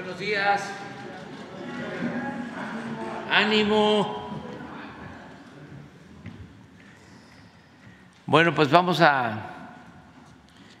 [0.00, 0.62] Buenos días.
[3.30, 4.30] Ánimo.
[8.24, 9.76] Bueno, pues vamos a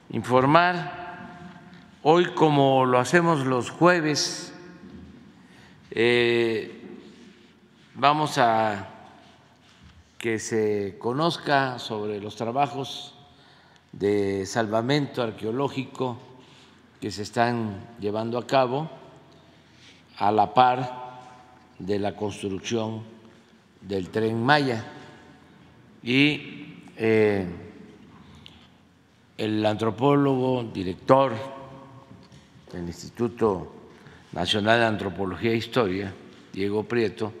[0.08, 1.36] informar
[2.02, 4.54] hoy como lo hacemos los jueves.
[5.90, 6.98] Eh,
[7.96, 8.88] vamos a
[10.16, 13.14] que se conozca sobre los trabajos
[13.92, 16.16] de salvamento arqueológico
[17.02, 18.99] que se están llevando a cabo
[20.20, 21.18] a la par
[21.78, 23.02] de la construcción
[23.80, 24.84] del tren Maya.
[26.02, 27.46] Y eh,
[29.36, 31.32] el antropólogo, director
[32.72, 33.72] del Instituto
[34.32, 36.12] Nacional de Antropología e Historia,
[36.52, 37.32] Diego Prieto,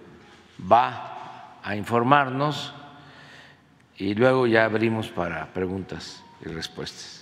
[0.60, 2.72] va a informarnos
[3.98, 7.19] y luego ya abrimos para preguntas y respuestas.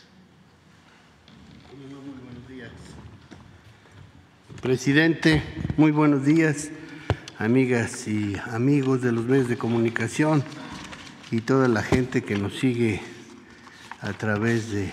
[4.63, 5.41] Presidente,
[5.77, 6.71] muy buenos días,
[7.39, 10.43] amigas y amigos de los medios de comunicación
[11.31, 13.01] y toda la gente que nos sigue
[14.01, 14.93] a través de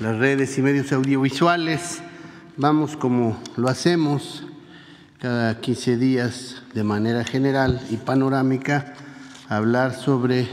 [0.00, 2.00] las redes y medios audiovisuales.
[2.56, 4.44] Vamos como lo hacemos
[5.20, 8.94] cada 15 días de manera general y panorámica
[9.48, 10.48] a hablar sobre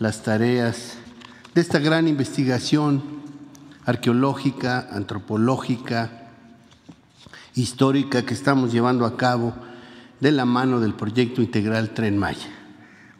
[0.00, 0.98] las tareas
[1.54, 3.04] de esta gran investigación
[3.84, 6.27] arqueológica, antropológica,
[7.58, 9.54] histórica que estamos llevando a cabo
[10.20, 12.48] de la mano del proyecto integral Tren Maya.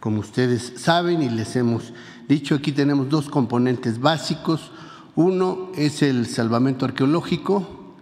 [0.00, 1.92] Como ustedes saben y les hemos
[2.28, 4.70] dicho, aquí tenemos dos componentes básicos.
[5.16, 7.96] Uno es el salvamento arqueológico,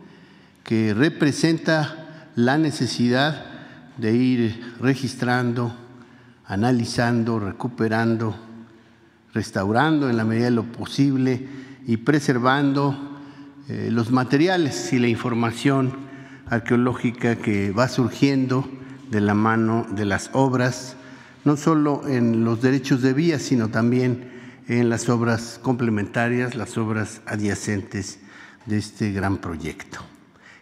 [0.63, 3.47] que representa la necesidad
[3.97, 5.75] de ir registrando,
[6.45, 8.37] analizando, recuperando,
[9.33, 11.49] restaurando en la medida de lo posible
[11.87, 12.95] y preservando
[13.69, 16.06] eh, los materiales y la información
[16.49, 18.69] arqueológica que va surgiendo
[19.11, 20.97] de la mano de las obras,
[21.45, 24.33] no solo en los derechos de vía, sino también
[24.69, 28.19] en las obras complementarias, las obras adyacentes
[28.67, 29.99] de este gran proyecto.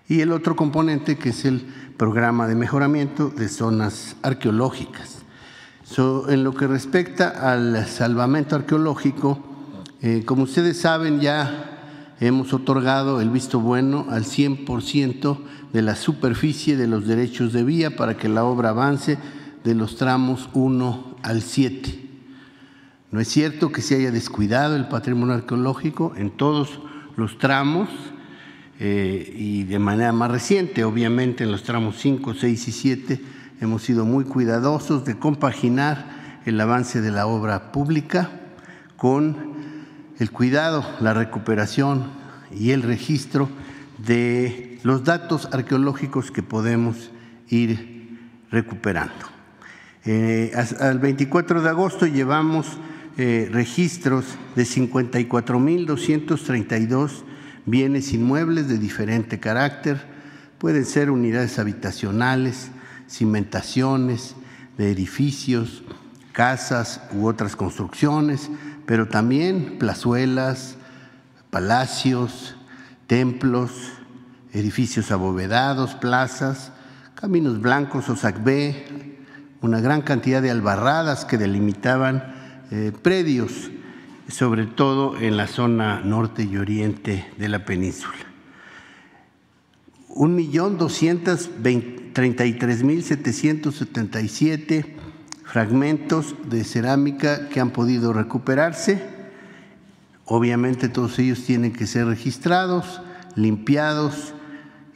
[0.09, 5.21] Y el otro componente que es el programa de mejoramiento de zonas arqueológicas.
[6.29, 9.39] en lo que respecta al salvamento arqueológico,
[10.03, 15.39] eh, como ustedes saben, ya hemos otorgado el visto bueno al 100%
[15.75, 19.19] de la superficie de los derechos de vía para que la obra avance
[19.65, 22.01] de los tramos 1 al 7.
[23.11, 26.79] No es cierto que se haya descuidado el patrimonio arqueológico en todos
[27.17, 27.89] los tramos
[28.79, 33.21] eh, y de manera más reciente, obviamente en los tramos 5, 6 y 7
[33.61, 38.31] hemos sido muy cuidadosos de compaginar el avance de la obra pública
[38.97, 39.55] con
[40.21, 42.05] el cuidado, la recuperación
[42.57, 43.49] y el registro
[43.99, 47.11] de los datos arqueológicos que podemos
[47.49, 49.15] ir recuperando.
[50.05, 52.77] Eh, al 24 de agosto llevamos
[53.17, 57.23] eh, registros de 54.232
[57.65, 60.05] bienes inmuebles de diferente carácter.
[60.59, 62.71] Pueden ser unidades habitacionales,
[63.09, 64.37] cimentaciones
[64.77, 65.83] de edificios,
[66.33, 68.51] casas u otras construcciones,
[68.85, 70.77] pero también plazuelas,
[71.49, 72.57] palacios,
[73.07, 74.04] templos,
[74.55, 76.73] edificios abovedados, plazas,
[77.15, 78.87] caminos blancos o sacbé,
[79.61, 82.35] una gran cantidad de albarradas que delimitaban
[82.71, 83.71] eh, predios,
[84.29, 88.15] sobre todo en la zona norte y oriente de la península.
[90.09, 92.13] Un millón doscientos mil
[94.29, 94.97] siete
[95.45, 99.03] fragmentos de cerámica que han podido recuperarse.
[100.25, 103.03] Obviamente todos ellos tienen que ser registrados,
[103.35, 104.34] limpiados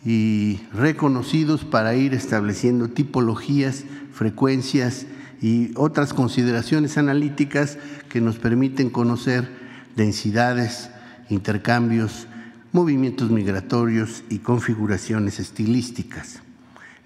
[0.05, 5.07] y reconocidos para ir estableciendo tipologías, frecuencias
[5.41, 7.79] y otras consideraciones analíticas
[8.09, 9.49] que nos permiten conocer
[9.97, 10.91] densidades,
[11.29, 12.27] intercambios,
[12.73, 16.41] movimientos migratorios y configuraciones estilísticas.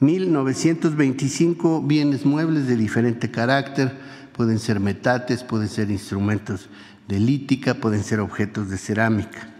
[0.00, 3.92] 1925 bienes muebles de diferente carácter,
[4.36, 6.68] pueden ser metates, pueden ser instrumentos
[7.06, 9.51] de lítica, pueden ser objetos de cerámica.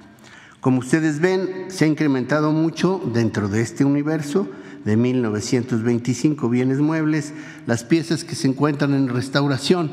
[0.63, 4.49] Como ustedes ven, se ha incrementado mucho dentro de este universo
[4.85, 7.33] de 1925 bienes muebles,
[7.67, 9.91] las piezas que se encuentran en restauración,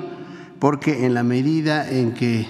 [0.60, 2.45] porque en la medida en que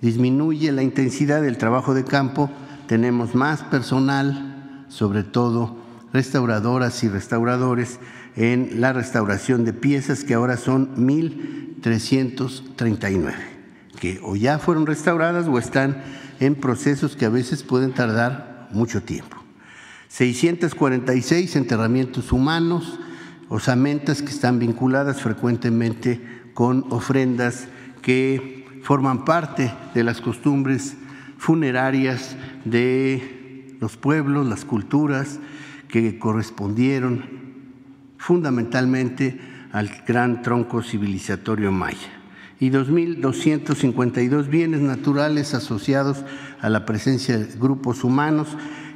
[0.00, 2.50] disminuye la intensidad del trabajo de campo,
[2.88, 5.78] tenemos más personal, sobre todo
[6.12, 8.00] restauradoras y restauradores,
[8.34, 13.59] en la restauración de piezas que ahora son 1.339,
[14.00, 16.02] que o ya fueron restauradas o están
[16.40, 19.36] en procesos que a veces pueden tardar mucho tiempo.
[20.08, 22.98] 646 enterramientos humanos,
[23.48, 26.20] osamentas que están vinculadas frecuentemente
[26.54, 27.68] con ofrendas
[28.02, 30.96] que forman parte de las costumbres
[31.38, 35.38] funerarias de los pueblos, las culturas
[35.88, 37.24] que correspondieron
[38.18, 39.40] fundamentalmente
[39.72, 42.19] al gran tronco civilizatorio maya
[42.60, 46.18] y 2.252 bienes naturales asociados
[46.60, 48.48] a la presencia de grupos humanos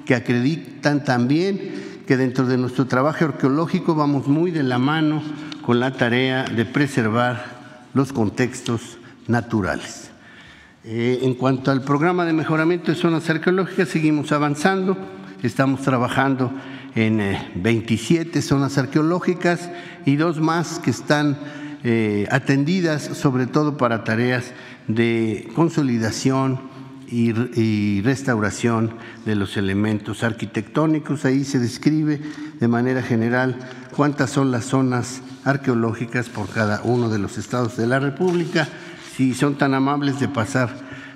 [0.05, 5.23] que acreditan también que dentro de nuestro trabajo arqueológico vamos muy de la mano
[5.63, 7.55] con la tarea de preservar
[7.95, 10.11] los contextos naturales.
[10.85, 14.99] Eh, en cuanto al programa de mejoramiento de zonas arqueológicas, seguimos avanzando.
[15.43, 16.53] Estamos trabajando
[16.95, 17.23] en
[17.55, 19.71] 27 eh, zonas arqueológicas
[20.05, 21.39] y dos más que están
[22.31, 24.53] atendidas sobre todo para tareas
[24.89, 26.59] de consolidación
[27.11, 28.95] y, restauración
[29.25, 31.25] de los elementos arquitectónicos.
[31.25, 32.21] Ahí se describe
[32.59, 33.57] de manera general
[33.95, 38.69] cuántas son las zonas arqueológicas por cada uno de los estados de la República.
[39.15, 40.71] Si son tan amables de pasar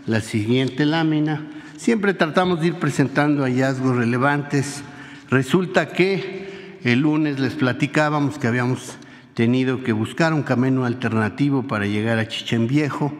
[0.06, 1.42] la siguiente lámina,
[1.76, 4.82] siempre tratamos de ir presentando hallazgos relevantes.
[5.30, 8.96] Resulta que el lunes les platicábamos que habíamos
[9.38, 13.12] tenido que buscar un camino alternativo para llegar a Chichen Viejo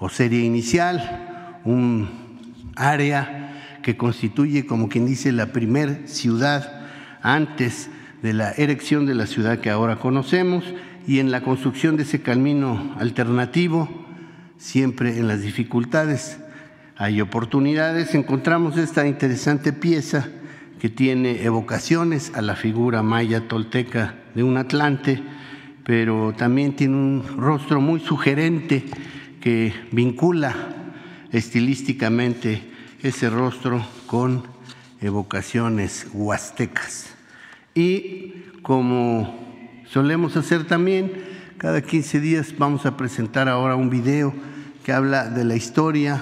[0.00, 2.08] o serie inicial un
[2.74, 6.82] área que constituye, como quien dice, la primer ciudad
[7.22, 7.90] antes
[8.24, 10.64] de la erección de la ciudad que ahora conocemos
[11.06, 13.88] y en la construcción de ese camino alternativo,
[14.56, 16.40] siempre en las dificultades
[16.96, 20.26] hay oportunidades, encontramos esta interesante pieza
[20.80, 25.22] que tiene evocaciones a la figura maya tolteca de un Atlante,
[25.84, 28.84] pero también tiene un rostro muy sugerente
[29.40, 30.54] que vincula
[31.32, 32.62] estilísticamente
[33.02, 34.44] ese rostro con
[35.00, 37.14] evocaciones huastecas.
[37.74, 41.12] Y como solemos hacer también,
[41.58, 44.32] cada 15 días vamos a presentar ahora un video
[44.84, 46.20] que habla de la historia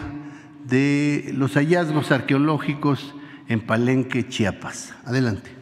[0.67, 3.15] de los hallazgos arqueológicos
[3.49, 4.95] en Palenque, Chiapas.
[5.05, 5.60] Adelante.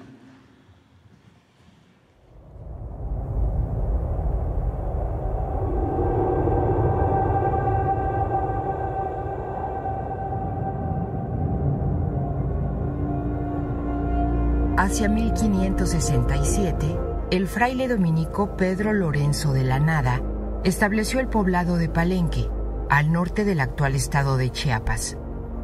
[14.90, 16.96] Hacia 1567,
[17.30, 20.22] el fraile dominico Pedro Lorenzo de la Nada
[20.64, 22.48] estableció el poblado de Palenque,
[22.88, 25.18] al norte del actual estado de Chiapas,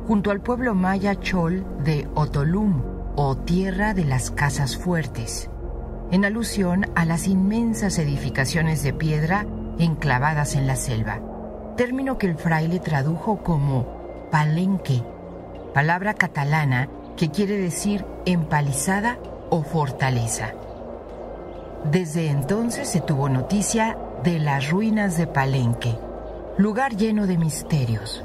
[0.06, 2.82] junto al pueblo maya chol de Otolum
[3.16, 5.48] o Tierra de las Casas Fuertes,
[6.10, 9.46] en alusión a las inmensas edificaciones de piedra
[9.78, 11.22] enclavadas en la selva,
[11.78, 13.86] término que el fraile tradujo como
[14.30, 15.02] palenque,
[15.72, 19.18] palabra catalana que quiere decir empalizada
[19.50, 20.52] o fortaleza.
[21.90, 25.98] Desde entonces se tuvo noticia de las ruinas de Palenque,
[26.56, 28.24] lugar lleno de misterios,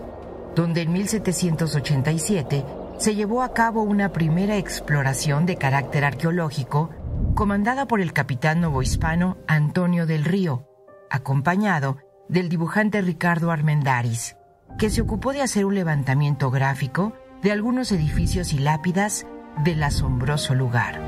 [0.56, 2.65] donde en 1787
[2.97, 6.89] se llevó a cabo una primera exploración de carácter arqueológico
[7.35, 10.68] comandada por el capitán novohispano Antonio del Río,
[11.09, 11.97] acompañado
[12.27, 14.38] del dibujante Ricardo Armendaris,
[14.77, 19.25] que se ocupó de hacer un levantamiento gráfico de algunos edificios y lápidas
[19.63, 21.01] del asombroso lugar.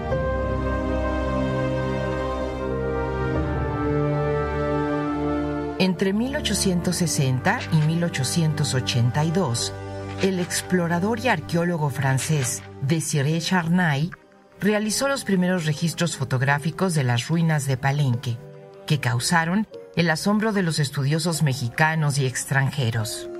[5.79, 9.73] Entre 1860 y 1882,
[10.21, 14.11] el explorador y arqueólogo francés Désiré Charnay
[14.59, 18.37] realizó los primeros registros fotográficos de las ruinas de Palenque,
[18.85, 23.30] que causaron el asombro de los estudiosos mexicanos y extranjeros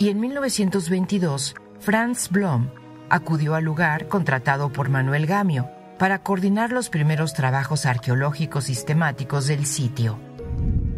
[0.00, 2.70] y en 1922 Franz Blom
[3.10, 9.66] acudió al lugar contratado por Manuel Gamio para coordinar los primeros trabajos arqueológicos sistemáticos del
[9.66, 10.18] sitio.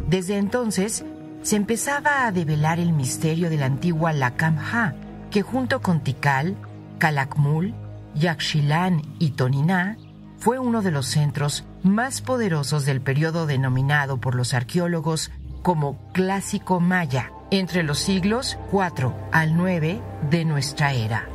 [0.09, 1.05] Desde entonces
[1.43, 4.95] se empezaba a develar el misterio de la antigua Lacamha,
[5.33, 6.57] que junto con Tikal,
[6.99, 7.75] Calakmul,
[8.15, 9.97] Yaxchilán y Toniná
[10.39, 15.33] fue uno de los centros más poderosos del periodo denominado por los arqueólogos
[15.63, 21.29] como Clásico Maya entre los siglos 4 al 9 de nuestra era.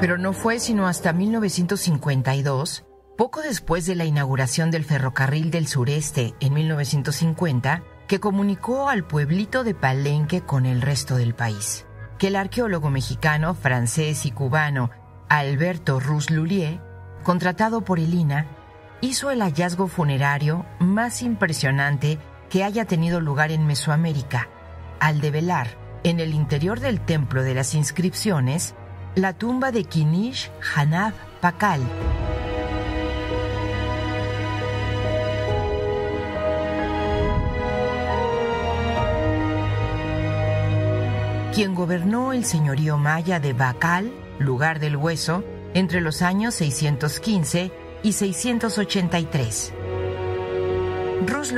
[0.00, 2.84] Pero no fue sino hasta 1952,
[3.16, 9.62] poco después de la inauguración del ferrocarril del sureste en 1950, que comunicó al pueblito
[9.62, 11.86] de Palenque con el resto del país,
[12.18, 14.90] que el arqueólogo mexicano, francés y cubano
[15.28, 16.80] Alberto Ruz Lulier,
[17.22, 18.57] contratado por el INA,
[19.00, 22.18] hizo el hallazgo funerario más impresionante
[22.50, 24.48] que haya tenido lugar en Mesoamérica,
[25.00, 25.68] al develar,
[26.04, 28.74] en el interior del templo de las inscripciones,
[29.14, 31.82] la tumba de Kinish Hanab Pakal.
[41.58, 45.42] quien gobernó el señorío maya de Bacal, lugar del hueso,
[45.74, 49.72] entre los años 615 y 683.
[51.26, 51.52] Rus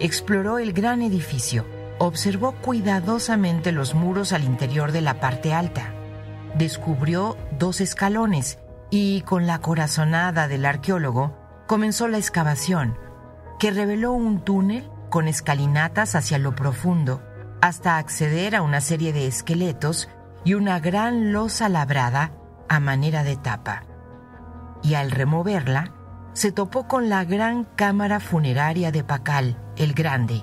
[0.00, 1.66] exploró el gran edificio,
[1.98, 5.94] observó cuidadosamente los muros al interior de la parte alta,
[6.56, 8.58] descubrió dos escalones
[8.90, 12.98] y, con la corazonada del arqueólogo, comenzó la excavación,
[13.58, 17.22] que reveló un túnel con escalinatas hacia lo profundo,
[17.60, 20.08] hasta acceder a una serie de esqueletos
[20.44, 22.32] y una gran losa labrada
[22.68, 23.84] a manera de tapa.
[24.82, 25.92] Y al removerla,
[26.32, 30.42] se topó con la gran cámara funeraria de Pacal, el Grande.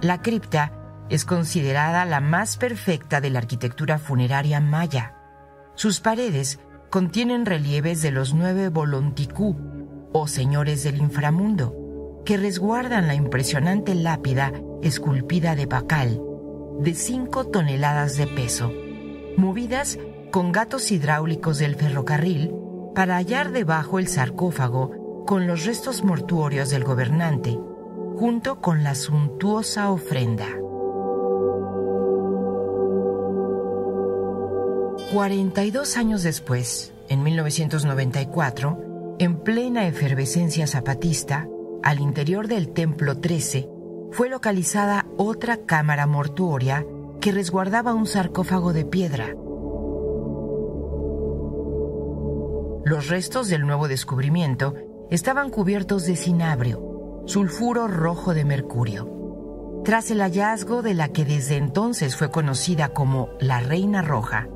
[0.00, 0.72] La cripta
[1.08, 5.14] es considerada la más perfecta de la arquitectura funeraria maya.
[5.74, 6.58] Sus paredes
[6.90, 9.56] contienen relieves de los nueve Volonticú,
[10.12, 16.20] o señores del inframundo, que resguardan la impresionante lápida esculpida de Pacal,
[16.80, 18.72] de 5 toneladas de peso,
[19.36, 19.98] movidas
[20.32, 22.54] con gatos hidráulicos del ferrocarril
[22.94, 27.58] para hallar debajo el sarcófago con los restos mortuorios del gobernante,
[28.16, 30.48] junto con la suntuosa ofrenda.
[35.12, 41.46] 42 años después, en 1994, en plena efervescencia zapatista,
[41.82, 43.68] al interior del Templo 13
[44.12, 46.86] fue localizada otra cámara mortuoria
[47.20, 49.34] que resguardaba un sarcófago de piedra.
[52.84, 54.74] Los restos del nuevo descubrimiento
[55.08, 59.82] estaban cubiertos de cinabrio, sulfuro rojo de mercurio.
[59.84, 64.48] Tras el hallazgo de la que desde entonces fue conocida como la Reina Roja,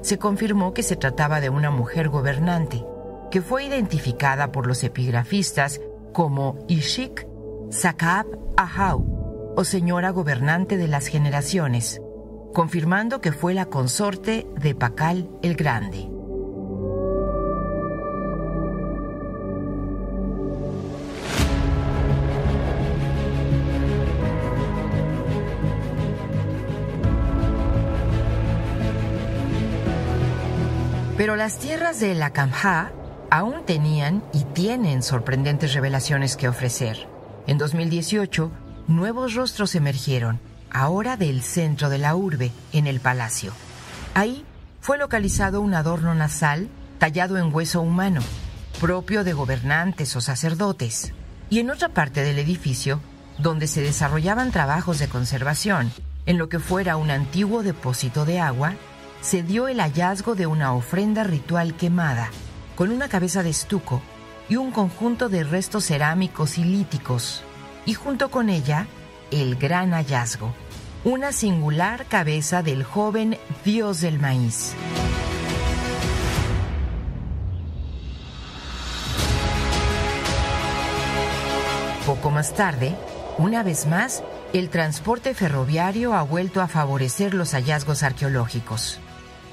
[0.00, 2.84] se confirmó que se trataba de una mujer gobernante,
[3.30, 5.80] que fue identificada por los epigrafistas
[6.12, 7.26] como Ishik
[7.70, 8.26] Sakab
[8.56, 12.00] Ahau, o señora gobernante de las generaciones,
[12.54, 16.13] confirmando que fue la consorte de Pacal el Grande.
[31.24, 32.92] Pero las tierras de la Kamha
[33.30, 37.08] aún tenían y tienen sorprendentes revelaciones que ofrecer.
[37.46, 38.52] En 2018,
[38.88, 40.38] nuevos rostros emergieron,
[40.70, 43.54] ahora del centro de la urbe, en el palacio.
[44.12, 44.44] Ahí
[44.82, 48.20] fue localizado un adorno nasal tallado en hueso humano,
[48.78, 51.14] propio de gobernantes o sacerdotes.
[51.48, 53.00] Y en otra parte del edificio,
[53.38, 55.90] donde se desarrollaban trabajos de conservación,
[56.26, 58.74] en lo que fuera un antiguo depósito de agua,
[59.24, 62.28] se dio el hallazgo de una ofrenda ritual quemada
[62.76, 64.02] con una cabeza de estuco
[64.50, 67.42] y un conjunto de restos cerámicos y líticos,
[67.86, 68.86] y junto con ella
[69.30, 70.52] el gran hallazgo,
[71.04, 74.74] una singular cabeza del joven dios del maíz.
[82.04, 82.94] Poco más tarde,
[83.38, 89.00] una vez más, el transporte ferroviario ha vuelto a favorecer los hallazgos arqueológicos.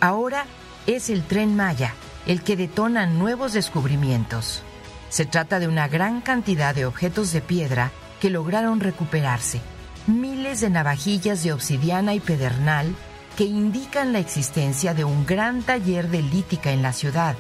[0.02, 0.48] Ahora
[0.88, 1.94] es el tren Maya,
[2.26, 4.64] el que detona nuevos descubrimientos.
[5.10, 9.62] Se trata de una gran cantidad de objetos de piedra que lograron recuperarse,
[10.08, 12.96] miles de navajillas de obsidiana y pedernal
[13.38, 17.36] que indican la existencia de un gran taller de lítica en la ciudad,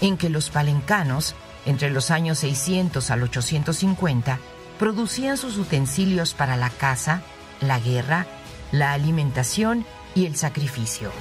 [0.00, 4.40] en que los palencanos, entre los años 600 al 850,
[4.80, 7.22] producían sus utensilios para la caza,
[7.60, 8.26] la guerra,
[8.72, 9.86] la alimentación
[10.16, 11.12] y el sacrificio.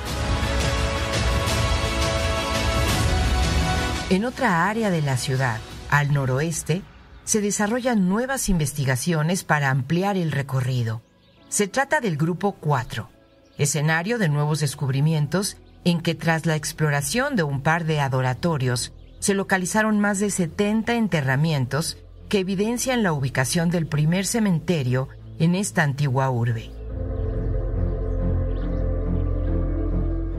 [4.10, 5.60] En otra área de la ciudad,
[5.92, 6.82] al noroeste,
[7.25, 11.04] se desarrollan nuevas investigaciones para ampliar el recorrido.
[11.48, 13.08] Se trata del Grupo 4,
[13.60, 19.36] escenario de nuevos descubrimientos en que tras la exploración de un par de adoratorios, se
[19.36, 22.00] localizaron más de 70 enterramientos
[22.30, 26.72] que evidencian la ubicación del primer cementerio en esta antigua urbe.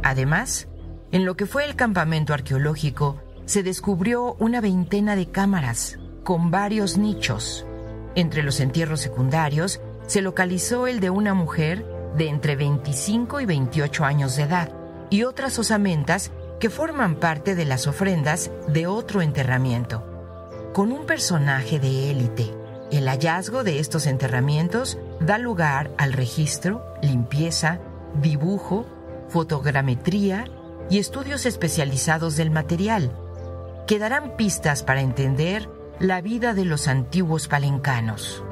[0.02, 0.66] Además,
[1.12, 6.98] en lo que fue el campamento arqueológico, se descubrió una veintena de cámaras con varios
[6.98, 7.66] nichos.
[8.14, 11.84] Entre los entierros secundarios se localizó el de una mujer
[12.16, 14.72] de entre 25 y 28 años de edad
[15.10, 16.30] y otras osamentas
[16.60, 20.04] que forman parte de las ofrendas de otro enterramiento,
[20.72, 22.54] con un personaje de élite,
[22.92, 27.80] El hallazgo de estos enterramientos da lugar al registro, limpieza,
[28.22, 28.86] dibujo,
[29.28, 30.44] fotogrametría
[30.88, 33.10] y estudios especializados del material,
[33.90, 35.68] que darán pistas para entender
[35.98, 38.44] la vida de los antiguos palencanos.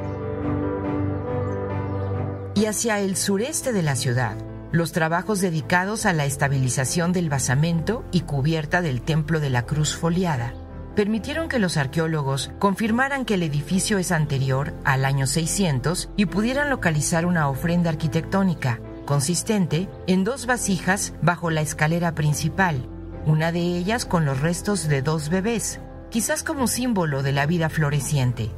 [2.56, 4.34] Y hacia el sureste de la ciudad,
[4.72, 9.94] los trabajos dedicados a la estabilización del basamento y cubierta del Templo de la Cruz
[9.94, 10.54] Foliada
[10.96, 16.68] permitieron que los arqueólogos confirmaran que el edificio es anterior al año 600 y pudieran
[16.68, 22.88] localizar una ofrenda arquitectónica consistente en dos vasijas bajo la escalera principal,
[23.26, 27.68] una de ellas con los restos de dos bebés, quizás como símbolo de la vida
[27.68, 28.50] floreciente.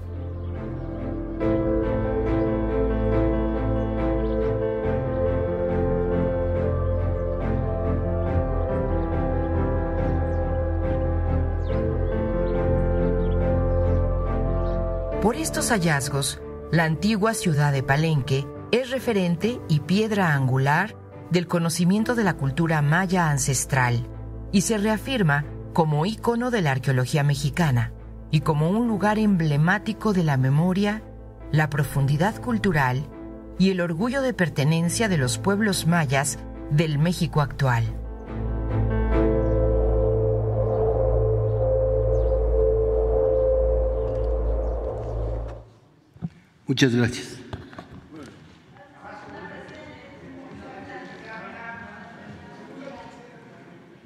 [15.23, 16.41] Por estos hallazgos,
[16.73, 20.97] la antigua ciudad de Palenque es referente y piedra angular
[21.31, 24.10] del conocimiento de la cultura maya ancestral
[24.53, 27.93] y se reafirma como ícono de la arqueología mexicana
[28.31, 31.03] y como un lugar emblemático de la memoria,
[31.53, 33.05] la profundidad cultural
[33.59, 36.39] y el orgullo de pertenencia de los pueblos mayas
[36.71, 37.85] del México actual.
[46.67, 47.40] Muchas gracias.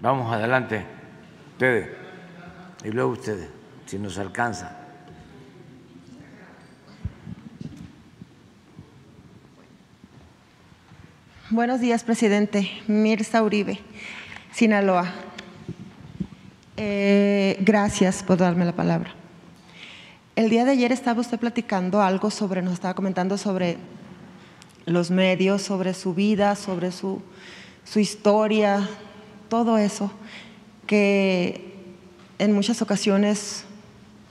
[0.05, 0.85] Vamos adelante,
[1.53, 1.89] ustedes.
[2.85, 3.49] Y luego ustedes,
[3.87, 4.77] si nos alcanza.
[11.49, 12.71] Buenos días, presidente.
[12.87, 13.79] Mirza Uribe,
[14.53, 15.11] Sinaloa.
[16.77, 19.15] Eh, gracias por darme la palabra.
[20.37, 23.79] El día de ayer estaba usted platicando algo sobre, nos estaba comentando sobre
[24.85, 27.23] los medios, sobre su vida, sobre su,
[27.85, 28.87] su historia,
[29.49, 30.11] todo eso,
[30.87, 31.75] que
[32.39, 33.65] en muchas ocasiones,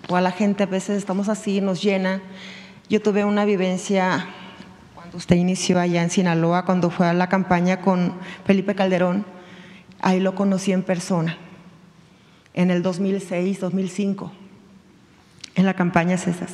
[0.09, 2.21] o a la gente a veces estamos así, nos llena.
[2.89, 4.27] Yo tuve una vivencia
[4.93, 8.13] cuando usted inició allá en Sinaloa, cuando fue a la campaña con
[8.45, 9.25] Felipe Calderón,
[10.01, 11.37] ahí lo conocí en persona,
[12.53, 14.31] en el 2006, 2005,
[15.55, 16.49] en la campaña César.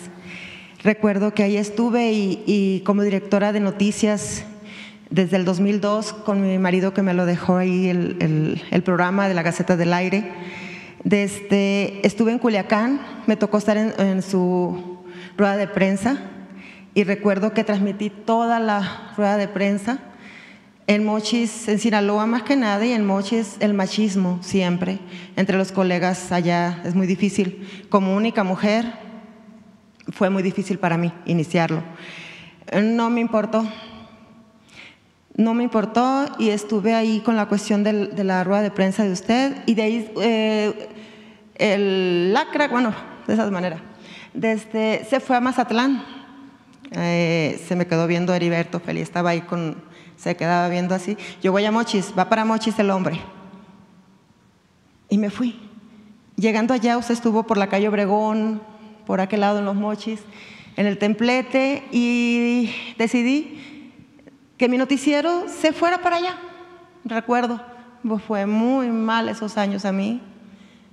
[0.84, 4.46] Recuerdo que ahí estuve y, y como directora de noticias
[5.10, 9.34] desde el 2002 con mi marido que me lo dejó ahí el, el, programa de
[9.34, 10.32] la Gaceta del Aire.
[11.04, 15.00] Desde, estuve en Culiacán, me tocó estar en, en, su
[15.38, 16.18] rueda de prensa
[16.94, 20.00] y recuerdo que transmití toda la rueda de prensa.
[20.86, 25.00] En Mochis, en Sinaloa más que nada, y en Mochis el machismo siempre,
[25.36, 27.86] entre los colegas allá es muy difícil.
[27.90, 28.92] Como única mujer
[30.12, 31.84] fue muy difícil para mí iniciarlo.
[32.74, 33.68] No me importó,
[35.40, 39.14] no me importó y estuve ahí con la cuestión de la rueda de prensa de
[39.14, 40.90] usted y de ahí eh,
[41.56, 42.94] el lacra, bueno,
[43.26, 43.82] de esa manera.
[44.34, 46.04] Desde, se fue a Mazatlán,
[46.92, 49.82] eh, se me quedó viendo Heriberto Feliz, estaba ahí con,
[50.18, 51.18] se quedaba viendo así.
[51.42, 53.22] Yo voy a Mochis, va para Mochis el hombre.
[55.08, 55.58] Y me fui.
[56.36, 58.62] Llegando allá, usted estuvo por la calle Obregón,
[59.06, 60.20] por aquel lado en los Mochis,
[60.76, 63.69] en el templete y decidí
[64.60, 66.36] que mi noticiero se fuera para allá.
[67.06, 67.62] Recuerdo,
[68.06, 70.22] pues fue muy mal esos años a mí.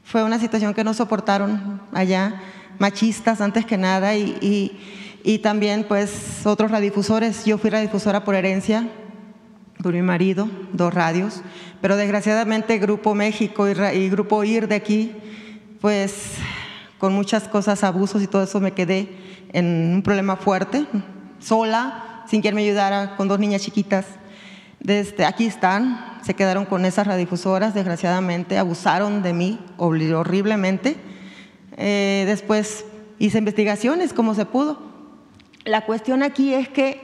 [0.04, 2.40] Fue una situación que no soportaron allá,
[2.78, 4.78] machistas antes que nada, y,
[5.24, 7.44] y, también pues otros radiodifusores.
[7.44, 8.88] Yo fui radiodifusora por herencia,
[9.82, 11.42] por mi marido, dos radios,
[11.80, 15.12] pero desgraciadamente Grupo México y, y Grupo IR de aquí,
[15.80, 16.34] pues
[16.98, 19.08] con muchas cosas, abusos y todo eso me quedé
[19.52, 20.86] en un problema fuerte,
[21.40, 24.06] sola, sin quien me ayudara, con dos niñas chiquitas.
[24.80, 30.96] Desde aquí están, se quedaron con esas radiodifusoras, desgraciadamente, abusaron de mí horriblemente.
[31.76, 32.84] Eh, después
[33.18, 34.80] hice investigaciones como se pudo.
[35.64, 37.00] La cuestión aquí es que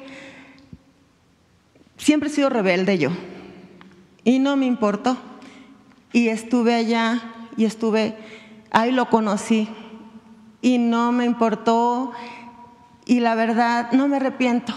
[1.96, 3.10] siempre he sido rebelde yo
[4.24, 5.16] y no me importó.
[6.12, 7.22] Y estuve allá
[7.56, 8.16] y estuve,
[8.70, 9.68] ahí lo conocí
[10.60, 12.12] y no me importó
[13.06, 14.74] y la verdad no me arrepiento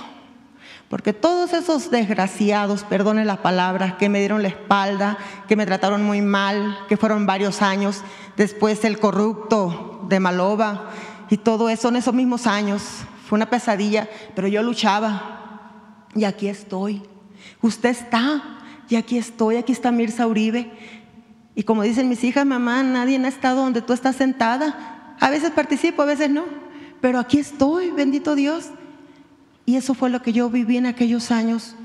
[0.90, 5.18] porque todos esos desgraciados, perdone las palabras, que me dieron la espalda,
[5.48, 8.04] que me trataron muy mal, que fueron varios años,
[8.38, 10.92] después el corrupto de Maloba
[11.30, 12.84] y todo eso en esos mismos años,
[13.28, 17.02] fue una pesadilla, pero yo luchaba y aquí estoy.
[17.62, 20.72] Usted está y aquí estoy, aquí está Mirza Uribe.
[21.56, 25.16] Y como dicen mis hijas, mamá, nadie ha estado donde tú estás sentada.
[25.20, 26.44] A veces participo, a veces no,
[27.02, 28.70] pero aquí estoy, bendito Dios.
[29.66, 31.76] Y eso fue lo que yo viví en aquellos años.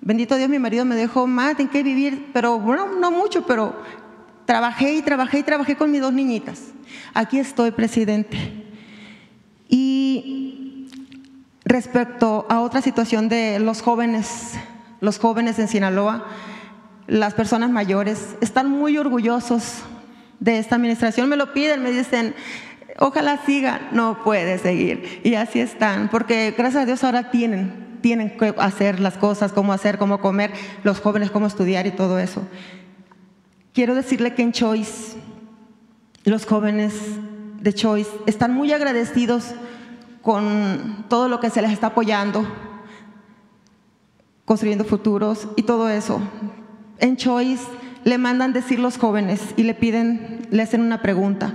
[0.00, 3.76] Bendito Dios, mi marido me dejó más en qué vivir, pero bueno, no mucho, pero
[4.46, 6.72] trabajé y trabajé y trabajé con mis dos niñitas.
[7.12, 8.64] Aquí estoy, presidente.
[9.68, 10.88] Y
[11.64, 14.54] respecto a otra situación de los jóvenes,
[15.00, 16.26] los jóvenes en Sinaloa,
[17.06, 19.82] las personas mayores, están muy orgullosos
[20.40, 21.28] de esta administración.
[21.28, 22.34] Me lo piden, me dicen,
[22.98, 25.20] ojalá siga, no puede seguir.
[25.24, 29.72] Y así están, porque gracias a Dios ahora tienen, tienen que hacer las cosas, cómo
[29.72, 32.42] hacer, cómo comer, los jóvenes cómo estudiar y todo eso.
[33.72, 35.16] Quiero decirle que en Choice,
[36.24, 36.94] los jóvenes
[37.60, 39.54] de Choice están muy agradecidos
[40.22, 42.46] con todo lo que se les está apoyando,
[44.44, 46.20] construyendo futuros y todo eso.
[46.98, 47.64] En Choice
[48.04, 51.54] le mandan decir los jóvenes y le piden, le hacen una pregunta.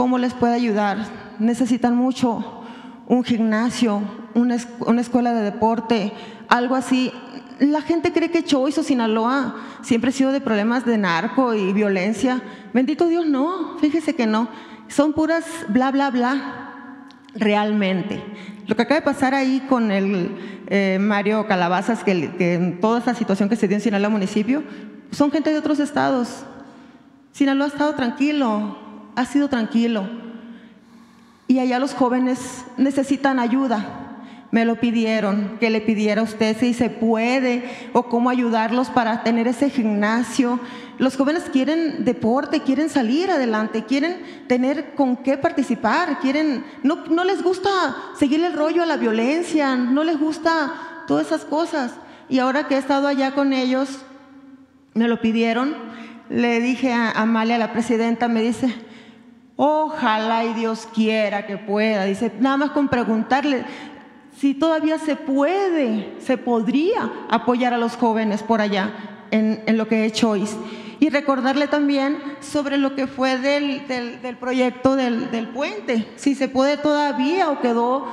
[0.00, 0.96] ¿Cómo les puede ayudar?
[1.38, 2.62] Necesitan mucho
[3.06, 4.00] un gimnasio,
[4.32, 6.14] una, escuela de deporte,
[6.48, 7.12] algo así.
[7.58, 11.74] La gente cree que Choice o Sinaloa siempre ha sido de problemas de narco y
[11.74, 12.40] violencia.
[12.72, 14.48] Bendito Dios, no, fíjese que no.
[14.88, 18.24] Son puras bla, bla, bla, realmente.
[18.68, 20.34] Lo que acaba de pasar ahí con el
[20.68, 24.62] eh, Mario Calabazas, que, que toda esa situación que se dio en Sinaloa municipio,
[25.10, 26.46] son gente de otros estados.
[27.32, 30.08] Sinaloa ha estado tranquilo, ha sido tranquilo.
[31.46, 34.06] Y allá los jóvenes necesitan ayuda.
[34.52, 39.22] Me lo pidieron, que le pidiera a usted si se puede o cómo ayudarlos para
[39.22, 40.58] tener ese gimnasio.
[40.98, 47.24] Los jóvenes quieren deporte, quieren salir adelante, quieren tener con qué participar, quieren, no, no
[47.24, 47.70] les gusta
[48.18, 50.72] seguir el rollo a la violencia, no les gusta
[51.06, 51.94] todas esas cosas.
[52.28, 54.04] Y ahora que he estado allá con ellos,
[54.94, 55.74] me lo pidieron,
[56.28, 58.72] le dije a Amalia, la presidenta, me dice,
[59.62, 63.62] ojalá y Dios quiera que pueda, dice, nada más con preguntarle
[64.34, 70.06] si todavía se puede, se podría apoyar a los jóvenes por allá en, lo que
[70.06, 70.56] he Choice.
[70.98, 76.48] Y recordarle también sobre lo que fue del, del, proyecto del, del, puente, si se
[76.48, 78.06] puede todavía o quedó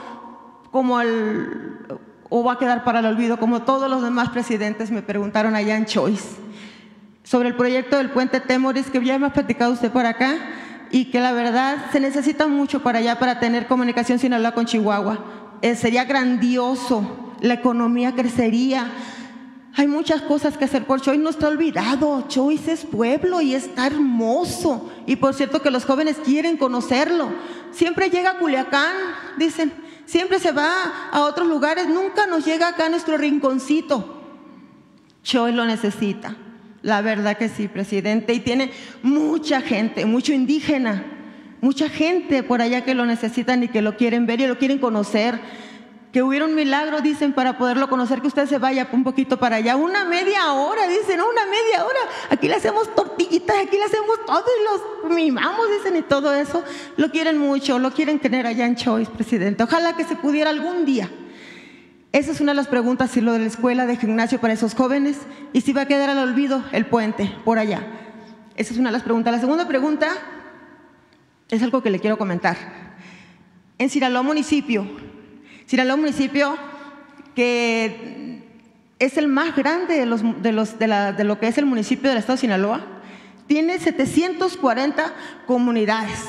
[0.70, 1.80] como el,
[2.28, 5.78] o va a quedar para el olvido, como todos los demás presidentes me preguntaron allá
[5.78, 6.28] en Choice
[7.24, 10.36] sobre el proyecto del puente Temoris que ya hemos platicado usted por acá
[10.92, 14.66] y que la verdad se necesita mucho para allá para tener comunicación sin hablar con
[14.66, 15.20] Chihuahua.
[15.62, 18.92] Eh, sería grandioso, la economía crecería.
[19.76, 22.26] Hay muchas cosas que hacer por Choice, no está olvidado.
[22.28, 24.90] Choice es pueblo y está hermoso.
[25.06, 27.30] Y por cierto que los jóvenes quieren conocerlo.
[27.72, 28.96] Siempre llega a Culiacán,
[29.38, 29.72] dicen,
[30.06, 34.24] siempre se va a otros lugares, nunca nos llega acá a nuestro rinconcito.
[35.22, 36.36] Choice lo necesita.
[36.88, 38.34] La verdad que sí, presidente.
[38.34, 38.72] Y tiene
[39.04, 41.04] mucha gente, mucho indígena,
[41.60, 44.80] mucha gente por allá que lo necesitan y que lo quieren ver y lo quieren
[44.80, 45.38] conocer.
[46.14, 49.58] Que hubiera un milagro, dicen, para poderlo conocer, que usted se vaya un poquito para
[49.58, 49.76] allá.
[49.76, 52.00] Una media hora, dicen, una media hora.
[52.30, 56.64] Aquí le hacemos tortillitas, aquí le hacemos todo y los mimamos, dicen, y todo eso.
[56.96, 59.62] Lo quieren mucho, lo quieren tener allá en Choice, presidente.
[59.62, 61.10] Ojalá que se pudiera algún día
[62.14, 64.74] esa es una de las preguntas, si lo de la escuela de gimnasio para esos
[64.74, 65.18] jóvenes
[65.54, 67.86] y si va a quedar al olvido el puente por allá.
[68.56, 69.34] Esa es una de las preguntas.
[69.34, 70.08] La segunda pregunta
[71.50, 72.58] es algo que le quiero comentar.
[73.78, 74.88] En Sinaloa municipio,
[75.66, 76.58] Sinaloa municipio
[77.36, 78.42] que
[79.00, 82.10] es el más grande de, los, de, los, de, la, lo que es el municipio
[82.10, 82.82] del estado de Sinaloa,
[83.46, 85.14] tiene 740
[85.46, 86.20] comunidades.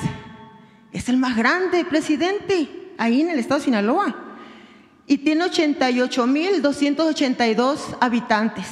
[0.91, 4.28] Es el más grande, presidente, ahí en el estado de Sinaloa
[5.09, 8.67] y tiene 88.282 habitantes.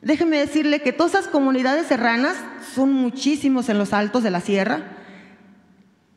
[0.00, 2.36] Déjeme decirle que todas esas comunidades serranas
[2.72, 4.92] son muchísimos en los altos de la sierra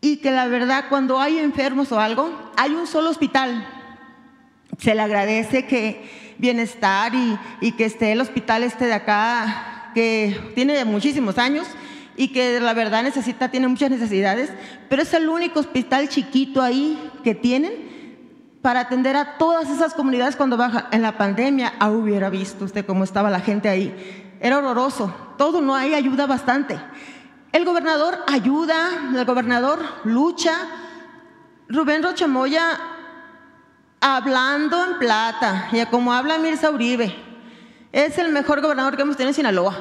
[0.02, 3.68] y que la verdad cuando hay enfermos o algo, hay un solo hospital.
[4.78, 10.40] Se le agradece que bienestar y, y que esté el hospital este de acá, que
[10.54, 11.66] tiene muchísimos años
[12.16, 14.52] y que la verdad necesita, tiene muchas necesidades,
[14.90, 17.90] pero es el único hospital chiquito ahí que tienen
[18.62, 21.74] para atender a todas esas comunidades cuando baja en la pandemia.
[21.80, 24.38] Ah, hubiera visto usted cómo estaba la gente ahí.
[24.40, 25.14] Era horroroso.
[25.38, 26.80] Todo no hay ayuda bastante.
[27.52, 30.54] El gobernador ayuda, el gobernador lucha.
[31.68, 32.80] Rubén Rochamoya
[34.02, 37.16] hablando en plata, y como habla Mirza Uribe,
[37.92, 39.76] es el mejor gobernador que hemos tenido en Sinaloa.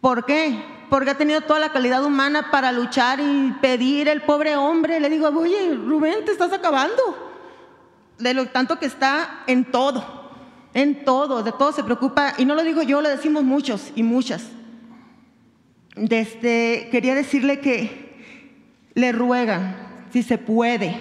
[0.00, 0.62] ¿Por qué?
[0.94, 5.00] Porque ha tenido toda la calidad humana para luchar y pedir el pobre hombre.
[5.00, 7.02] Le digo, oye, Rubén, te estás acabando.
[8.16, 10.30] De lo tanto que está en todo,
[10.72, 12.34] en todo, de todo se preocupa.
[12.38, 14.44] Y no lo digo yo, lo decimos muchos y muchas.
[15.96, 18.14] Desde, quería decirle que
[18.94, 20.96] le ruegan, si se puede,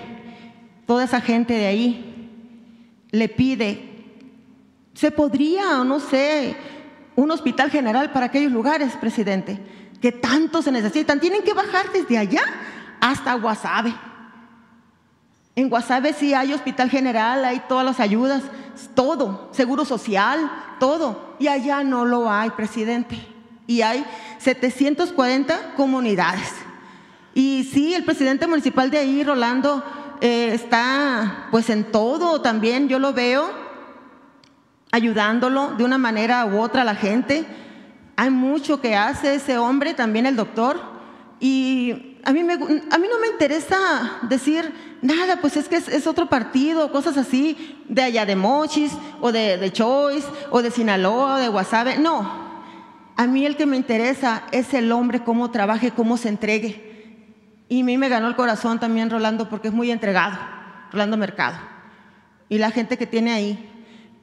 [0.88, 2.32] toda esa gente de ahí
[3.12, 3.80] le pide,
[4.96, 6.56] ¿se podría no sé,
[7.16, 9.83] un hospital general para aquellos lugares, presidente?
[10.04, 11.22] Que tanto se necesitan.
[11.22, 12.42] Tienen que bajar desde allá
[13.00, 13.96] hasta Guasave.
[15.56, 18.44] En Guasave sí hay hospital general, hay todas las ayudas,
[18.96, 21.38] todo, seguro social, todo.
[21.40, 23.18] Y allá no lo hay, presidente.
[23.66, 24.04] Y hay
[24.40, 26.52] 740 comunidades.
[27.34, 29.82] Y sí, el presidente municipal de ahí, Rolando,
[30.20, 33.50] eh, está pues en todo también, yo lo veo,
[34.92, 37.46] ayudándolo de una manera u otra a la gente.
[38.16, 40.80] Hay mucho que hace ese hombre, también el doctor.
[41.40, 44.72] Y a mí, no me interesa decir
[45.02, 49.58] nada, pues es que es, otro partido, cosas así, de allá de Mochis, o de,
[49.58, 51.98] de Choice, o de Sinaloa, o de Guasave.
[51.98, 52.44] No,
[53.16, 56.94] a mí el que me interesa es el hombre, cómo trabaje, cómo se entregue.
[57.70, 60.38] Y a mí me ganó el corazón también Rolando porque es muy entregado,
[60.92, 61.58] Rolando Mercado.
[62.50, 63.70] Y la gente que tiene ahí.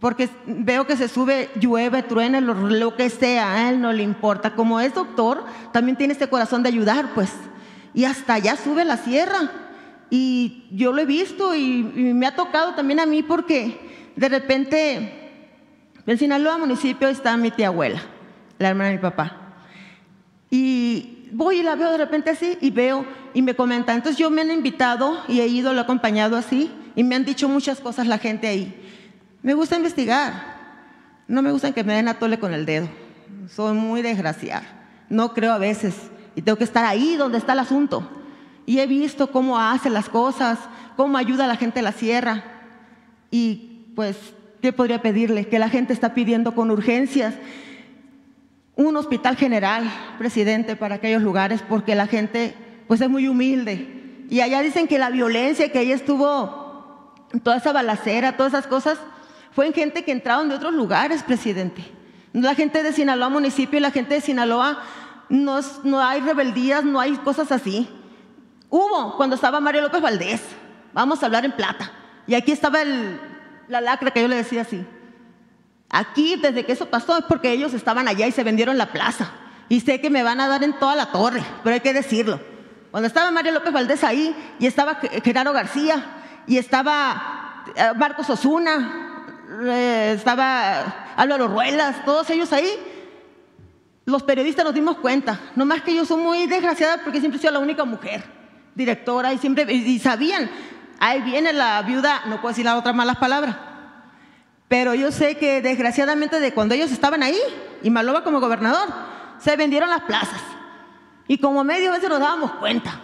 [0.00, 4.54] Porque veo que se sube, llueve, truene, lo, que sea, a él no le importa.
[4.54, 7.30] Como es doctor, también tiene este corazón de ayudar, pues.
[7.92, 9.50] Y hasta allá sube la sierra.
[10.08, 15.32] Y yo lo he visto y, me ha tocado también a mí porque de repente
[16.06, 18.02] en Sinaloa municipio está mi tía abuela,
[18.58, 19.36] la hermana de mi papá.
[20.50, 23.94] Y voy y la veo de repente así y veo y me comenta.
[23.94, 27.26] Entonces yo me han invitado y he ido, lo he acompañado así y me han
[27.26, 28.74] dicho muchas cosas la gente ahí.
[29.42, 30.58] Me gusta investigar.
[31.28, 32.88] No me gusta que me den a tole con el dedo.
[33.48, 34.64] Soy muy desgraciada.
[35.08, 35.94] No creo a veces
[36.34, 38.08] y tengo que estar ahí donde está el asunto.
[38.66, 40.58] Y he visto cómo hace las cosas,
[40.96, 42.44] cómo ayuda a la gente de la sierra.
[43.30, 44.16] Y pues,
[44.62, 45.48] ¿qué podría pedirle?
[45.48, 47.34] Que la gente está pidiendo con urgencias
[48.76, 52.54] un hospital general, presidente, para aquellos lugares, porque la gente
[52.88, 54.24] pues es muy humilde.
[54.30, 58.98] Y allá dicen que la violencia, que ahí estuvo toda esa balacera, todas esas cosas,
[59.52, 61.84] fue en gente que entraron de otros lugares, presidente.
[62.32, 64.78] La gente de Sinaloa municipio y la gente de Sinaloa
[65.28, 67.88] no, hay rebeldías, no hay cosas así.
[68.68, 70.40] Hubo cuando estaba Mario López Valdés,
[70.92, 71.92] vamos a hablar en plata.
[72.26, 73.20] Y aquí estaba el,
[73.68, 74.84] la lacra que yo le decía así.
[75.88, 79.32] Aquí, desde que eso pasó, es porque ellos estaban allá y se vendieron la plaza.
[79.68, 82.40] Y sé que me van a dar en toda la torre, pero hay que decirlo.
[82.90, 86.04] Cuando estaba Mario López Valdés ahí, y estaba Gerardo García,
[86.46, 89.09] y estaba eh, Marcos Osuna,
[89.50, 92.70] eh, estaba Álvaro Ruelas, todos ellos ahí,
[94.04, 95.40] los periodistas nos dimos cuenta.
[95.56, 98.22] No más que yo soy muy desgraciada porque siempre sido la única mujer
[98.74, 100.50] directora y siempre y sabían,
[100.98, 103.56] ahí viene la viuda, no puedo decir la otra malas palabras
[104.70, 107.40] pero yo sé que desgraciadamente de cuando ellos estaban ahí,
[107.82, 108.88] y Maloba como gobernador,
[109.40, 110.40] se vendieron las plazas.
[111.26, 113.00] Y como medio veces nos dábamos cuenta.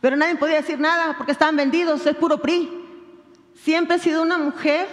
[0.00, 2.70] Pero nadie podía decir nada porque estaban vendidos, es puro PRI.
[3.62, 4.88] Siempre he sido una mujer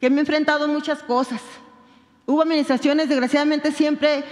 [0.00, 1.40] que me he enfrentado a muchas cosas.
[2.26, 4.24] Hubo administraciones, desgraciadamente siempre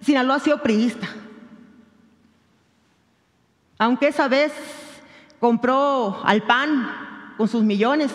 [0.00, 1.08] Sinaloa ha sido priista.
[3.78, 4.52] Aunque esa vez
[5.40, 8.12] compró al PAN con sus millones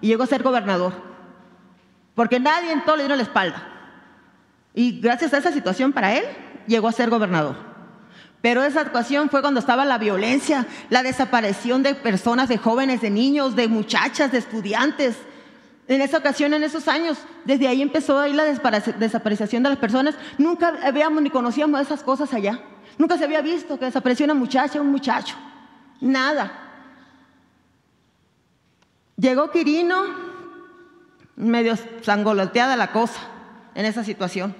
[0.00, 1.10] y llegó a ser gobernador
[2.20, 3.66] porque nadie en todo le dio la espalda.
[4.74, 6.24] Y gracias a esa situación para él,
[6.66, 7.56] llegó a ser gobernador.
[8.42, 13.08] Pero esa actuación fue cuando estaba la violencia, la desaparición de personas, de jóvenes, de
[13.08, 15.16] niños, de muchachas, de estudiantes.
[15.90, 20.14] En esa ocasión, en esos años, desde ahí empezó ahí la desaparición de las personas.
[20.38, 22.60] Nunca habíamos ni conocíamos esas cosas allá.
[22.96, 25.34] Nunca se había visto que desapareció una muchacha, un muchacho.
[26.00, 26.52] Nada.
[29.16, 30.04] Llegó Quirino,
[31.34, 33.18] medio sangoloteada la cosa
[33.74, 34.54] en esa situación.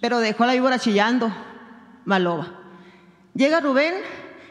[0.00, 1.30] Pero dejó a la víbora chillando,
[2.06, 2.46] Maloba.
[3.34, 3.96] Llega Rubén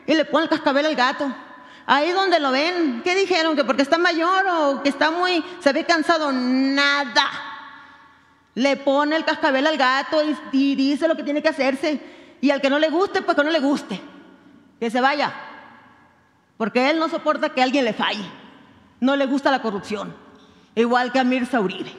[0.06, 1.34] y le pone el cascabel al gato.
[1.94, 3.54] Ahí donde lo ven, ¿qué dijeron?
[3.54, 6.32] ¿Que porque está mayor o que está muy, se ve cansado?
[6.32, 7.30] Nada.
[8.56, 12.00] Le pone el cascabel al gato y, y dice lo que tiene que hacerse.
[12.40, 14.00] Y al que no le guste, pues que no le guste.
[14.80, 15.34] Que se vaya.
[16.56, 18.24] Porque él no soporta que alguien le falle.
[19.02, 20.16] No le gusta la corrupción
[20.76, 21.92] igual que a Mirza Uribe.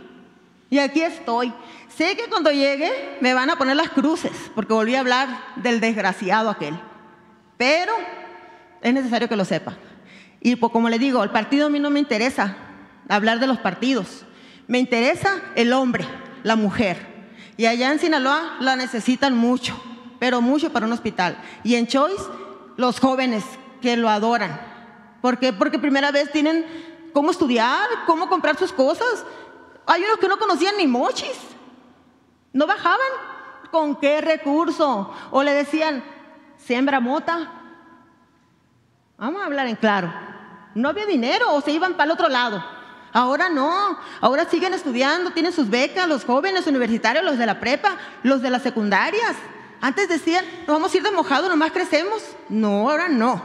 [0.70, 1.52] Y aquí estoy.
[1.94, 5.81] Sé que cuando llegue me van a poner las cruces, porque volví a hablar del
[5.81, 6.81] desgraciado aquel.
[7.59, 7.92] Pero
[8.83, 9.77] es necesario que lo sepa.
[10.40, 12.57] Y pues, como le digo, el partido a mí no me interesa
[13.09, 14.25] hablar de los partidos.
[14.66, 16.05] Me interesa el hombre,
[16.42, 17.07] la mujer.
[17.57, 19.81] Y allá en Sinaloa la necesitan mucho,
[20.18, 21.38] pero mucho para un hospital.
[21.62, 22.25] Y en Choice,
[22.77, 23.45] los jóvenes
[23.81, 24.61] que lo adoran.
[25.21, 25.53] ¿Por qué?
[25.53, 26.66] Porque primera vez tienen
[27.12, 29.25] cómo estudiar, cómo comprar sus cosas.
[29.87, 31.38] Hay unos que no conocían ni mochis.
[32.53, 32.99] No bajaban.
[33.71, 35.12] ¿Con qué recurso?
[35.31, 36.05] O le decían,
[36.59, 37.62] siembra mota,
[39.16, 40.12] Vamos a hablar en claro.
[40.75, 42.64] No había dinero o se iban para el otro lado.
[43.12, 47.98] Ahora no, ahora siguen estudiando, tienen sus becas, los jóvenes universitarios, los de la prepa,
[48.22, 49.37] los de las secundarias.
[49.83, 52.22] Antes decían, nos vamos a ir de mojado, nomás crecemos.
[52.48, 53.42] No, ahora no.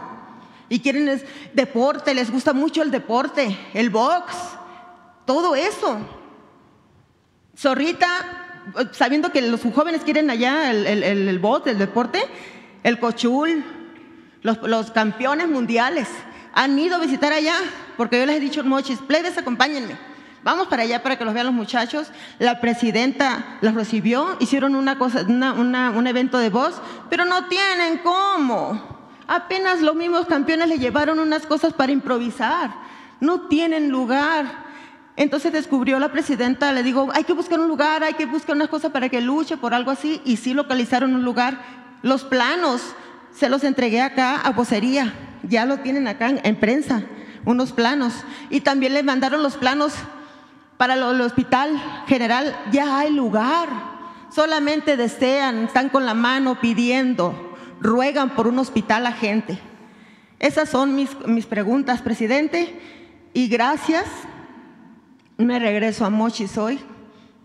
[0.69, 1.21] Y quieren
[1.53, 4.35] deporte, les gusta mucho el deporte, el box,
[5.25, 5.99] todo eso.
[7.57, 8.07] Zorrita,
[8.91, 12.23] sabiendo que los jóvenes quieren allá el, el, el, el box, el deporte,
[12.83, 13.65] el cochul,
[14.55, 16.07] los, campeones mundiales
[16.53, 17.55] han ido a visitar allá,
[17.97, 19.97] porque yo les he dicho, mochis, plebes, acompáñenme.
[20.43, 22.07] Vamos para allá para que los vean los muchachos.
[22.39, 28.97] La presidenta los recibió, hicieron una cosa, un evento de voz, pero no tienen cómo.
[29.27, 32.71] Apenas los mismos campeones le llevaron unas cosas para improvisar.
[33.19, 34.67] No tienen lugar.
[35.17, 38.69] Entonces descubrió la presidenta, le digo, hay que buscar un lugar, hay que buscar unas
[38.69, 40.21] cosas para que luche por algo así.
[40.23, 41.59] Y sí localizaron un lugar.
[42.03, 42.95] Los planos
[43.37, 47.03] se los entregué acá a vocería ya lo tienen acá en, prensa,
[47.45, 48.13] unos planos.
[48.49, 49.93] Y también le mandaron los planos
[50.77, 53.69] para el hospital general, ya hay lugar.
[54.33, 59.59] Solamente desean, están con la mano pidiendo, ruegan por un hospital a gente.
[60.39, 62.79] Esas son mis, mis preguntas, presidente.
[63.33, 64.05] Y gracias.
[65.37, 66.79] Me regreso a Mochis hoy.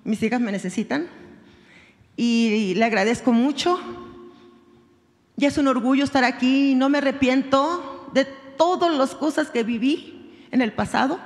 [0.04, 1.06] Mis hijas me necesitan.
[2.16, 4.01] Y le agradezco mucho.
[5.42, 6.76] Y es un orgullo estar aquí.
[6.76, 11.18] No me arrepiento de todas las cosas que viví en el pasado,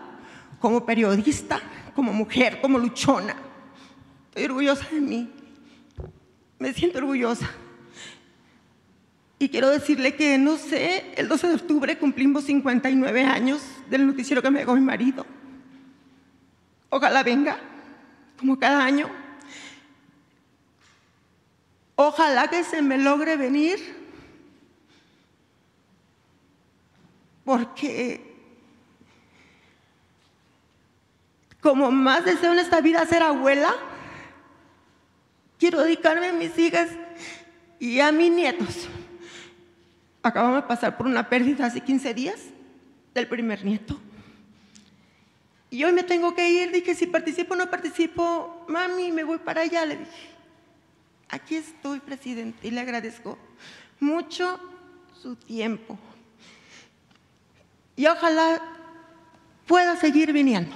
[0.58, 1.60] como periodista,
[1.94, 3.36] como mujer, como luchona.
[4.30, 5.30] Estoy orgullosa de mí.
[6.58, 7.50] Me siento orgullosa.
[9.38, 14.40] Y quiero decirle que, no sé, el 12 de octubre cumplimos 59 años del noticiero
[14.40, 15.26] que me dejó mi marido.
[16.88, 17.58] Ojalá venga,
[18.38, 19.10] como cada año.
[21.96, 23.95] Ojalá que se me logre venir
[27.46, 28.20] porque
[31.60, 33.72] como más deseo en esta vida ser abuela,
[35.56, 36.88] quiero dedicarme a mis hijas
[37.78, 38.88] y a mis nietos.
[40.24, 42.40] Acabamos de pasar por una pérdida hace 15 días
[43.14, 43.96] del primer nieto.
[45.70, 49.38] Y hoy me tengo que ir, dije, si participo o no participo, mami, me voy
[49.38, 50.30] para allá, le dije.
[51.28, 53.38] Aquí estoy, presidente, y le agradezco
[54.00, 54.58] mucho
[55.22, 55.96] su tiempo
[57.96, 58.62] y ojalá
[59.66, 60.74] pueda seguir viniendo.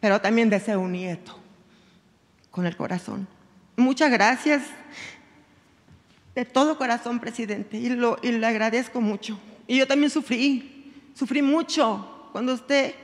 [0.00, 1.38] Pero también deseo un nieto
[2.50, 3.26] con el corazón.
[3.76, 4.62] Muchas gracias
[6.34, 9.38] de todo corazón, presidente, y, lo, y le agradezco mucho.
[9.66, 12.94] Y yo también sufrí, sufrí mucho cuando usted,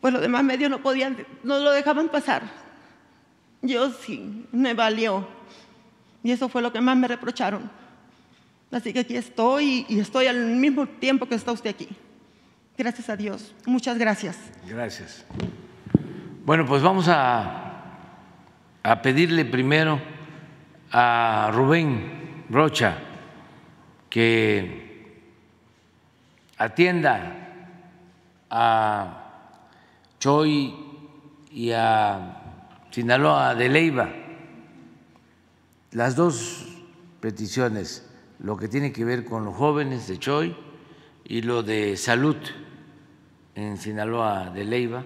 [0.00, 2.42] pues los demás medios no podían, no lo dejaban pasar.
[3.62, 5.26] Yo sí, me valió.
[6.22, 7.70] Y eso fue lo que más me reprocharon.
[8.74, 11.88] Así que aquí estoy y estoy al mismo tiempo que está usted aquí.
[12.76, 13.54] Gracias a Dios.
[13.66, 14.36] Muchas gracias.
[14.68, 15.24] Gracias.
[16.44, 17.84] Bueno, pues vamos a,
[18.82, 20.02] a pedirle primero
[20.90, 22.98] a Rubén Rocha
[24.10, 25.22] que
[26.58, 27.68] atienda
[28.50, 29.50] a
[30.18, 30.74] Choi
[31.52, 32.42] y a
[32.90, 34.08] Sinaloa de Leiva,
[35.92, 36.66] las dos
[37.20, 38.03] peticiones
[38.44, 40.54] lo que tiene que ver con los jóvenes de Choy
[41.24, 42.36] y lo de salud
[43.54, 45.02] en Sinaloa de Leiva.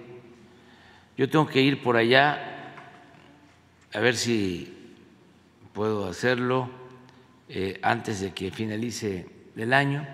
[1.15, 2.73] Yo tengo que ir por allá
[3.93, 4.97] a ver si
[5.71, 6.69] puedo hacerlo
[7.47, 9.25] eh, antes de que finalice
[9.55, 10.05] el año.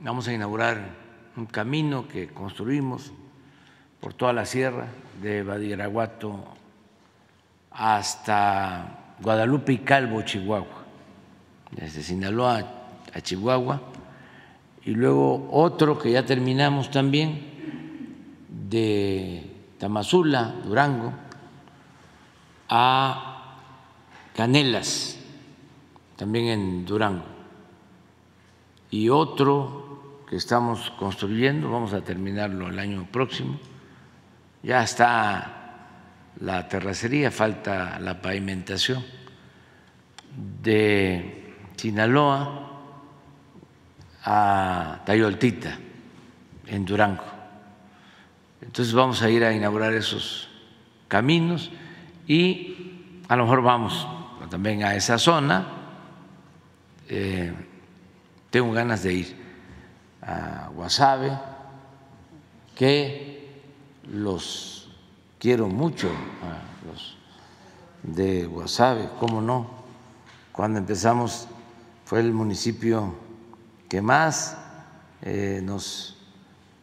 [0.00, 0.96] Vamos a inaugurar
[1.36, 3.12] un camino que construimos
[4.00, 4.86] por toda la sierra
[5.20, 6.42] de Badiraguato
[7.72, 10.81] hasta Guadalupe y Calvo, Chihuahua
[11.72, 12.64] desde Sinaloa
[13.12, 13.80] a Chihuahua,
[14.84, 17.50] y luego otro que ya terminamos también,
[18.68, 21.12] de Tamazula, Durango,
[22.68, 23.58] a
[24.34, 25.18] Canelas,
[26.16, 27.24] también en Durango,
[28.90, 33.58] y otro que estamos construyendo, vamos a terminarlo el año próximo,
[34.62, 35.58] ya está
[36.40, 39.04] la terracería, falta la pavimentación
[40.62, 41.41] de
[41.82, 42.70] Sinaloa
[44.22, 45.76] a Tayoltita,
[46.68, 47.24] en Durango.
[48.60, 50.48] Entonces vamos a ir a inaugurar esos
[51.08, 51.72] caminos
[52.28, 54.06] y a lo mejor vamos
[54.48, 55.66] también a esa zona.
[57.08, 57.52] Eh,
[58.50, 59.36] tengo ganas de ir
[60.22, 61.36] a Guasave,
[62.76, 63.60] que
[64.12, 64.88] los
[65.40, 66.12] quiero mucho,
[66.86, 67.16] los
[68.04, 69.68] de Guasave, cómo no,
[70.52, 71.48] cuando empezamos
[72.12, 73.14] fue el municipio
[73.88, 74.58] que más
[75.22, 76.18] eh, nos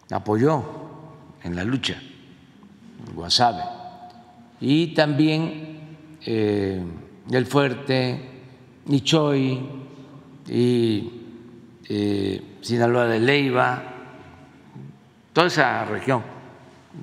[0.09, 0.63] apoyó
[1.43, 2.01] en la lucha,
[3.13, 3.61] Guasave,
[4.59, 6.83] y también eh,
[7.29, 8.19] El Fuerte,
[8.87, 9.69] Nichoy
[10.47, 11.11] y
[11.87, 13.83] eh, Sinaloa de Leiva,
[15.31, 16.23] toda esa región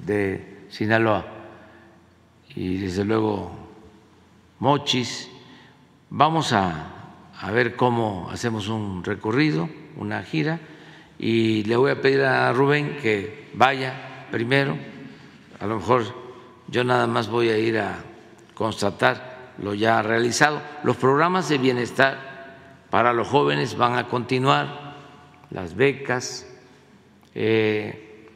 [0.04, 1.24] de Sinaloa
[2.56, 3.52] y desde luego
[4.58, 5.28] Mochis.
[6.10, 6.95] Vamos a,
[7.40, 10.60] a ver cómo hacemos un recorrido, una gira,
[11.18, 14.76] y le voy a pedir a Rubén que vaya primero.
[15.60, 16.04] A lo mejor
[16.68, 17.98] yo nada más voy a ir a
[18.54, 20.60] constatar lo ya realizado.
[20.82, 22.36] Los programas de bienestar
[22.90, 24.96] para los jóvenes van a continuar,
[25.50, 26.46] las becas,
[27.34, 28.28] eh,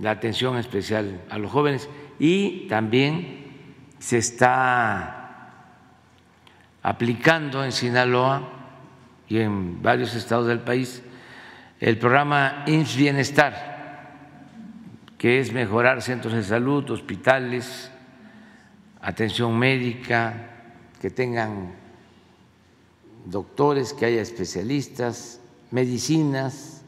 [0.00, 1.88] la atención especial a los jóvenes
[2.18, 3.44] y también
[3.98, 5.23] se está
[6.84, 8.42] aplicando en Sinaloa
[9.26, 11.02] y en varios estados del país
[11.80, 14.12] el programa INS Bienestar,
[15.16, 17.90] que es mejorar centros de salud, hospitales,
[19.00, 20.50] atención médica,
[21.00, 21.72] que tengan
[23.24, 26.82] doctores, que haya especialistas, medicinas.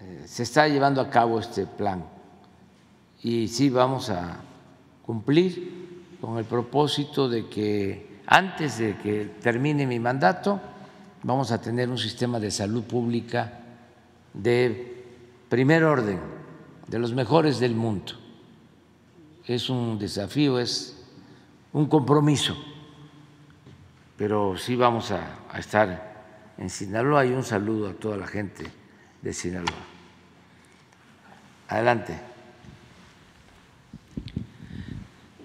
[0.00, 2.02] Eh, se está llevando a cabo este plan
[3.22, 4.38] y sí vamos a
[5.04, 10.60] cumplir con el propósito de que antes de que termine mi mandato,
[11.22, 13.60] vamos a tener un sistema de salud pública
[14.32, 15.04] de
[15.48, 16.20] primer orden,
[16.86, 18.12] de los mejores del mundo.
[19.46, 21.04] Es un desafío, es
[21.72, 22.56] un compromiso,
[24.16, 26.14] pero sí vamos a, estar
[26.56, 28.64] en Sinaloa y un saludo a toda la gente
[29.22, 29.84] de Sinaloa.
[31.68, 32.33] Adelante.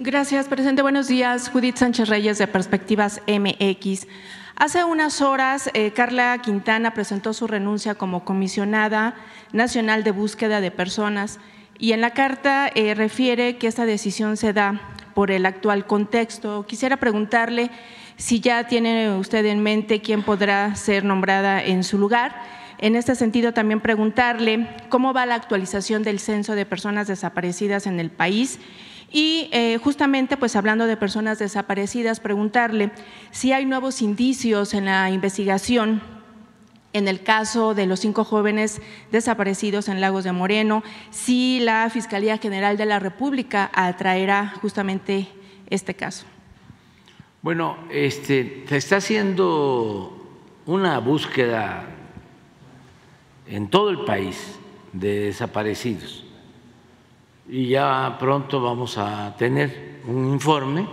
[0.01, 0.81] Gracias, presidente.
[0.81, 1.49] Buenos días.
[1.49, 4.07] Judith Sánchez Reyes de Perspectivas MX.
[4.55, 9.15] Hace unas horas, eh, Carla Quintana presentó su renuncia como comisionada
[9.51, 11.41] nacional de búsqueda de personas
[11.77, 14.79] y en la carta eh, refiere que esta decisión se da
[15.13, 16.65] por el actual contexto.
[16.65, 17.69] Quisiera preguntarle
[18.15, 22.41] si ya tiene usted en mente quién podrá ser nombrada en su lugar.
[22.77, 27.99] En este sentido, también preguntarle cómo va la actualización del censo de personas desaparecidas en
[27.99, 28.61] el país
[29.12, 32.91] y eh, justamente, pues hablando de personas desaparecidas, preguntarle
[33.32, 36.01] si hay nuevos indicios en la investigación
[36.93, 38.82] en el caso de los cinco jóvenes
[39.12, 45.28] desaparecidos en Lagos de Moreno, si la Fiscalía General de la República atraerá justamente
[45.70, 46.26] este caso.
[47.41, 50.16] Bueno, este, se está haciendo
[50.66, 51.86] una búsqueda
[53.47, 54.60] en todo el país
[54.93, 56.28] de desaparecidos
[57.49, 60.87] y ya pronto vamos a tener un informe,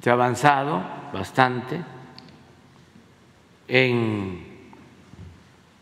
[0.00, 1.82] se ha avanzado bastante
[3.66, 4.44] en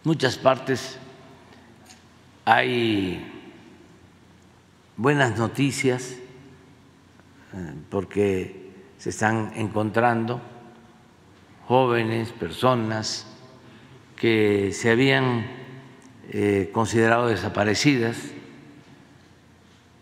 [0.05, 0.99] muchas partes
[2.45, 3.27] hay
[4.97, 6.17] buenas noticias
[7.53, 10.41] eh, porque se están encontrando
[11.67, 13.27] jóvenes, personas
[14.15, 15.47] que se habían
[16.31, 18.17] eh, considerado desaparecidas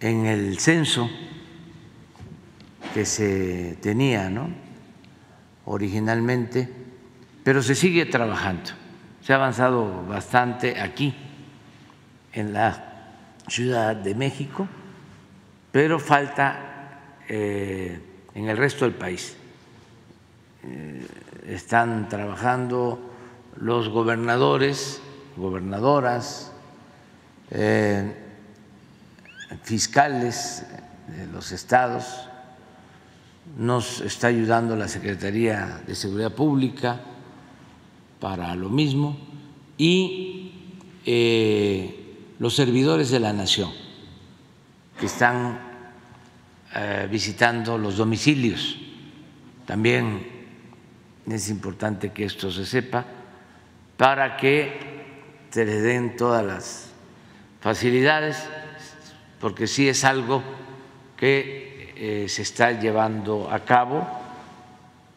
[0.00, 1.10] en el censo
[2.94, 4.48] que se tenía ¿no?
[5.64, 6.68] originalmente,
[7.44, 8.70] pero se sigue trabajando.
[9.22, 11.14] Se ha avanzado bastante aquí,
[12.32, 12.84] en la
[13.48, 14.68] Ciudad de México,
[15.72, 18.00] pero falta eh,
[18.34, 19.36] en el resto del país.
[20.64, 21.06] Eh,
[21.48, 22.98] están trabajando
[23.56, 25.00] los gobernadores,
[25.36, 26.52] gobernadoras,
[27.50, 28.27] eh,
[29.62, 30.66] fiscales
[31.08, 32.28] de los estados,
[33.56, 37.00] nos está ayudando la Secretaría de Seguridad Pública
[38.20, 39.16] para lo mismo
[39.78, 40.52] y
[41.06, 43.70] eh, los servidores de la nación
[44.98, 45.58] que están
[46.74, 48.76] eh, visitando los domicilios.
[49.64, 50.26] También
[51.26, 53.04] es importante que esto se sepa
[53.96, 54.98] para que
[55.50, 56.90] se les den todas las
[57.60, 58.48] facilidades
[59.40, 60.42] porque sí es algo
[61.16, 64.06] que eh, se está llevando a cabo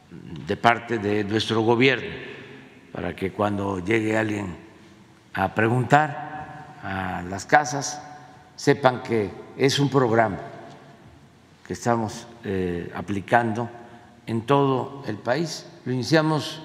[0.10, 2.10] de parte de nuestro gobierno,
[2.92, 4.56] para que cuando llegue alguien
[5.34, 8.02] a preguntar a las casas,
[8.56, 10.40] sepan que es un programa
[11.66, 13.70] que estamos eh, aplicando
[14.26, 15.66] en todo el país.
[15.86, 16.62] Lo iniciamos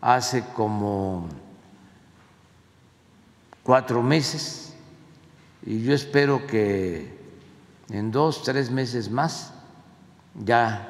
[0.00, 1.28] hace como
[3.62, 4.63] cuatro meses
[5.66, 7.08] y yo espero que
[7.90, 9.52] en dos, tres meses más
[10.34, 10.88] ya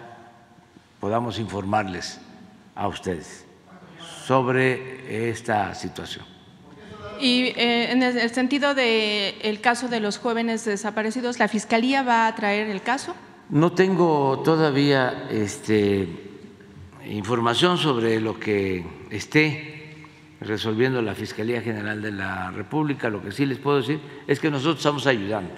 [1.01, 2.18] podamos informarles
[2.75, 3.45] a ustedes.
[4.27, 6.25] sobre esta situación.
[7.20, 12.27] Y eh, en el sentido del el caso de los jóvenes desaparecidos, ¿la Fiscalía va
[12.27, 13.14] a traer el caso?
[13.51, 16.09] No tengo todavía este,
[17.07, 19.74] información sobre lo que esté
[20.41, 23.09] resolviendo la Fiscalía General de la República.
[23.09, 25.55] Lo que sí les puedo decir es que nosotros estamos ayudando.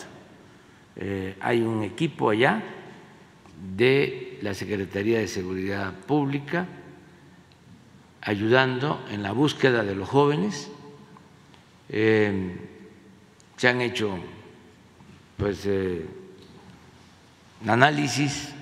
[0.97, 2.63] Eh, hay un equipo allá
[3.77, 6.67] de la Secretaría de Seguridad Pública
[8.23, 10.71] ayudando en la búsqueda de los jóvenes.
[11.89, 12.57] Eh,
[13.57, 14.19] se han hecho
[15.37, 16.05] pues eh,
[17.67, 18.53] análisis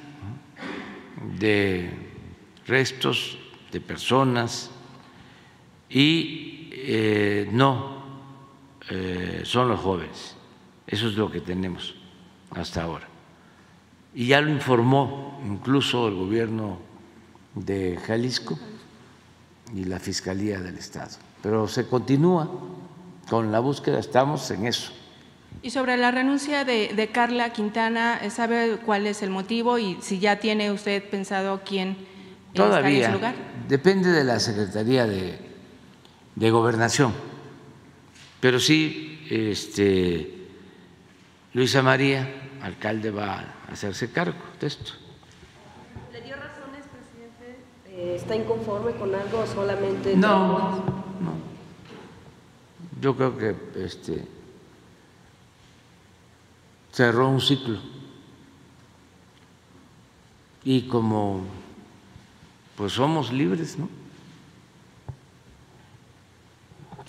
[1.38, 1.90] de
[2.66, 3.38] restos
[3.72, 4.70] de personas
[5.94, 7.94] y eh, no
[9.44, 10.36] son los jóvenes.
[10.86, 11.94] Eso es lo que tenemos
[12.50, 13.08] hasta ahora.
[14.14, 16.78] Y ya lo informó incluso el gobierno
[17.54, 18.58] de Jalisco
[19.74, 21.16] y la Fiscalía del Estado.
[21.42, 22.50] Pero se continúa
[23.28, 24.92] con la búsqueda, estamos en eso.
[25.62, 30.38] Y sobre la renuncia de, Carla Quintana, ¿sabe cuál es el motivo y si ya
[30.38, 31.96] tiene usted pensado quién
[32.52, 33.34] Todavía, está en su lugar?
[33.68, 35.38] Depende de la Secretaría de,
[36.36, 37.12] de Gobernación.
[38.40, 40.48] Pero sí, este,
[41.52, 44.92] Luisa María, alcalde, va a hacerse cargo de esto.
[47.96, 50.16] ¿Está inconforme con algo o solamente.?
[50.16, 50.58] No,
[51.20, 51.34] no.
[53.00, 54.26] Yo creo que este,
[56.92, 57.78] cerró un ciclo.
[60.64, 61.44] Y como
[62.76, 63.88] pues somos libres, ¿no?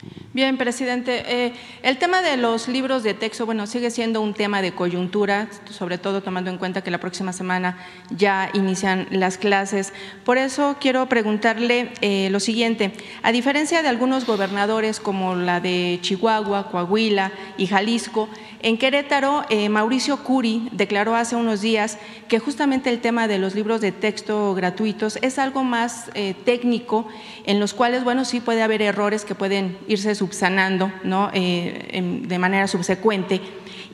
[0.05, 0.24] Mm.
[0.35, 1.23] Bien, presidente.
[1.27, 5.47] Eh, el tema de los libros de texto, bueno, sigue siendo un tema de coyuntura,
[5.69, 7.77] sobre todo tomando en cuenta que la próxima semana
[8.09, 9.93] ya inician las clases.
[10.25, 12.91] Por eso quiero preguntarle eh, lo siguiente.
[13.23, 18.27] A diferencia de algunos gobernadores como la de Chihuahua, Coahuila y Jalisco,
[18.61, 23.53] en Querétaro, eh, Mauricio Curi declaró hace unos días que justamente el tema de los
[23.55, 26.09] libros de texto gratuitos es algo más
[26.45, 27.07] técnico,
[27.45, 31.29] en los cuales, bueno, sí puede haber errores que pueden irse subsanando ¿no?
[31.33, 33.41] Eh, de manera subsecuente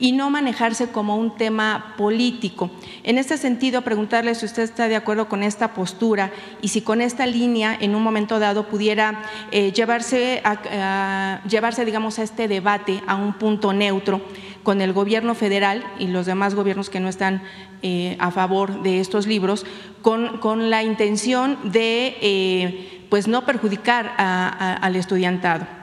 [0.00, 2.70] y no manejarse como un tema político.
[3.04, 7.00] En este sentido, preguntarle si usted está de acuerdo con esta postura y si con
[7.00, 9.22] esta línea en un momento dado pudiera
[9.52, 14.22] llevarse, a, llevarse, digamos, a este debate a un punto neutro
[14.62, 17.42] con el gobierno federal y los demás gobiernos que no están
[17.82, 19.66] eh, a favor de estos libros,
[20.02, 25.81] con, la intención de eh, pues no perjudicar al estudiantado.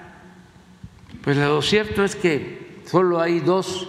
[1.23, 3.87] Pues lo cierto es que solo hay dos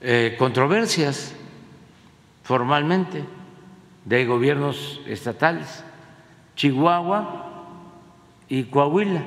[0.00, 1.34] eh, controversias
[2.42, 3.24] formalmente
[4.04, 5.84] de gobiernos estatales,
[6.56, 7.66] Chihuahua
[8.48, 9.24] y Coahuila,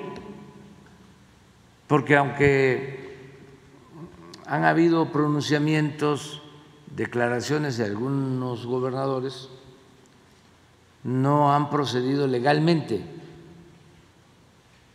[1.88, 3.16] porque aunque
[4.48, 6.41] han habido pronunciamientos,
[6.95, 9.50] declaraciones de algunos gobernadores,
[11.04, 13.04] no han procedido legalmente,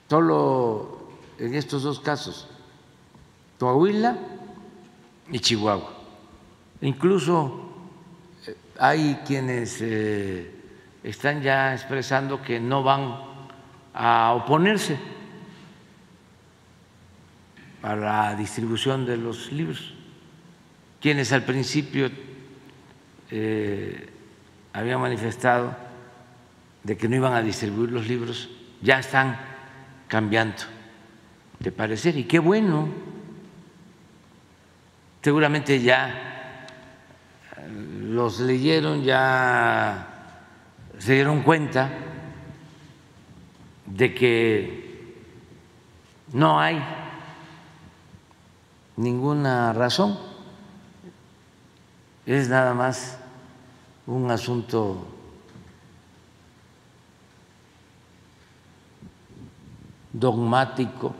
[0.09, 1.02] solo
[1.43, 2.47] en estos dos casos,
[3.59, 4.17] Coahuila
[5.33, 5.93] y Chihuahua.
[6.83, 7.69] Incluso
[8.47, 10.55] eh, hay quienes eh,
[11.03, 13.17] están ya expresando que no van
[13.93, 14.97] a oponerse
[17.81, 19.95] para la distribución de los libros,
[21.01, 22.09] quienes al principio
[23.33, 24.11] eh,
[24.73, 25.75] habían manifestado
[26.85, 28.49] de que no iban a distribuir los libros,
[28.81, 29.37] ya están
[30.07, 30.82] cambiando
[31.63, 32.89] de parecer y qué bueno,
[35.23, 36.67] seguramente ya
[38.01, 40.35] los leyeron, ya
[40.99, 41.89] se dieron cuenta
[43.87, 45.23] de que
[46.33, 46.83] no hay
[48.97, 50.19] ninguna razón,
[52.27, 53.19] es nada más
[54.09, 55.07] un asunto
[60.13, 61.15] dogmático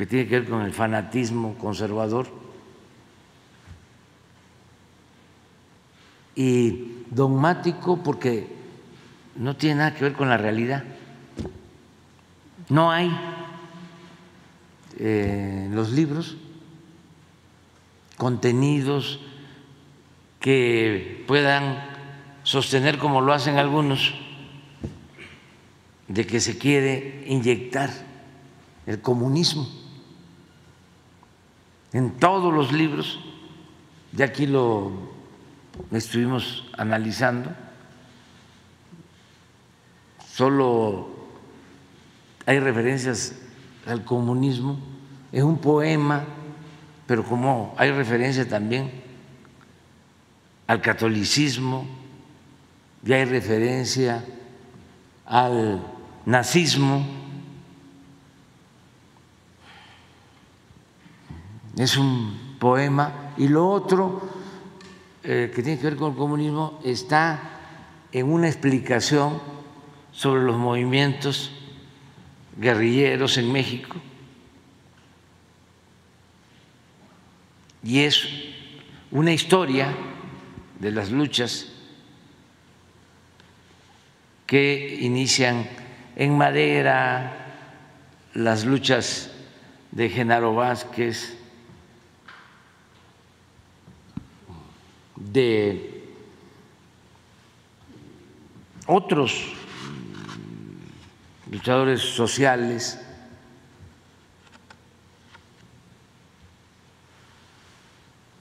[0.00, 2.26] que tiene que ver con el fanatismo conservador
[6.34, 8.46] y dogmático porque
[9.36, 10.84] no tiene nada que ver con la realidad.
[12.70, 13.14] No hay
[14.98, 16.38] eh, los libros,
[18.16, 19.20] contenidos
[20.40, 21.78] que puedan
[22.42, 24.14] sostener, como lo hacen algunos,
[26.08, 27.90] de que se quiere inyectar
[28.86, 29.79] el comunismo
[31.92, 33.20] en todos los libros,
[34.12, 34.92] ya aquí lo
[35.90, 37.50] estuvimos analizando,
[40.32, 41.08] solo
[42.46, 43.36] hay referencias
[43.86, 44.78] al comunismo,
[45.32, 46.24] es un poema,
[47.06, 48.90] pero como hay referencia también
[50.66, 51.86] al catolicismo,
[53.04, 54.24] y hay referencia
[55.24, 55.80] al
[56.26, 57.04] nazismo,
[61.76, 64.28] es un poema, y lo otro
[65.22, 67.40] eh, que tiene que ver con el comunismo está
[68.12, 69.40] en una explicación
[70.12, 71.52] sobre los movimientos
[72.56, 73.96] guerrilleros en México.
[77.82, 78.28] Y es
[79.10, 79.94] una historia
[80.78, 81.66] de las luchas
[84.46, 85.66] que inician
[86.16, 87.36] en Madera,
[88.34, 89.30] las luchas
[89.92, 91.39] de Genaro Vázquez,
[95.20, 96.04] de
[98.86, 99.52] otros
[101.50, 102.98] luchadores sociales,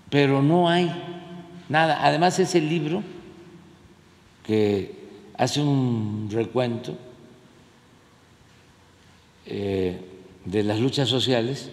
[0.10, 0.92] pero no hay
[1.68, 2.04] nada.
[2.04, 3.04] Además, ese libro
[4.44, 4.96] que
[5.38, 6.98] hace un recuento
[9.46, 10.00] eh,
[10.46, 11.72] de las luchas sociales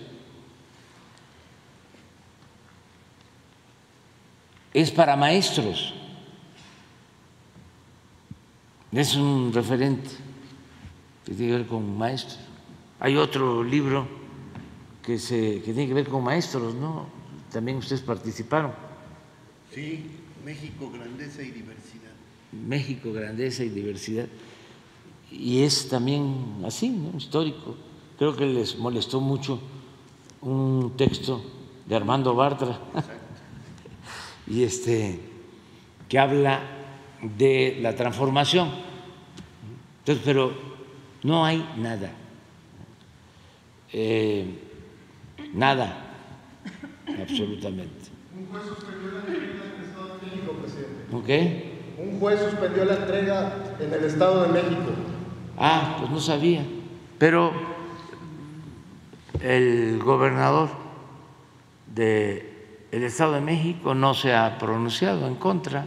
[4.77, 5.95] es para maestros,
[8.93, 10.11] es un referente
[11.25, 12.39] que tiene que ver con maestros.
[13.01, 14.07] Hay otro libro
[15.03, 17.07] que, se, que tiene que ver con maestros, ¿no?
[17.51, 18.73] También ustedes participaron.
[19.75, 20.11] Sí,
[20.45, 22.13] México, grandeza y diversidad.
[22.53, 24.27] México, grandeza y diversidad.
[25.33, 27.17] Y es también así, ¿no?
[27.17, 27.77] histórico.
[28.19, 29.59] Creo que les molestó mucho
[30.43, 31.43] un texto
[31.87, 32.79] de Armando Bartra
[34.47, 35.21] y este
[36.09, 36.61] que habla
[37.21, 38.71] de la transformación.
[40.01, 40.53] Entonces, pero
[41.23, 42.13] no hay nada.
[43.93, 44.47] Eh,
[45.53, 45.97] nada,
[47.21, 48.11] absolutamente.
[48.39, 51.17] Un juez suspendió la entrega en el Estado de México, presidente.
[51.17, 52.07] ¿Ok?
[52.07, 54.91] Un juez suspendió la entrega en el Estado de México.
[55.59, 56.65] Ah, pues no sabía.
[57.19, 57.53] Pero
[59.41, 60.69] el gobernador
[61.95, 62.56] del
[62.97, 65.87] el Estado de México no se ha pronunciado en contra.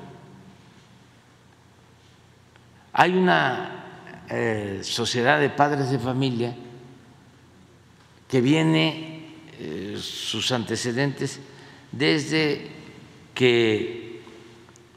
[2.94, 6.56] Hay una eh, sociedad de padres de familia
[8.28, 9.26] que viene
[9.58, 11.40] eh, sus antecedentes
[11.92, 12.70] desde
[13.34, 14.22] que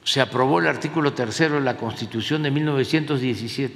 [0.04, 3.74] se aprobó el artículo tercero de la Constitución de 1917.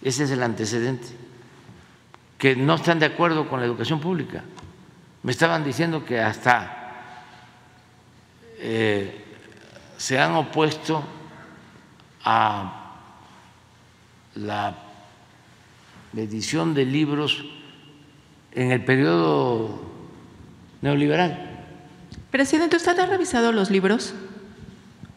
[0.00, 1.08] Ese es el antecedente,
[2.38, 4.44] que no están de acuerdo con la educación pública.
[5.24, 6.78] Me estaban diciendo que hasta
[8.58, 9.24] eh,
[9.96, 11.02] se han opuesto
[12.24, 12.94] a
[14.36, 14.76] la
[16.16, 17.44] edición de libros
[18.52, 19.80] en el periodo
[20.80, 21.66] neoliberal.
[22.30, 24.14] Presidente, ¿usted ha revisado los libros?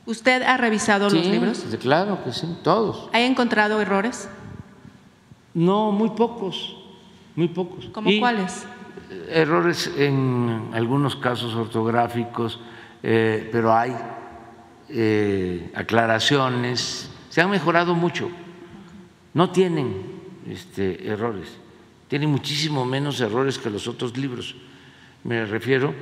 [0.05, 1.63] ¿Usted ha revisado los libros?
[1.79, 3.09] Claro que sí, todos.
[3.13, 4.27] ¿Ha encontrado errores?
[5.53, 6.75] No, muy pocos,
[7.35, 7.85] muy pocos.
[7.91, 8.65] ¿Cómo cuáles?
[9.29, 12.59] Errores en algunos casos ortográficos,
[13.03, 13.95] eh, pero hay
[14.89, 18.29] eh, aclaraciones, se han mejorado mucho,
[19.33, 20.03] no tienen
[20.47, 21.49] este, errores,
[22.07, 24.55] tienen muchísimo menos errores que los otros libros.
[25.23, 25.93] Me refiero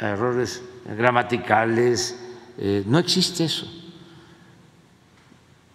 [0.00, 0.62] a errores
[0.96, 2.18] gramaticales,
[2.58, 3.66] eh, no existe eso.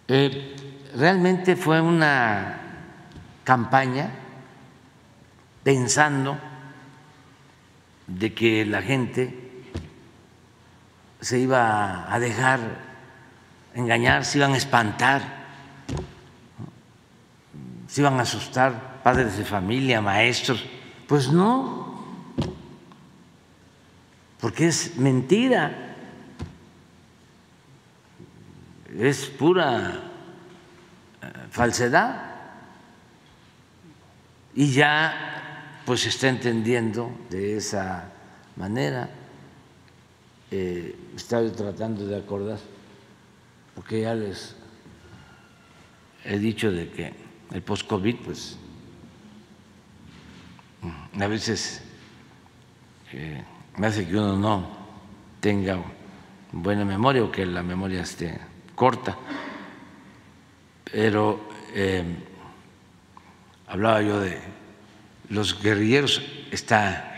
[0.08, 0.54] Eh,
[0.94, 2.60] realmente fue una
[3.44, 4.10] campaña
[5.62, 6.38] pensando
[8.06, 9.64] de que la gente
[11.20, 12.60] se iba a dejar
[13.74, 15.22] engañar, se iban a espantar,
[17.86, 20.64] se iban a asustar padres de familia, maestros.
[21.06, 22.04] Pues no,
[24.40, 25.94] porque es mentira,
[28.98, 30.02] es pura
[31.22, 32.30] eh, falsedad.
[34.54, 35.41] Y ya
[35.84, 38.10] pues está entendiendo de esa
[38.56, 39.08] manera.
[40.50, 42.58] Eh, estaba tratando de acordar,
[43.74, 44.54] porque ya les
[46.24, 47.12] he dicho de que
[47.52, 48.58] el post-COVID, pues
[51.18, 51.82] a veces
[53.12, 53.42] eh,
[53.76, 54.68] me hace que uno no
[55.40, 55.82] tenga
[56.52, 58.38] buena memoria o que la memoria esté
[58.74, 59.16] corta,
[60.84, 62.04] pero eh,
[63.66, 64.38] hablaba yo de
[65.32, 66.20] los guerrilleros,
[66.50, 67.16] está,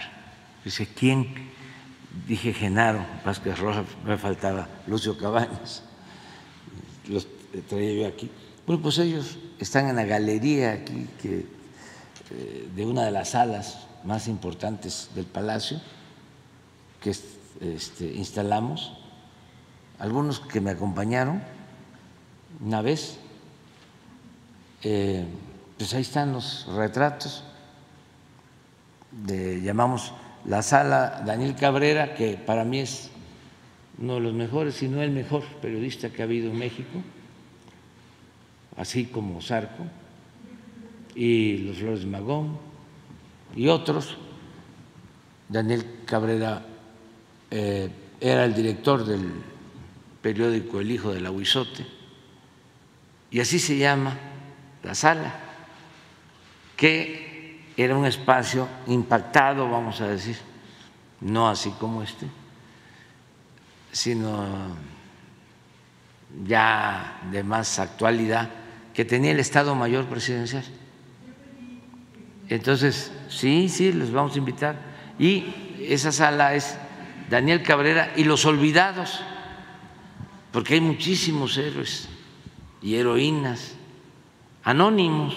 [0.64, 1.52] dice, ¿quién?
[2.28, 5.82] dije Genaro Vázquez Rojas, me faltaba Lucio Cabañas.
[7.08, 7.26] los
[7.68, 8.30] traía yo aquí.
[8.66, 11.46] Bueno, pues ellos están en la galería aquí que,
[12.30, 15.80] eh, de una de las salas más importantes del palacio
[17.00, 18.92] que este, instalamos.
[19.98, 21.42] Algunos que me acompañaron
[22.64, 23.18] una vez,
[24.82, 25.24] eh,
[25.78, 27.42] pues ahí están los retratos.
[29.22, 30.12] De, llamamos
[30.44, 33.10] la sala Daniel Cabrera, que para mí es
[33.98, 37.02] uno de los mejores, si no el mejor periodista que ha habido en México,
[38.76, 39.84] así como Zarco,
[41.14, 42.58] y los Flores Magón,
[43.54, 44.16] y otros.
[45.48, 46.66] Daniel Cabrera
[47.50, 47.88] eh,
[48.20, 49.30] era el director del
[50.20, 51.86] periódico El Hijo del Aguizote,
[53.30, 54.16] y así se llama
[54.82, 55.34] la sala,
[56.76, 57.33] que
[57.76, 60.36] era un espacio impactado, vamos a decir,
[61.20, 62.26] no así como este
[63.94, 64.44] sino
[66.44, 68.50] ya de más actualidad,
[68.92, 70.64] que tenía el Estado Mayor Presidencial.
[72.48, 74.76] Entonces, sí, sí, les vamos a invitar.
[75.18, 76.76] Y esa sala es
[77.30, 79.22] Daniel Cabrera y los olvidados,
[80.52, 82.08] porque hay muchísimos héroes
[82.82, 83.74] y heroínas
[84.64, 85.36] anónimos,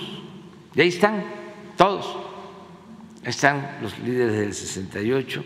[0.74, 1.24] y ahí están
[1.78, 2.27] todos.
[3.28, 5.44] Ahí están los líderes del 68,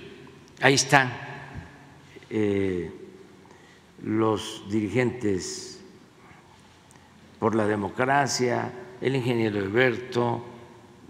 [0.61, 1.11] ahí están.
[2.29, 2.91] Eh,
[4.03, 5.81] los dirigentes
[7.39, 8.71] por la democracia,
[9.01, 10.45] el ingeniero Alberto,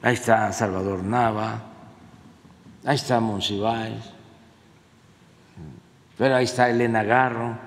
[0.01, 1.61] ahí está Salvador Nava,
[2.85, 4.05] ahí está Monsiváis,
[6.17, 7.57] pero ahí está Elena Garro,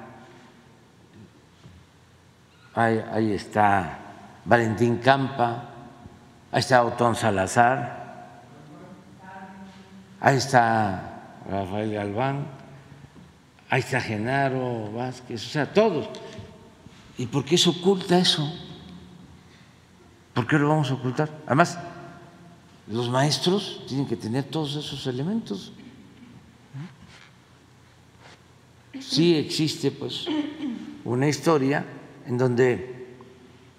[2.75, 3.99] ahí, está
[4.47, 5.69] Valentín Campa,
[6.51, 8.04] ahí está Otón Salazar,
[10.25, 12.47] ahí está Rafael Galván
[13.75, 16.09] ahí está Genaro Vázquez, o sea, todos.
[17.19, 18.49] ¿Y por qué se oculta eso?
[20.33, 21.29] ¿Por qué lo vamos a ocultar?
[21.47, 21.79] Además,
[22.87, 25.73] los maestros tienen que tener todos esos elementos.
[29.01, 30.27] Sí existe pues
[31.05, 31.85] una historia
[32.27, 33.17] en donde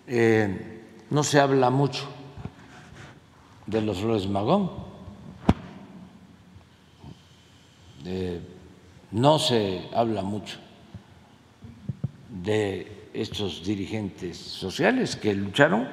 [0.08, 2.06] eh, no se habla mucho
[3.66, 4.85] de los Flores Magón,
[9.12, 10.58] no se habla mucho
[12.30, 15.88] de estos dirigentes sociales que lucharon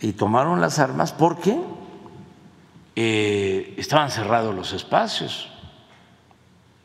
[0.00, 1.58] y tomaron las armas porque
[2.94, 5.50] eh, estaban cerrados los espacios,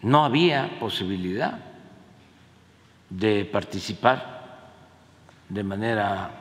[0.02, 1.60] no había posibilidad
[3.10, 4.40] de participar
[5.50, 6.32] de manera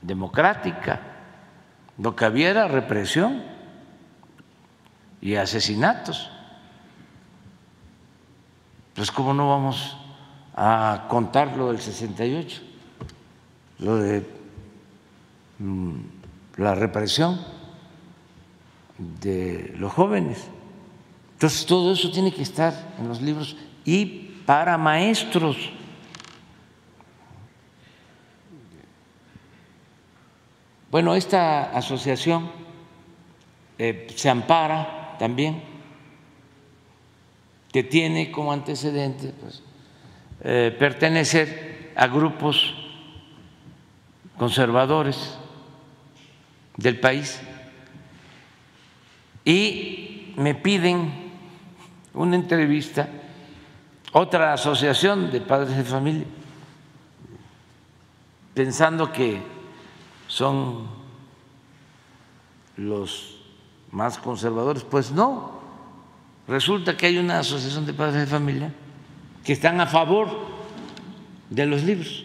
[0.00, 1.00] democrática,
[1.98, 3.42] lo que había era represión
[5.20, 6.30] y asesinatos.
[8.94, 9.96] Pues cómo no vamos
[10.54, 12.60] a contar lo del 68,
[13.78, 14.26] lo de
[15.58, 15.94] mm,
[16.56, 17.40] la represión
[18.98, 20.48] de los jóvenes.
[21.34, 24.06] Entonces todo eso tiene que estar en los libros y
[24.44, 25.56] para maestros.
[30.90, 32.50] Bueno, esta asociación
[33.78, 35.62] eh, se ampara también,
[37.70, 39.62] que tiene como antecedente pues,
[40.40, 42.74] eh, pertenecer a grupos
[44.38, 45.36] conservadores
[46.78, 47.38] del país.
[49.44, 51.12] Y me piden
[52.14, 53.06] una entrevista,
[54.12, 56.26] otra asociación de padres de familia,
[58.54, 59.42] pensando que
[60.28, 60.88] son
[62.78, 63.39] los
[63.92, 64.84] más conservadores.
[64.84, 65.60] Pues no,
[66.48, 68.72] resulta que hay una asociación de padres de familia
[69.44, 70.28] que están a favor
[71.48, 72.24] de los libros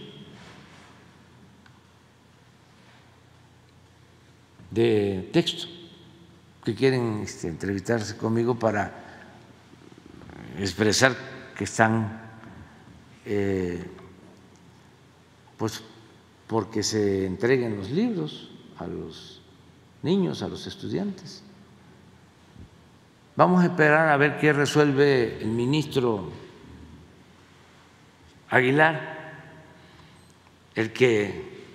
[4.75, 5.67] de texto,
[6.65, 8.91] que quieren este, entrevistarse conmigo para
[10.59, 11.15] expresar
[11.55, 12.21] que están,
[13.25, 13.85] eh,
[15.55, 15.81] pues,
[16.45, 19.41] porque se entreguen los libros a los
[20.03, 21.41] niños, a los estudiantes.
[23.35, 26.31] Vamos a esperar a ver qué resuelve el ministro
[28.49, 29.15] Aguilar,
[30.73, 31.65] el que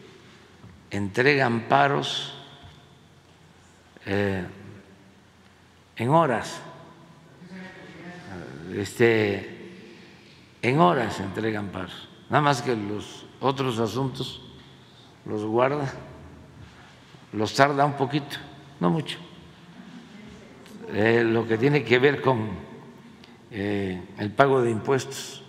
[0.90, 2.34] entrega amparos
[4.06, 4.46] eh,
[5.96, 6.60] en horas,
[8.74, 9.74] este,
[10.62, 14.40] en horas entrega amparos, nada más que los otros asuntos
[15.26, 15.92] los guarda,
[17.34, 18.38] los tarda un poquito,
[18.78, 19.18] no mucho.
[20.92, 22.48] Eh, lo que tiene que ver con
[23.52, 25.42] eh, el pago de impuestos.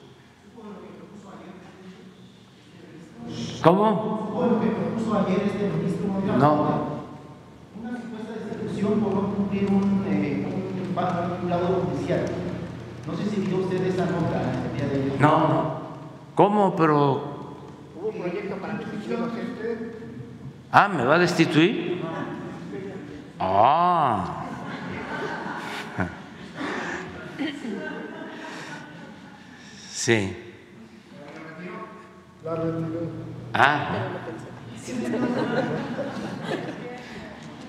[3.63, 4.31] ¿Cómo?
[4.35, 6.39] Fue lo que propuso ayer este ministro Monreal.
[6.39, 7.01] No.
[7.79, 10.47] Una supuesta destitución por no cumplir un, eh,
[11.47, 12.25] laudo judicial.
[13.07, 15.21] No sé si vio usted esa nota el día de ayer.
[15.21, 15.81] No, no.
[16.35, 16.75] ¿Cómo?
[16.75, 17.31] Pero.
[17.99, 19.95] Hubo un proyecto para destitución a gente.
[20.71, 22.01] Ah, ¿me va a destituir?
[23.39, 24.40] Ah.
[30.01, 30.35] Sí.
[33.53, 34.07] Ah.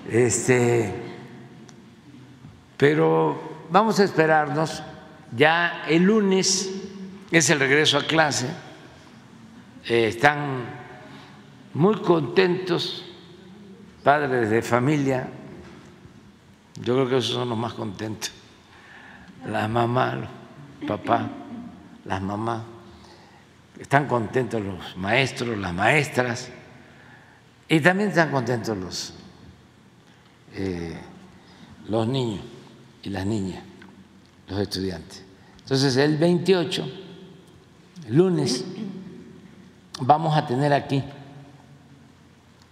[0.09, 0.95] Este,
[2.75, 4.81] pero vamos a esperarnos.
[5.37, 6.71] Ya el lunes
[7.29, 8.47] es el regreso a clase.
[9.85, 10.65] Eh, están
[11.75, 13.05] muy contentos,
[14.03, 15.29] padres de familia.
[16.81, 18.31] Yo creo que esos son los más contentos.
[19.45, 21.27] Las mamás, los papás,
[22.05, 22.63] las mamás.
[23.79, 26.49] Están contentos los maestros, las maestras.
[27.67, 29.13] Y también están contentos los,
[30.53, 30.97] eh,
[31.87, 32.41] los niños
[33.01, 33.63] y las niñas,
[34.47, 35.23] los estudiantes.
[35.59, 36.87] Entonces, el 28,
[38.07, 38.65] el lunes,
[40.01, 41.03] vamos a tener aquí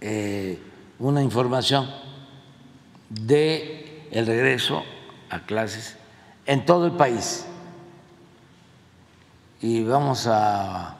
[0.00, 0.60] eh,
[0.98, 1.88] una información
[3.08, 4.84] de el regreso
[5.30, 5.96] a clases
[6.46, 7.46] en todo el país
[9.62, 10.96] y vamos a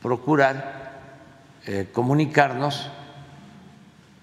[0.00, 1.00] procurar
[1.66, 2.88] eh, comunicarnos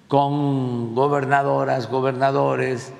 [0.07, 2.91] con gobernadoras, gobernadores,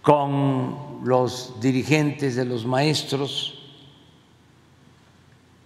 [0.00, 3.58] con los dirigentes de los maestros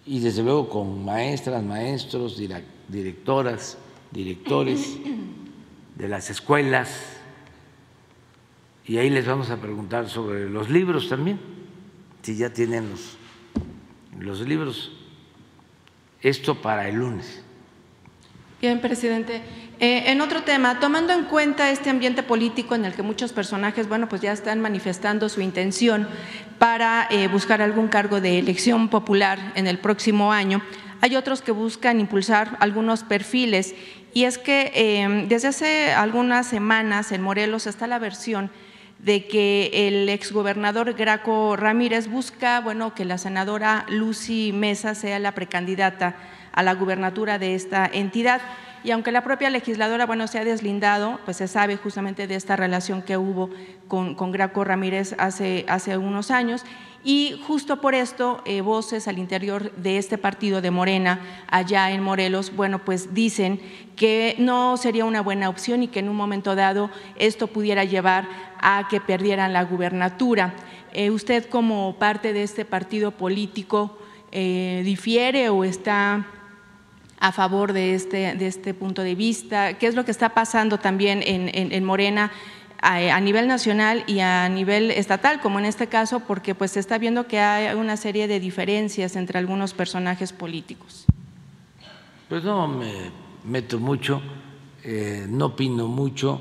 [0.07, 2.39] y desde luego con maestras, maestros,
[2.89, 3.77] directoras,
[4.11, 4.97] directores
[5.97, 6.89] de las escuelas.
[8.87, 11.39] Y ahí les vamos a preguntar sobre los libros también,
[12.23, 13.18] si ya tienen los,
[14.19, 14.93] los libros.
[16.21, 17.43] Esto para el lunes.
[18.61, 19.41] Bien, presidente.
[19.79, 23.89] Eh, en otro tema, tomando en cuenta este ambiente político en el que muchos personajes,
[23.89, 26.09] bueno, pues ya están manifestando su intención
[26.59, 30.61] para eh, buscar algún cargo de elección popular en el próximo año,
[31.01, 33.77] hay otros que buscan impulsar algunos perfiles
[34.15, 38.51] y es que eh, desde hace algunas semanas en Morelos está la versión
[38.99, 45.33] de que el exgobernador Graco Ramírez busca, bueno, que la senadora Lucy Mesa sea la
[45.33, 46.17] precandidata
[46.53, 48.41] a la gubernatura de esta entidad.
[48.85, 52.57] Y aunque la propia legisladora, bueno, se ha deslindado, pues se sabe justamente de esta
[52.57, 53.51] relación que hubo
[53.87, 56.65] con, con Graco Ramírez hace, hace unos años
[57.09, 62.03] y justo por esto eh, voces al interior de este partido de Morena, allá en
[62.03, 63.63] Morelos, bueno, pues dicen
[63.97, 68.29] que no sería una buena opción y que en un momento dado esto pudiera llevar
[68.61, 70.53] a que perdieran la gubernatura.
[70.93, 73.97] Eh, ¿Usted como parte de este partido político
[74.31, 76.27] eh, difiere o está
[77.21, 79.79] a favor de este, de este punto de vista?
[79.79, 82.31] ¿Qué es lo que está pasando también en, en, en Morena?
[82.81, 86.97] A, nivel nacional y a nivel estatal, como en este caso, porque pues se está
[86.99, 91.07] viendo que hay una serie de diferencias entre algunos personajes políticos.
[92.29, 93.11] Pues no me
[93.45, 94.23] meto mucho,
[94.85, 96.41] eh, no opino mucho,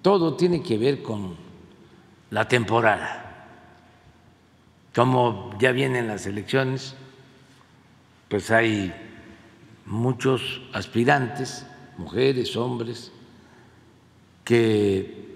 [0.00, 1.36] todo tiene que ver con
[2.30, 3.46] la temporada.
[4.94, 6.94] Como ya vienen las elecciones,
[8.28, 8.92] pues hay
[9.84, 11.66] muchos aspirantes,
[11.98, 13.12] mujeres, hombres,
[14.44, 15.31] que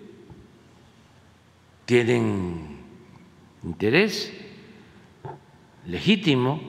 [1.87, 2.79] tienen
[3.63, 4.33] interés
[5.87, 6.61] legítimo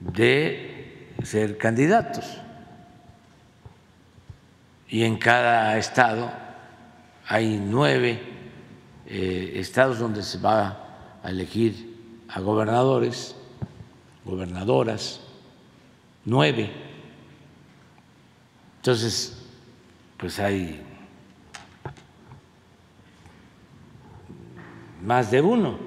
[0.00, 2.24] de ser candidatos.
[4.88, 6.32] Y en cada estado
[7.26, 8.18] hay nueve
[9.06, 13.36] eh, estados donde se va a elegir a gobernadores,
[14.24, 15.20] gobernadoras,
[16.24, 16.70] nueve.
[18.76, 19.36] Entonces,
[20.16, 20.87] pues hay
[25.02, 25.78] más de uno.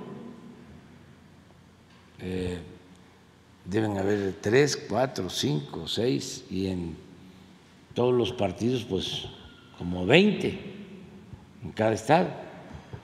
[2.20, 2.60] Eh,
[3.66, 6.96] deben haber tres, cuatro, cinco, seis y en
[7.94, 9.26] todos los partidos pues
[9.78, 10.60] como veinte
[11.64, 12.30] en cada estado.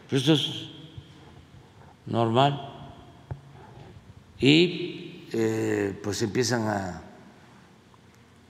[0.10, 0.70] Pero esto es
[2.06, 2.74] normal.
[4.40, 7.02] Y eh, pues empiezan a,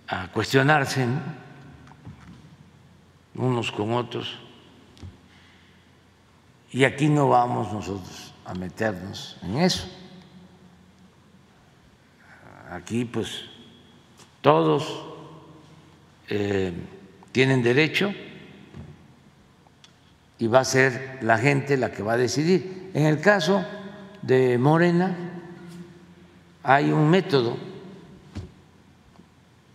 [0.08, 1.22] a cuestionarse ¿no?
[3.36, 4.47] unos con otros
[6.72, 9.88] y aquí no vamos nosotros a meternos en eso.
[12.70, 13.44] Aquí pues
[14.42, 15.06] todos
[16.30, 16.74] eh,
[17.32, 18.14] tienen derecho
[20.40, 22.92] y va a ser la gente la que va a decidir.
[22.94, 23.64] En el caso
[24.22, 25.16] de Morena
[26.64, 27.58] hay un método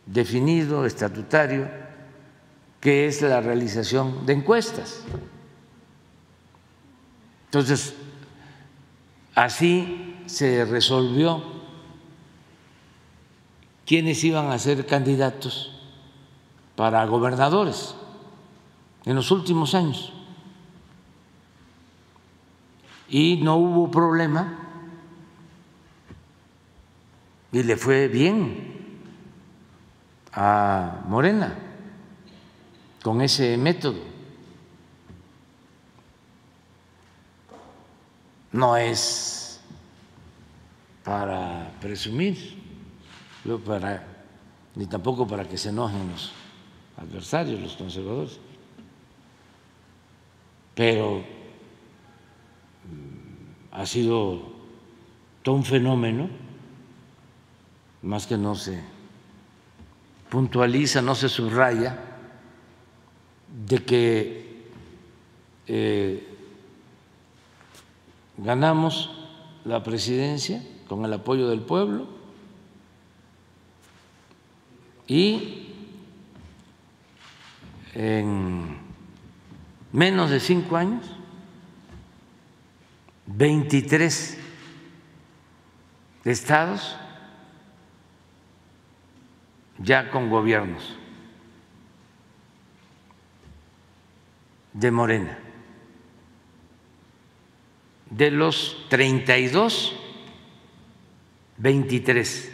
[0.06, 1.68] definido, estatutario,
[2.80, 5.02] que es la realización de encuestas.
[7.52, 7.94] Entonces,
[9.34, 11.42] así se resolvió
[13.84, 15.70] quiénes iban a ser candidatos
[16.76, 17.94] para gobernadores
[19.04, 20.14] en los últimos años.
[23.10, 24.58] Y no hubo problema
[27.52, 29.02] y le fue bien
[30.32, 31.54] a Morena
[33.02, 34.11] con ese método.
[38.52, 39.60] No es
[41.04, 42.62] para presumir,
[44.74, 46.32] ni tampoco para que se enojen los
[46.96, 48.38] adversarios, los conservadores,
[50.74, 51.18] pero
[52.88, 54.52] mm, ha sido
[55.42, 56.28] todo un fenómeno,
[58.02, 58.80] más que no se
[60.28, 61.98] puntualiza, no se subraya,
[63.66, 64.66] de que
[65.66, 66.31] eh,
[68.42, 69.10] ganamos
[69.64, 72.08] la presidencia con el apoyo del pueblo
[75.06, 75.68] y
[77.94, 78.76] en
[79.92, 81.04] menos de cinco años
[83.26, 84.38] 23
[86.24, 86.96] estados
[89.78, 90.96] ya con gobiernos
[94.72, 95.51] de Morena.
[98.12, 99.94] De los 32,
[101.58, 102.52] 23.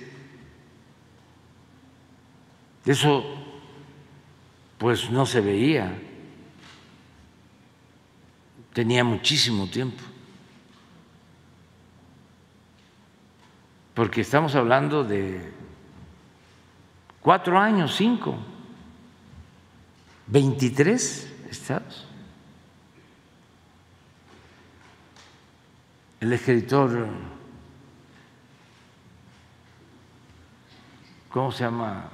[2.86, 3.22] Eso
[4.78, 5.92] pues no se veía.
[8.72, 10.02] Tenía muchísimo tiempo.
[13.92, 15.52] Porque estamos hablando de
[17.20, 18.38] cuatro años, cinco,
[20.28, 22.07] 23 estados.
[26.20, 27.06] El escritor,
[31.30, 32.10] ¿cómo se llama?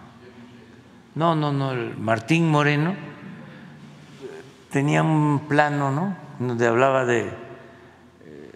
[1.14, 2.94] No, no, no, Martín Moreno
[4.70, 6.16] tenía un plano, ¿no?
[6.38, 8.52] Donde hablaba de, eh,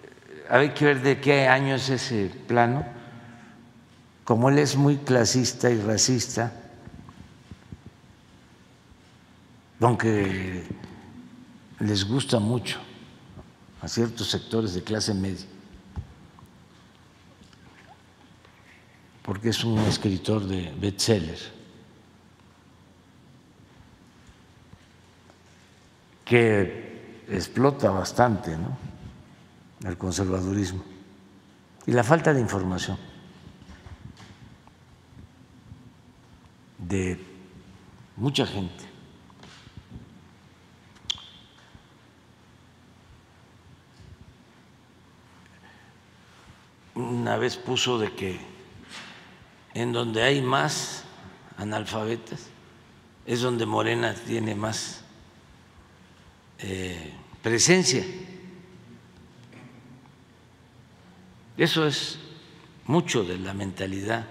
[0.50, 2.98] hay que ver de qué año es ese plano
[4.28, 6.52] como él es muy clasista y racista,
[9.80, 10.66] aunque
[11.80, 12.78] les gusta mucho
[13.80, 15.46] a ciertos sectores de clase media,
[19.22, 21.38] porque es un escritor de bestseller,
[26.24, 28.76] que explota bastante ¿no?
[29.88, 30.84] el conservadurismo
[31.86, 32.98] y la falta de información.
[36.88, 37.20] de
[38.16, 38.87] mucha gente.
[46.98, 48.40] Una vez puso de que
[49.72, 51.04] en donde hay más
[51.56, 52.48] analfabetas
[53.24, 55.04] es donde Morena tiene más
[56.58, 58.04] eh, presencia.
[61.56, 62.18] Eso es
[62.86, 64.26] mucho de la mentalidad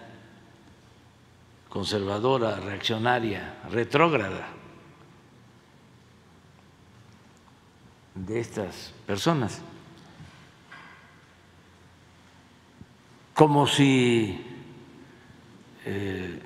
[1.70, 4.46] conservadora, reaccionaria, retrógrada
[8.14, 9.62] de estas personas.
[13.38, 14.36] Como si
[15.86, 16.42] eh,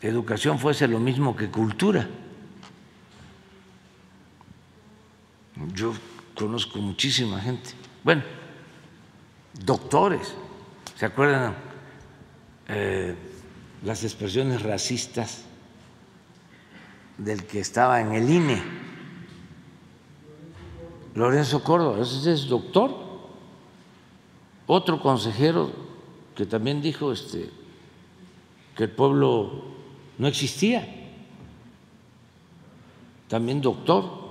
[0.00, 2.08] educación fuese lo mismo que cultura.
[5.74, 5.92] Yo
[6.34, 7.72] conozco muchísima gente,
[8.02, 8.22] bueno,
[9.52, 10.34] doctores,
[10.94, 11.54] ¿se acuerdan?
[12.68, 13.14] Eh,
[13.84, 15.44] las expresiones racistas
[17.18, 18.62] del que estaba en el INE,
[21.14, 23.05] Lorenzo Córdoba, ese es doctor,
[24.66, 25.70] otro consejero
[26.34, 27.50] que también dijo este,
[28.76, 29.64] que el pueblo
[30.18, 30.86] no existía,
[33.28, 34.26] también doctor.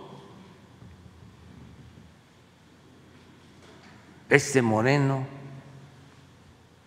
[4.28, 5.26] Este Moreno,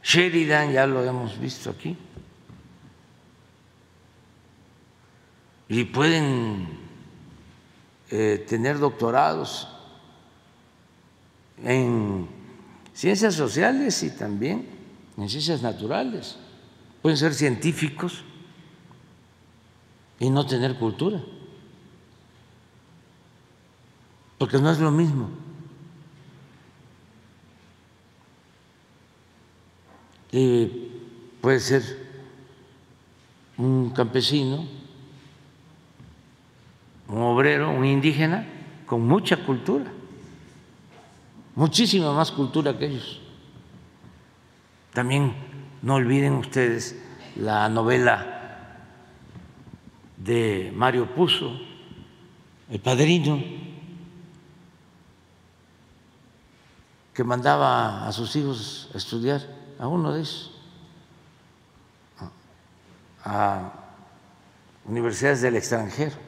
[0.03, 1.97] Sheridan, ya lo hemos visto aquí.
[5.69, 6.67] y pueden
[8.11, 9.69] eh, tener doctorados
[11.63, 12.27] en
[12.99, 14.67] ciencias sociales y también
[15.17, 16.37] en ciencias naturales.
[17.01, 18.25] Pueden ser científicos
[20.19, 21.21] y no tener cultura,
[24.37, 25.31] porque no es lo mismo.
[31.41, 31.83] puede ser
[33.57, 34.67] un campesino,
[37.07, 38.47] un obrero, un indígena
[38.87, 39.91] con mucha cultura,
[41.59, 43.21] muchísima más cultura que ellos.
[44.93, 45.35] También
[45.83, 46.97] no olviden ustedes
[47.35, 48.85] la novela
[50.17, 51.51] de Mario Puzo,
[52.71, 53.43] El Padrino,
[57.13, 59.43] que mandaba a sus hijos a estudiar,
[59.81, 60.53] a uno de ellos,
[63.25, 63.73] a
[64.85, 66.28] universidades del extranjero.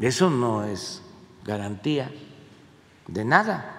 [0.00, 1.02] Eso no es
[1.44, 2.10] garantía
[3.06, 3.72] de nada.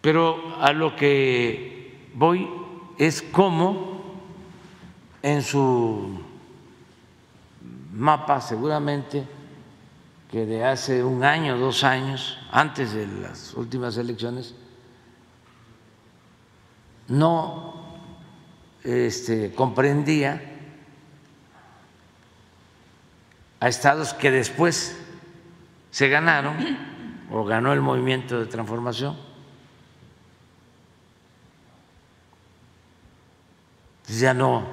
[0.00, 2.48] Pero a lo que voy
[2.98, 4.00] es cómo
[5.22, 6.20] en su
[7.92, 9.26] mapa seguramente
[10.30, 14.54] que de hace un año, dos años, antes de las últimas elecciones,
[17.08, 17.74] no
[18.84, 20.49] este, comprendía
[23.60, 24.98] a estados que después
[25.90, 26.56] se ganaron
[27.30, 29.16] o ganó el movimiento de transformación.
[34.08, 34.66] Ya no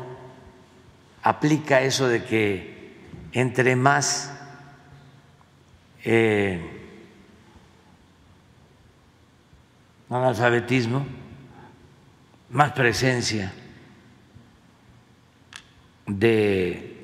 [1.21, 2.95] aplica eso de que
[3.33, 4.33] entre más
[6.03, 6.77] eh,
[10.09, 11.05] analfabetismo,
[12.49, 13.53] más presencia
[16.07, 16.96] de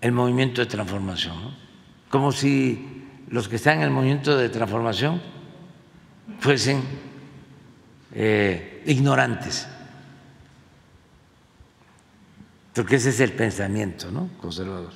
[0.00, 1.54] el movimiento de transformación,
[2.08, 5.20] como si los que están en el movimiento de transformación
[6.40, 6.82] fuesen
[8.12, 9.68] eh, ignorantes,
[12.74, 14.30] porque ese es el pensamiento ¿no?
[14.40, 14.92] conservador.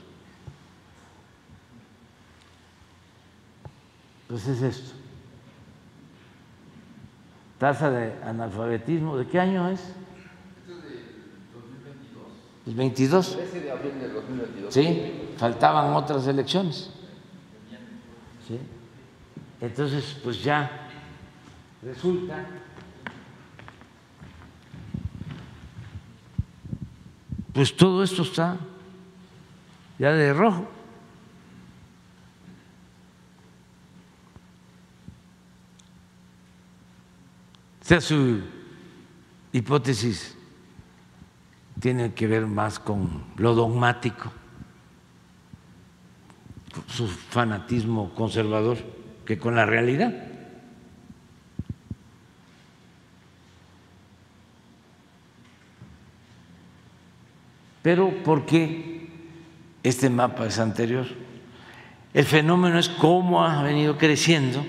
[4.23, 4.95] Entonces es esto.
[7.59, 9.81] Tasa de analfabetismo, ¿de qué año es?
[12.67, 13.37] El 22.
[13.37, 14.75] 13 de abril del 2022.
[14.75, 16.91] Sí, faltaban otras elecciones.
[18.49, 18.59] ¿Sí?
[19.61, 20.89] Entonces, pues ya
[21.83, 22.47] resulta
[27.55, 28.59] pues todo esto está
[29.99, 30.69] ya de rojo.
[37.81, 38.41] Sea, su
[39.53, 40.37] hipótesis
[41.85, 44.33] tiene que ver más con lo dogmático,
[46.87, 48.79] su fanatismo conservador,
[49.27, 50.15] que con la realidad.
[57.83, 59.11] Pero ¿por qué
[59.83, 61.05] este mapa es anterior?
[62.15, 64.65] El fenómeno es cómo ha venido creciendo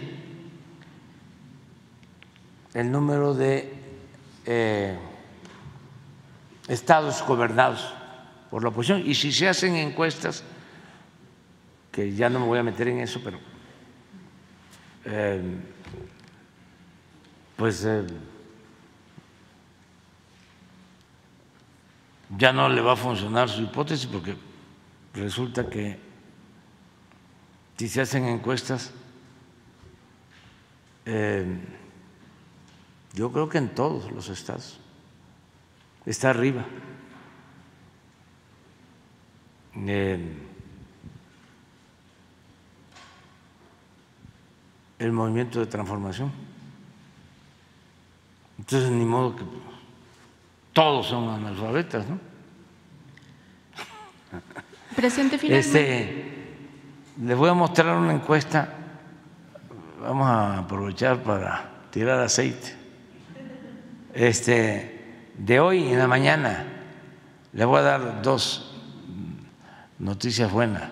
[2.73, 3.73] el número de
[4.45, 4.97] eh,
[6.67, 7.93] estados gobernados
[8.49, 9.03] por la oposición.
[9.05, 10.43] Y si se hacen encuestas,
[11.91, 13.39] que ya no me voy a meter en eso, pero
[15.05, 15.41] eh,
[17.55, 18.05] pues eh,
[22.37, 24.35] ya no le va a funcionar su hipótesis porque
[25.13, 25.99] resulta que
[27.77, 28.91] si se hacen encuestas,
[31.05, 31.45] eh,
[33.13, 34.79] yo creo que en todos los estados
[36.05, 36.65] está arriba.
[44.97, 46.31] el movimiento de transformación.
[48.57, 49.43] Entonces, ni modo que
[50.73, 52.19] todos son analfabetas, ¿no?
[54.95, 55.69] Presidente, finalmente.
[55.69, 56.55] Este,
[57.21, 58.73] les voy a mostrar una encuesta.
[60.01, 62.75] Vamos a aprovechar para tirar aceite.
[64.13, 64.94] Este,
[65.37, 66.65] de hoy en la mañana.
[67.53, 68.73] Le voy a dar dos
[69.99, 70.83] noticias buenas.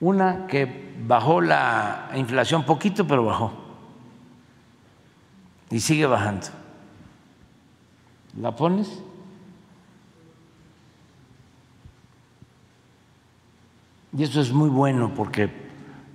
[0.00, 3.52] Una que bajó la inflación poquito, pero bajó.
[5.70, 6.46] Y sigue bajando.
[8.40, 9.02] ¿La pones?
[14.16, 15.50] Y eso es muy bueno porque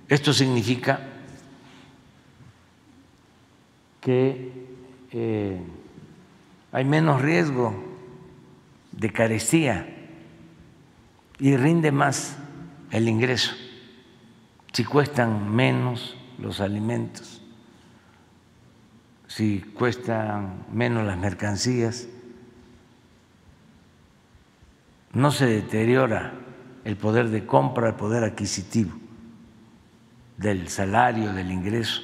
[0.08, 1.00] esto significa
[4.00, 4.52] que
[5.12, 5.60] eh,
[6.76, 7.74] hay menos riesgo
[8.92, 9.88] de carestía
[11.38, 12.36] y rinde más
[12.90, 13.54] el ingreso
[14.74, 17.40] si cuestan menos los alimentos,
[19.26, 22.08] si cuestan menos las mercancías,
[25.14, 26.34] no se deteriora
[26.84, 28.92] el poder de compra, el poder adquisitivo
[30.36, 32.02] del salario, del ingreso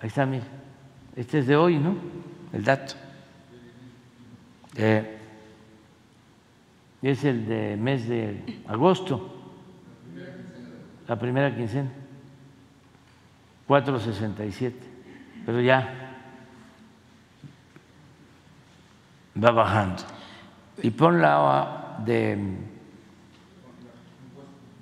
[0.00, 0.44] Ahí está, mire.
[1.16, 1.96] Este es de hoy, ¿no?
[2.52, 2.94] El dato.
[4.74, 5.04] Es
[7.24, 9.28] el de mes de agosto,
[11.06, 11.90] la primera quincena,
[13.68, 14.72] 4.67,
[15.44, 16.14] pero ya
[19.42, 20.02] va bajando.
[20.82, 22.38] Y pon la de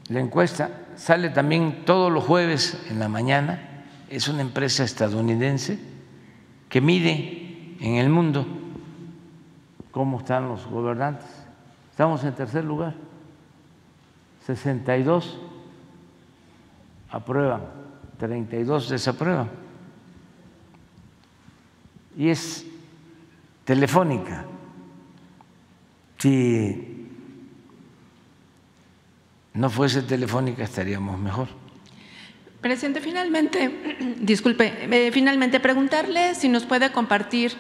[0.09, 5.79] la encuesta, sale también todos los jueves en la mañana, es una empresa estadounidense
[6.69, 8.60] que mide en el mundo
[9.91, 11.29] cómo están los gobernantes.
[11.91, 12.95] Estamos en tercer lugar,
[14.47, 15.41] 62
[17.11, 17.63] aprueban,
[18.19, 19.51] 32 desaprueban.
[22.17, 22.67] Y es
[23.65, 24.45] telefónica.
[26.19, 27.09] Si
[29.55, 31.49] no fuese telefónica estaríamos mejor.
[32.61, 37.53] Presidente, finalmente, disculpe, eh, finalmente preguntarle si nos puede compartir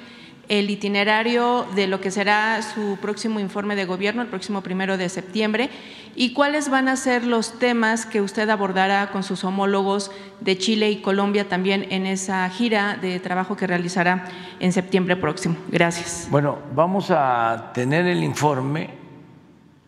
[0.51, 5.09] el itinerario de lo que será su próximo informe de gobierno el próximo primero de
[5.09, 5.71] septiembre
[6.17, 10.11] y cuáles van a ser los temas que usted abordará con sus homólogos
[10.41, 14.29] de Chile y Colombia también en esa gira de trabajo que realizará
[14.59, 15.57] en septiembre próximo.
[15.69, 16.27] Gracias.
[16.33, 18.91] Bueno, vamos a tener el informe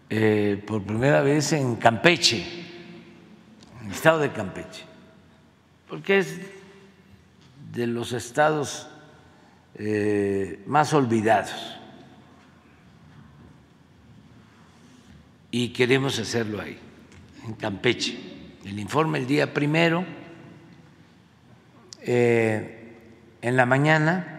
[0.09, 2.47] eh, por primera vez en Campeche,
[3.81, 4.85] en el estado de Campeche,
[5.89, 6.39] porque es
[7.73, 8.92] de los estados
[9.75, 11.79] eh, más olvidados.
[15.51, 16.79] Y queremos hacerlo ahí,
[17.47, 18.19] en Campeche.
[18.65, 20.05] El informe el día primero,
[22.03, 22.97] eh,
[23.41, 24.33] en la mañana,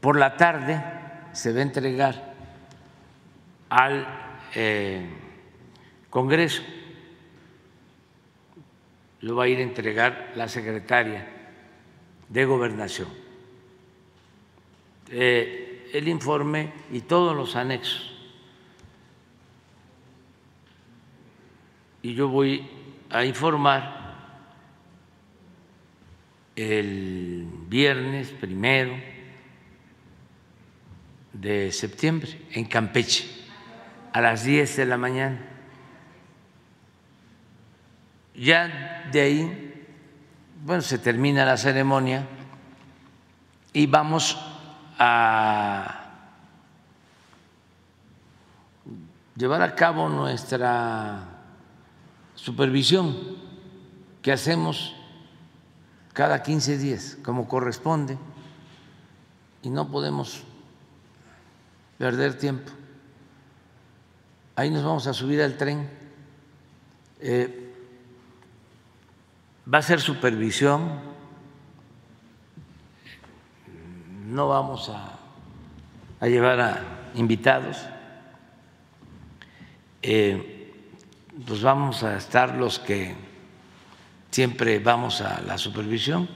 [0.00, 0.82] por la tarde
[1.32, 2.34] se va a entregar
[3.68, 4.06] al
[4.54, 5.06] eh,
[6.10, 6.62] Congreso,
[9.20, 11.26] lo va a ir a entregar la secretaria
[12.28, 13.25] de gobernación.
[15.08, 18.12] Eh, el informe y todos los anexos.
[22.02, 22.68] Y yo voy
[23.10, 23.96] a informar
[26.54, 28.96] el viernes primero
[31.32, 33.28] de septiembre en Campeche
[34.12, 35.38] a las 10 de la mañana.
[38.34, 39.84] Ya de ahí,
[40.64, 42.26] bueno, se termina la ceremonia
[43.72, 44.55] y vamos
[44.98, 46.06] a
[49.36, 51.22] llevar a cabo nuestra
[52.34, 53.36] supervisión
[54.22, 54.94] que hacemos
[56.12, 58.18] cada 15 días, como corresponde,
[59.62, 60.42] y no podemos
[61.98, 62.72] perder tiempo.
[64.54, 65.90] Ahí nos vamos a subir al tren.
[67.20, 67.74] Eh,
[69.72, 71.15] va a ser supervisión
[74.36, 76.82] no vamos a, llevar a
[77.14, 77.78] invitados,
[80.02, 80.74] eh,
[81.46, 83.14] pues vamos a estar los que
[84.30, 86.28] siempre vamos a la supervisión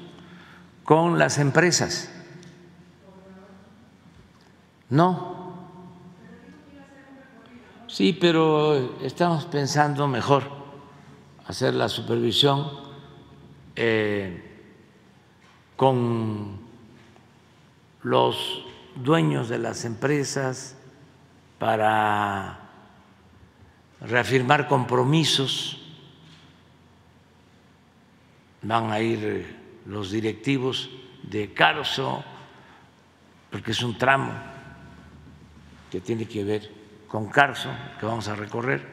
[0.82, 2.10] con las empresas.
[4.88, 5.68] No.
[7.86, 10.44] Sí, pero estamos pensando mejor
[11.46, 12.66] hacer la supervisión
[13.76, 14.42] eh,
[15.76, 16.69] con
[18.02, 18.64] los
[18.96, 20.76] dueños de las empresas
[21.58, 22.58] para
[24.00, 25.76] reafirmar compromisos.
[28.62, 30.90] Van a ir los directivos
[31.22, 32.24] de Carso,
[33.50, 34.32] porque es un tramo
[35.90, 36.70] que tiene que ver
[37.08, 38.86] con Carso, que vamos a recorrer,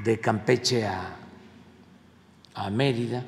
[0.00, 1.16] de Campeche a,
[2.54, 3.24] a Mérida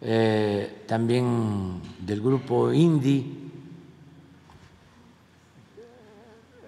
[0.00, 3.50] eh, también del grupo INDI.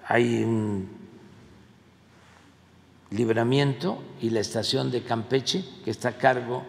[0.09, 0.89] Hay un
[3.11, 6.65] libramiento y la estación de Campeche, que está a cargo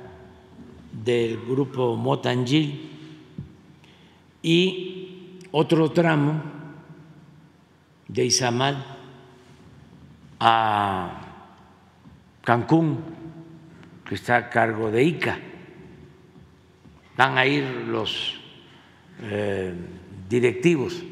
[1.03, 2.89] del grupo Motangil,
[4.43, 6.41] y otro tramo
[8.07, 8.85] de Izamal
[10.39, 11.21] a
[12.43, 12.99] Cancún,
[14.07, 15.50] que está a cargo de ICA
[17.21, 18.39] van a ir los
[19.21, 19.75] eh,
[20.27, 21.03] directivos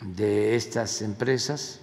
[0.00, 1.80] de estas empresas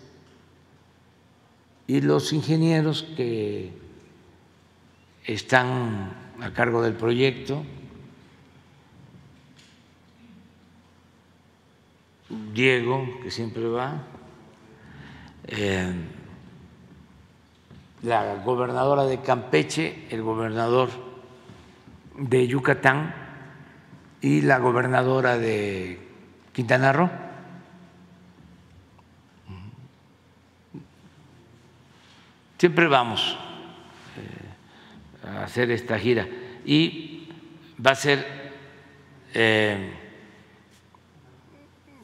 [1.86, 3.74] y los ingenieros que
[5.26, 7.66] están a cargo del proyecto,
[12.54, 14.02] Diego, que siempre va,
[15.48, 15.94] eh,
[18.04, 21.07] la gobernadora de Campeche, el gobernador
[22.18, 23.14] de Yucatán
[24.22, 26.00] y la gobernadora de
[26.52, 27.10] Quintana Roo.
[32.58, 33.38] Siempre vamos
[34.18, 36.28] eh, a hacer esta gira
[36.66, 37.30] y
[37.86, 38.52] va a ser
[39.36, 39.94] eh,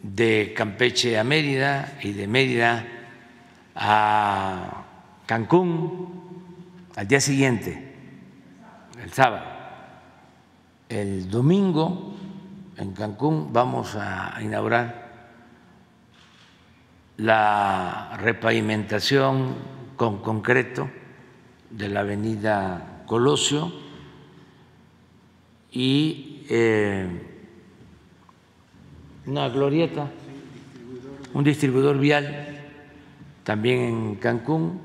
[0.03, 2.85] de Campeche a Mérida y de Mérida
[3.75, 4.83] a
[5.25, 6.23] Cancún
[6.95, 7.95] al día siguiente,
[9.01, 9.52] el sábado.
[10.93, 12.13] El domingo
[12.77, 15.31] en Cancún vamos a inaugurar
[17.17, 19.55] la repavimentación
[19.95, 20.87] con concreto
[21.71, 23.73] de la avenida Colosio
[25.71, 27.07] y eh,
[29.25, 30.11] una glorieta,
[31.33, 32.61] un distribuidor vial
[33.43, 34.79] también en Cancún.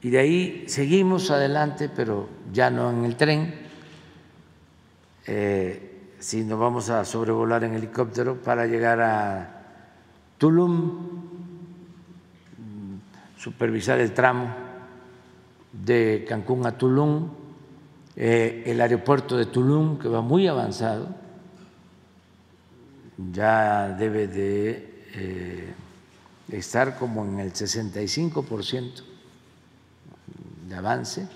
[0.00, 3.59] Y de ahí seguimos adelante, pero ya no en el tren,
[5.26, 9.56] eh, sino vamos a sobrevolar en helicóptero para llegar a
[10.38, 11.30] Tulum,
[13.36, 14.54] supervisar el tramo
[15.72, 17.28] de Cancún a Tulum,
[18.16, 21.08] eh, el aeropuerto de Tulum, que va muy avanzado,
[23.32, 25.74] ya debe de eh,
[26.50, 29.02] estar como en el 65%
[30.68, 31.28] de avance.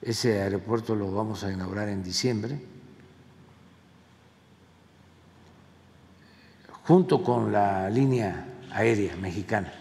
[0.00, 2.60] Ese aeropuerto lo vamos a inaugurar en diciembre,
[6.86, 9.72] junto con la línea aérea mexicana.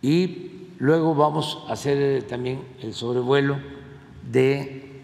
[0.00, 3.58] Y luego vamos a hacer también el sobrevuelo
[4.22, 5.02] de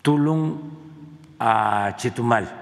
[0.00, 0.58] Tulum
[1.38, 2.60] a Chetumal.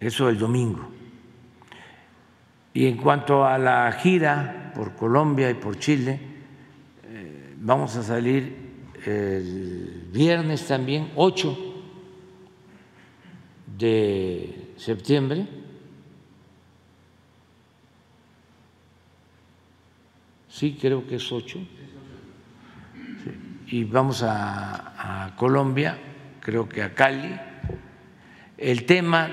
[0.00, 0.90] Eso el domingo.
[2.74, 6.20] Y en cuanto a la gira por Colombia y por Chile,
[7.04, 8.65] eh, vamos a salir
[9.06, 11.56] el viernes también, 8
[13.78, 15.46] de septiembre.
[20.48, 21.58] Sí, creo que es 8.
[23.68, 25.98] Y vamos a, a Colombia,
[26.40, 27.38] creo que a Cali.
[28.56, 29.28] El tema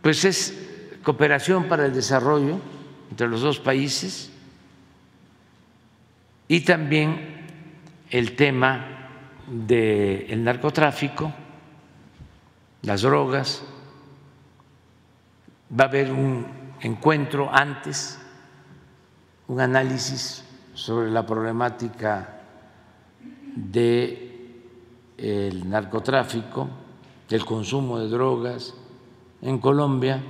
[0.00, 2.60] pues es cooperación para el desarrollo
[3.10, 4.30] entre los dos países
[6.48, 7.33] y también
[8.14, 8.86] el tema
[9.48, 11.32] del narcotráfico,
[12.82, 13.64] las drogas.
[15.76, 16.46] Va a haber un
[16.80, 18.20] encuentro antes,
[19.48, 22.40] un análisis sobre la problemática
[23.56, 24.28] del
[25.68, 26.68] narcotráfico,
[27.28, 28.74] del consumo de drogas
[29.42, 30.22] en Colombia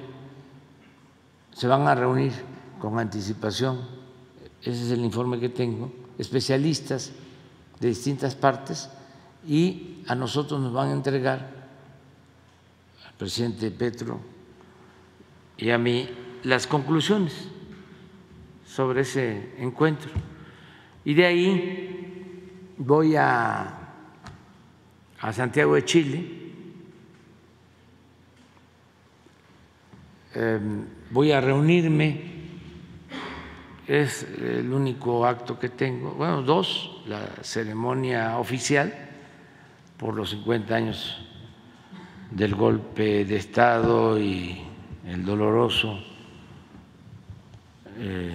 [1.52, 2.32] se van a reunir
[2.81, 3.86] con anticipación,
[4.62, 7.12] ese es el informe que tengo, especialistas
[7.80, 8.88] de distintas partes
[9.46, 11.64] y a nosotros nos van a entregar,
[13.06, 14.20] al presidente Petro
[15.56, 16.09] y a mí,
[16.42, 17.48] las conclusiones
[18.66, 20.10] sobre ese encuentro.
[21.05, 23.78] Y de ahí voy a,
[25.20, 26.44] a Santiago de Chile
[30.34, 32.34] Em, voy a reunirme,
[33.86, 38.93] es el único acto que tengo, bueno, dos, la ceremonia oficial
[39.97, 41.27] por los 50 años
[42.31, 44.62] del golpe de Estado y
[45.06, 45.98] el doloroso
[47.98, 48.32] eh,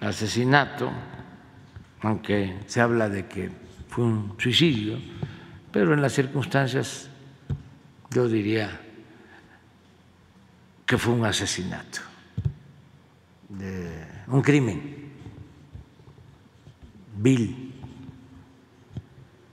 [0.00, 0.90] asesinato,
[2.02, 3.50] aunque se habla de que
[3.88, 4.98] fue un suicidio,
[5.72, 7.10] pero en las circunstancias
[8.10, 8.80] yo diría
[10.88, 12.00] que fue un asesinato,
[14.28, 15.12] un crimen
[17.14, 17.74] vil,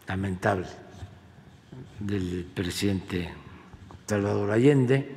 [0.07, 0.67] lamentable,
[1.99, 3.33] del presidente
[4.07, 5.13] Salvador Allende.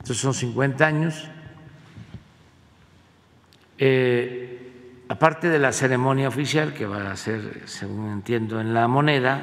[0.00, 1.30] Estos son 50 años.
[3.78, 9.40] Eh, aparte de la ceremonia oficial que va a ser, según entiendo, en la moneda,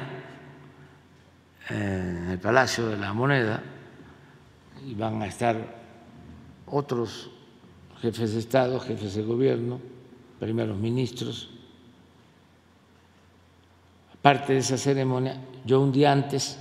[1.68, 3.60] en el Palacio de la Moneda
[4.86, 5.81] y van a estar
[6.72, 7.30] otros
[8.00, 9.80] jefes de Estado, jefes de gobierno,
[10.40, 11.50] primeros ministros.
[14.14, 16.58] Aparte de esa ceremonia, yo un día antes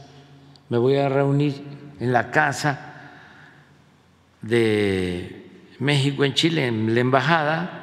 [0.70, 1.64] me voy a reunir
[2.00, 3.12] en la casa
[4.42, 7.78] de México en Chile, en la embajada,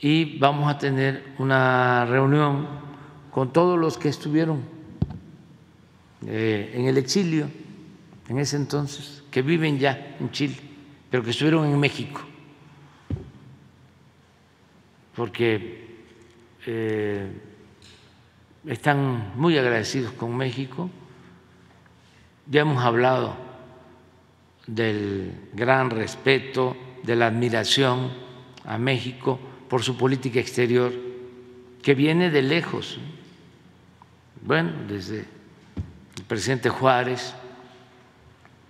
[0.00, 2.66] y vamos a tener una reunión
[3.30, 4.62] con todos los que estuvieron
[6.26, 7.48] eh, en el exilio
[8.28, 10.54] en ese entonces, que viven ya en Chile,
[11.10, 12.20] pero que estuvieron en México,
[15.16, 16.04] porque
[16.66, 17.26] eh,
[18.66, 20.90] están muy agradecidos con México.
[22.46, 23.34] Ya hemos hablado
[24.66, 28.12] del gran respeto, de la admiración
[28.64, 30.92] a México por su política exterior,
[31.82, 32.98] que viene de lejos.
[34.42, 37.34] Bueno, desde el presidente Juárez,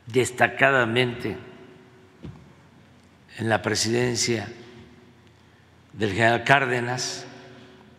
[0.06, 1.36] destacadamente
[3.38, 4.48] en la presidencia
[5.92, 7.26] del general Cárdenas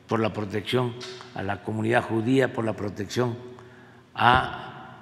[0.07, 0.93] por la protección
[1.35, 3.37] a la comunidad judía, por la protección
[4.15, 4.97] a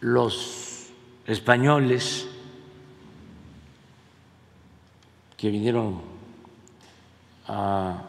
[0.00, 0.88] los
[1.26, 2.28] españoles
[5.36, 6.02] que vinieron
[7.46, 8.02] a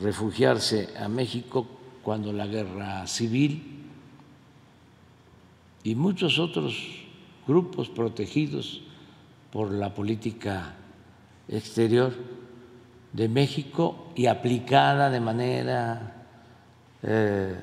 [0.00, 1.66] refugiarse a México
[2.02, 3.83] cuando la guerra civil
[5.84, 6.74] y muchos otros
[7.46, 8.80] grupos protegidos
[9.52, 10.74] por la política
[11.46, 12.12] exterior
[13.12, 16.26] de México y aplicada de manera
[17.02, 17.54] eh,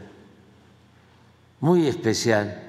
[1.59, 2.61] muy especial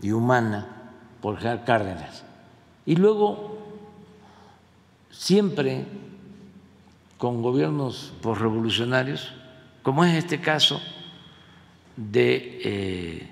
[0.00, 2.24] y humana por Cárdenas.
[2.86, 3.58] Y luego,
[5.10, 5.84] siempre
[7.18, 9.32] con gobiernos revolucionarios,
[9.82, 10.80] como es este caso
[11.96, 13.28] de eh,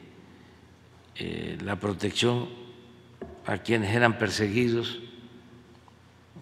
[1.18, 2.48] eh, la protección
[3.44, 5.00] a quienes eran perseguidos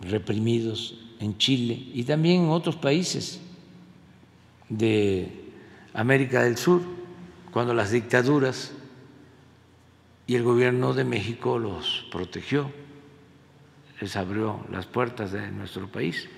[0.03, 3.40] reprimidos en Chile y también en otros países
[4.69, 5.53] de
[5.94, 6.82] América del Sur,
[7.53, 8.73] cuando las dictaduras
[10.27, 12.70] y el gobierno de México los protegió,
[14.01, 16.28] les abrió las puertas de nuestro país,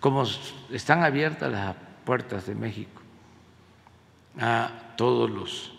[0.00, 0.24] como
[0.72, 3.02] están abiertas las puertas de México
[4.40, 5.72] a todos los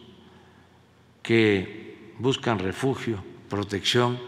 [1.24, 1.89] que
[2.20, 4.20] buscan refugio, protección,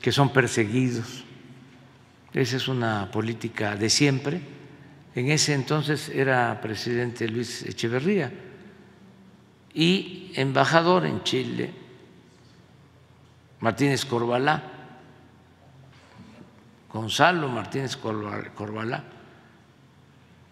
[0.00, 1.24] que son perseguidos
[2.34, 4.40] esa es una política de siempre.
[5.14, 8.32] En ese entonces era presidente Luis Echeverría
[9.72, 11.72] y embajador en Chile
[13.60, 14.62] Martínez Corbalá,
[16.92, 19.04] Gonzalo Martínez Corbalá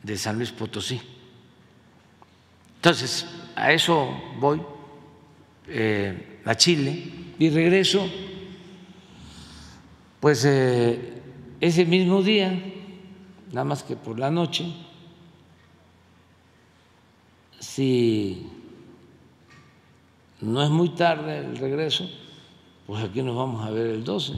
[0.05, 1.01] de San Luis Potosí.
[2.77, 3.27] Entonces,
[3.57, 4.09] a eso
[4.39, 4.62] voy
[5.66, 7.05] eh, a Chile
[7.39, 8.09] y regreso,
[10.20, 11.23] pues eh,
[11.60, 12.52] ese mismo día,
[13.52, 14.64] nada más que por la noche,
[17.59, 18.47] si
[20.40, 22.09] no es muy tarde el regreso,
[22.86, 24.32] pues aquí nos vamos a ver el 12.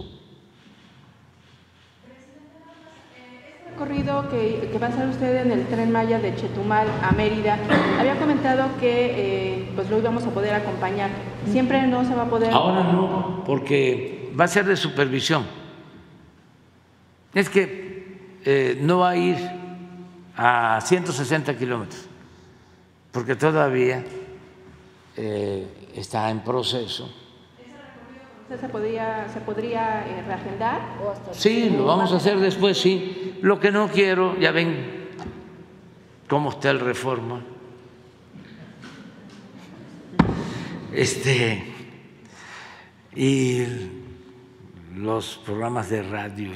[3.75, 7.59] recorrido que, que, va a hacer usted en el tren Maya de Chetumal a Mérida,
[7.99, 11.11] había comentado que eh, pues lo íbamos a poder acompañar.
[11.51, 12.53] Siempre no se va a poder.
[12.53, 15.45] Ahora no, porque va a ser de supervisión
[17.35, 19.37] es que eh, no va a ir
[20.37, 22.07] a 160 kilómetros,
[23.11, 24.05] porque todavía
[25.17, 27.13] eh, está en proceso.
[28.49, 30.81] ¿Se podría, se podría eh, reagendar?
[31.33, 33.39] Sí, lo vamos a hacer después, sí.
[33.41, 35.09] Lo que no quiero, ya ven
[36.29, 37.43] cómo está el reforma.
[40.95, 41.65] Este,
[43.17, 43.65] y
[44.95, 46.53] los programas de radio.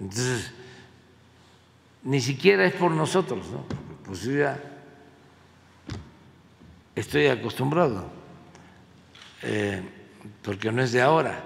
[0.00, 0.50] Entonces,
[2.04, 3.66] ni siquiera es por nosotros, ¿no?
[4.06, 4.58] Pues yo ya
[6.94, 8.10] estoy acostumbrado,
[9.42, 9.82] eh,
[10.42, 11.38] porque no es de ahora,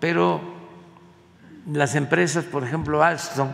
[0.00, 0.40] pero
[1.70, 3.50] las empresas, por ejemplo, Alstom,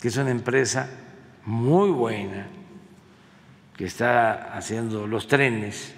[0.00, 0.90] que es una empresa
[1.44, 2.57] muy buena,
[3.78, 5.94] que está haciendo los trenes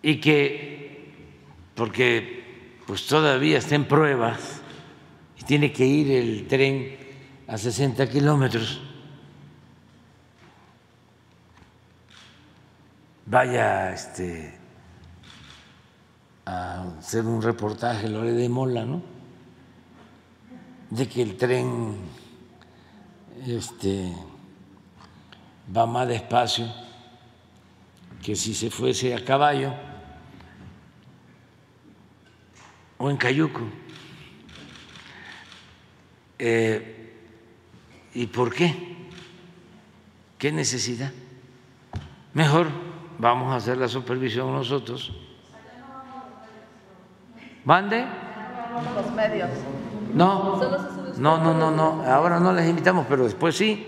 [0.00, 1.12] y que,
[1.74, 4.62] porque pues todavía está en pruebas,
[5.44, 6.96] tiene que ir el tren
[7.48, 8.80] a 60 kilómetros,
[13.26, 14.54] vaya este,
[16.44, 19.02] a hacer un reportaje, Lore de Mola, ¿no?
[20.90, 21.96] De que el tren
[23.46, 24.12] este,
[25.76, 26.66] va más despacio
[28.22, 29.72] que si se fuese a caballo
[32.98, 33.62] o en Cayuco.
[36.38, 36.94] Eh,
[38.14, 38.96] ¿Y por qué?
[40.38, 41.12] ¿Qué necesidad?
[42.34, 42.68] Mejor
[43.18, 45.12] vamos a hacer la supervisión nosotros.
[47.64, 48.06] ¿Mande?
[48.94, 49.50] Los medios.
[50.14, 50.56] No,
[51.18, 52.02] no, no, no, no.
[52.04, 53.86] Ahora no les invitamos, pero después sí,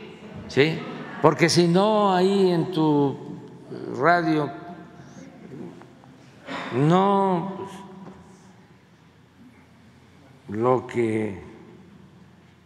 [0.48, 0.78] sí.
[1.23, 3.15] Porque si no, ahí en tu
[3.99, 4.51] radio.
[6.73, 7.71] No, pues,
[10.59, 11.43] lo que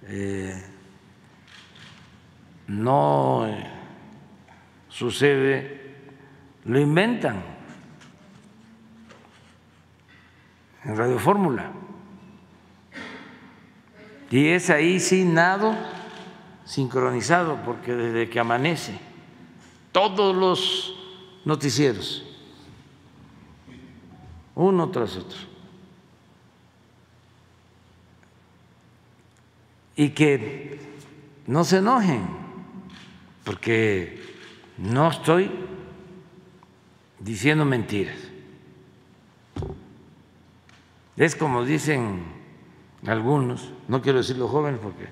[0.03, 0.65] eh,
[2.69, 3.67] no eh,
[4.89, 5.97] sucede,
[6.65, 7.43] lo inventan
[10.85, 11.73] en Radio Fórmula.
[14.31, 15.75] Y es ahí sin nado
[16.65, 18.99] sincronizado, porque desde que amanece,
[19.93, 20.95] todos los
[21.45, 22.25] noticieros,
[24.55, 25.39] uno tras otro,
[29.97, 30.81] y que
[31.47, 32.27] no se enojen,
[33.45, 34.23] porque
[34.79, 35.51] no estoy
[37.21, 38.19] diciendo mentiras.
[41.17, 42.25] Es como dicen
[43.07, 45.09] algunos, no quiero decir los jóvenes porque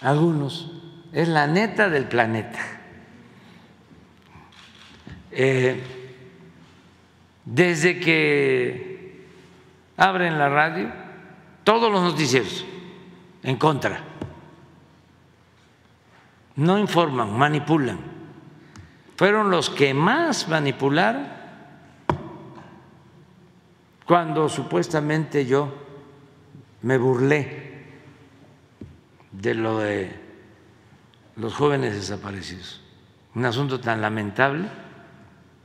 [0.00, 0.70] algunos,
[1.12, 2.58] es la neta del planeta.
[5.32, 5.82] Eh,
[7.44, 9.26] desde que
[9.96, 10.90] abren la radio,
[11.64, 12.64] todos los noticieros
[13.42, 14.00] en contra.
[16.56, 17.98] No informan, manipulan.
[19.16, 21.26] Fueron los que más manipularon
[24.06, 25.72] cuando supuestamente yo
[26.82, 27.69] me burlé
[29.40, 30.10] de lo de
[31.36, 32.82] los jóvenes desaparecidos.
[33.34, 34.68] Un asunto tan lamentable.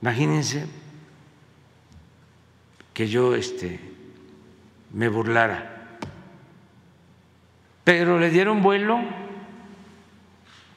[0.01, 0.67] Imagínense
[2.93, 3.79] que yo este,
[4.93, 5.97] me burlara.
[7.83, 8.99] Pero le dieron vuelo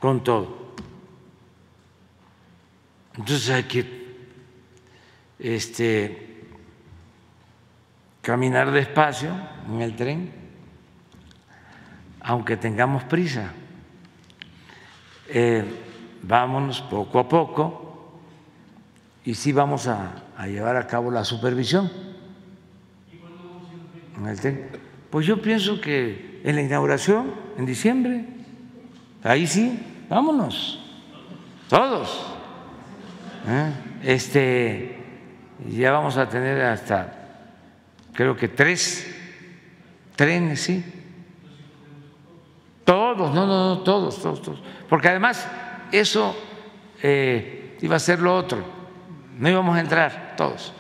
[0.01, 0.75] con todo.
[3.17, 3.99] Entonces hay que
[5.39, 6.49] este,
[8.23, 9.31] caminar despacio
[9.69, 10.38] en el tren,
[12.29, 13.53] aunque tengamos prisa.
[15.29, 15.65] Eh,
[16.23, 18.21] vámonos poco a poco
[19.25, 21.91] y sí vamos a, llevar a cabo la supervisión.
[25.09, 28.27] Pues yo pienso que en la inauguración, en diciembre,
[29.25, 29.81] ahí sí,
[30.11, 30.85] vámonos,
[31.67, 32.27] todos.
[33.49, 33.73] ¿Eh?
[34.03, 34.99] Este,
[35.71, 37.11] ya vamos a tener hasta,
[38.13, 39.15] creo que tres
[40.15, 40.98] trenes, sí.
[43.15, 44.59] Todos, no, no, no, todos, todos, todos.
[44.87, 45.49] Porque además
[45.91, 46.37] eso
[47.03, 48.63] eh, iba a ser lo otro,
[49.39, 50.75] no íbamos a entrar todos.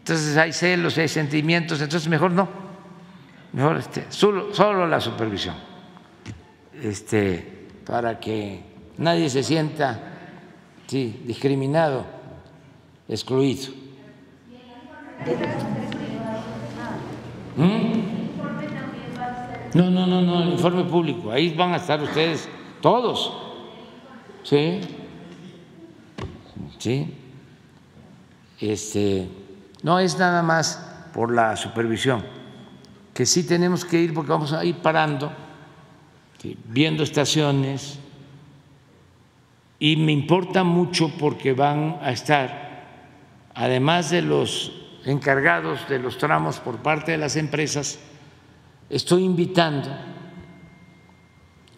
[0.00, 2.48] Entonces hay celos, hay sentimientos, entonces mejor no,
[3.54, 5.54] mejor este, solo, solo la supervisión,
[6.82, 8.62] este, para que
[8.98, 10.00] nadie se sienta
[10.86, 12.04] sí, discriminado,
[13.08, 13.72] excluido.
[17.56, 18.21] ¿Mm?
[19.74, 22.46] No, no, no, no, el informe público, ahí van a estar ustedes
[22.82, 23.32] todos,
[24.42, 24.80] sí,
[26.78, 27.14] sí,
[28.60, 29.28] este,
[29.82, 32.22] no es nada más por la supervisión,
[33.14, 35.32] que sí tenemos que ir porque vamos a ir parando,
[36.66, 37.98] viendo estaciones,
[39.78, 42.82] y me importa mucho porque van a estar,
[43.54, 44.72] además de los
[45.06, 47.98] encargados de los tramos por parte de las empresas,
[48.92, 49.88] estoy invitando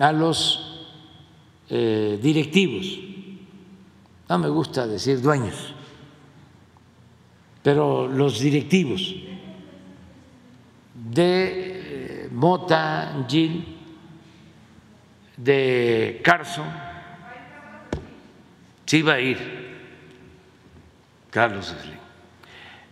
[0.00, 0.88] a los
[1.70, 2.98] eh, directivos,
[4.28, 5.72] no me gusta decir dueños,
[7.62, 9.14] pero los directivos
[11.12, 13.64] de eh, Mota, Gil,
[15.36, 16.66] de Carson,
[18.86, 19.38] sí va a ir
[21.30, 21.98] Carlos Slim,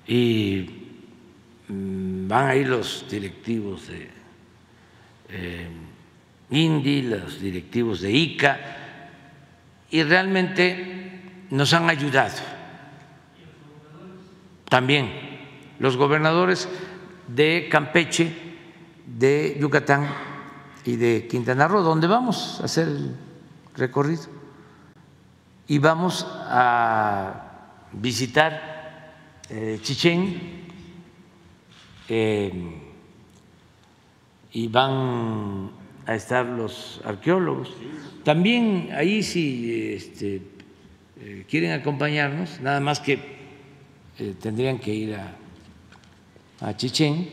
[0.07, 0.83] y
[1.69, 4.12] van a ir los directivos de
[5.33, 5.69] eh,
[7.03, 8.61] los directivos de ICA,
[9.91, 12.37] y realmente nos han ayudado.
[14.69, 15.11] También
[15.79, 16.69] los gobernadores
[17.29, 18.33] de Campeche,
[19.07, 20.09] de Yucatán
[20.85, 23.17] y de Quintana Roo, donde vamos a hacer el
[23.77, 24.25] recorrido.
[25.69, 29.13] Y vamos a visitar
[29.49, 30.63] eh, Chichén
[32.09, 32.92] eh,
[34.53, 35.71] y van
[36.07, 37.75] a estar los arqueólogos.
[38.25, 40.43] También ahí si este,
[41.21, 43.19] eh, quieren acompañarnos, nada más que
[44.19, 45.35] eh, tendrían que ir a,
[46.61, 47.31] a Chichén.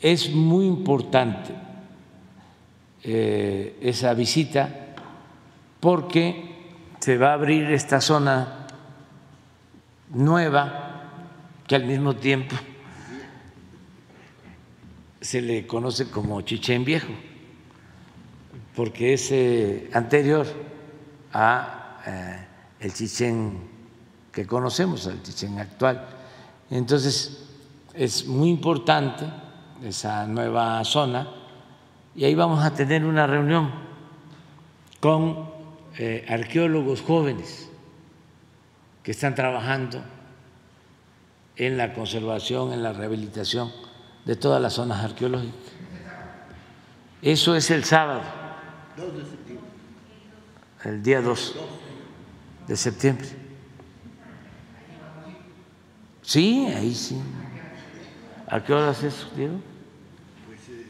[0.00, 1.52] Es muy importante
[3.02, 4.94] eh, esa visita
[5.80, 6.50] porque
[6.98, 8.66] se va a abrir esta zona
[10.10, 11.08] nueva
[11.66, 12.56] que al mismo tiempo
[15.20, 17.12] se le conoce como Chichén Viejo,
[18.74, 20.46] porque es eh, anterior
[21.32, 22.46] a eh,
[22.80, 23.58] el Chichén
[24.32, 26.08] que conocemos, el Chichén actual.
[26.70, 27.48] Entonces,
[27.94, 29.26] es muy importante
[29.84, 31.28] esa nueva zona
[32.14, 33.70] y ahí vamos a tener una reunión
[35.00, 35.50] con
[35.98, 37.68] eh, arqueólogos jóvenes
[39.02, 40.02] que están trabajando
[41.56, 43.70] en la conservación, en la rehabilitación
[44.24, 45.54] de todas las zonas arqueológicas.
[47.22, 48.22] Eso es el sábado.
[50.84, 51.54] El día 2
[52.66, 53.28] de septiembre.
[56.22, 57.20] Sí, ahí sí.
[58.46, 59.54] ¿A qué horas es, Diego?
[60.46, 60.86] Pues eh,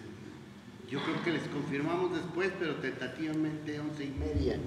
[0.88, 4.58] yo creo que les confirmamos después, pero tentativamente once y media,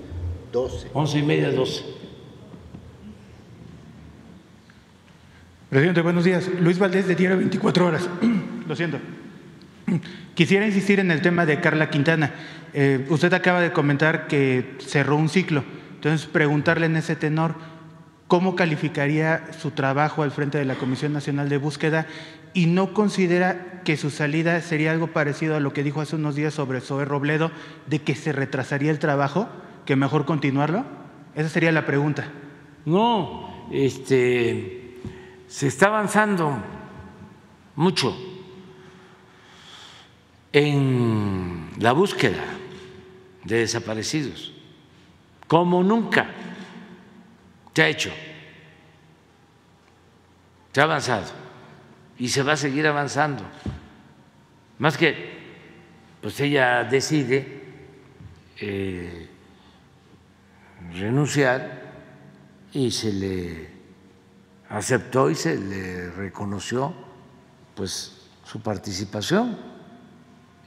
[0.51, 0.89] doce.
[0.93, 1.83] Once y media, doce.
[5.73, 6.51] Presidente, buenos días.
[6.59, 8.07] Luis Valdés de Diario 24 Horas.
[8.67, 8.99] Lo siento.
[10.35, 12.31] Quisiera insistir en el tema de Carla Quintana.
[12.75, 15.63] Eh, usted acaba de comentar que cerró un ciclo.
[15.95, 17.55] Entonces, preguntarle en ese tenor,
[18.27, 22.05] ¿cómo calificaría su trabajo al frente de la Comisión Nacional de Búsqueda
[22.53, 26.35] y no considera que su salida sería algo parecido a lo que dijo hace unos
[26.35, 27.49] días sobre Zoe Robledo,
[27.87, 29.49] de que se retrasaría el trabajo,
[29.87, 30.85] que mejor continuarlo?
[31.33, 32.25] Esa sería la pregunta.
[32.85, 34.82] No, este
[35.53, 36.57] se está avanzando
[37.75, 38.17] mucho
[40.51, 42.43] en la búsqueda
[43.43, 44.51] de desaparecidos,
[45.47, 46.25] como nunca
[47.71, 48.11] se ha hecho.
[50.71, 51.31] Se ha avanzado
[52.17, 53.43] y se va a seguir avanzando.
[54.79, 55.37] Más que,
[56.19, 57.61] pues ella decide
[58.57, 59.29] eh,
[60.95, 61.93] renunciar
[62.73, 63.72] y se le
[64.73, 66.93] aceptó y se le reconoció
[67.75, 69.55] pues su participación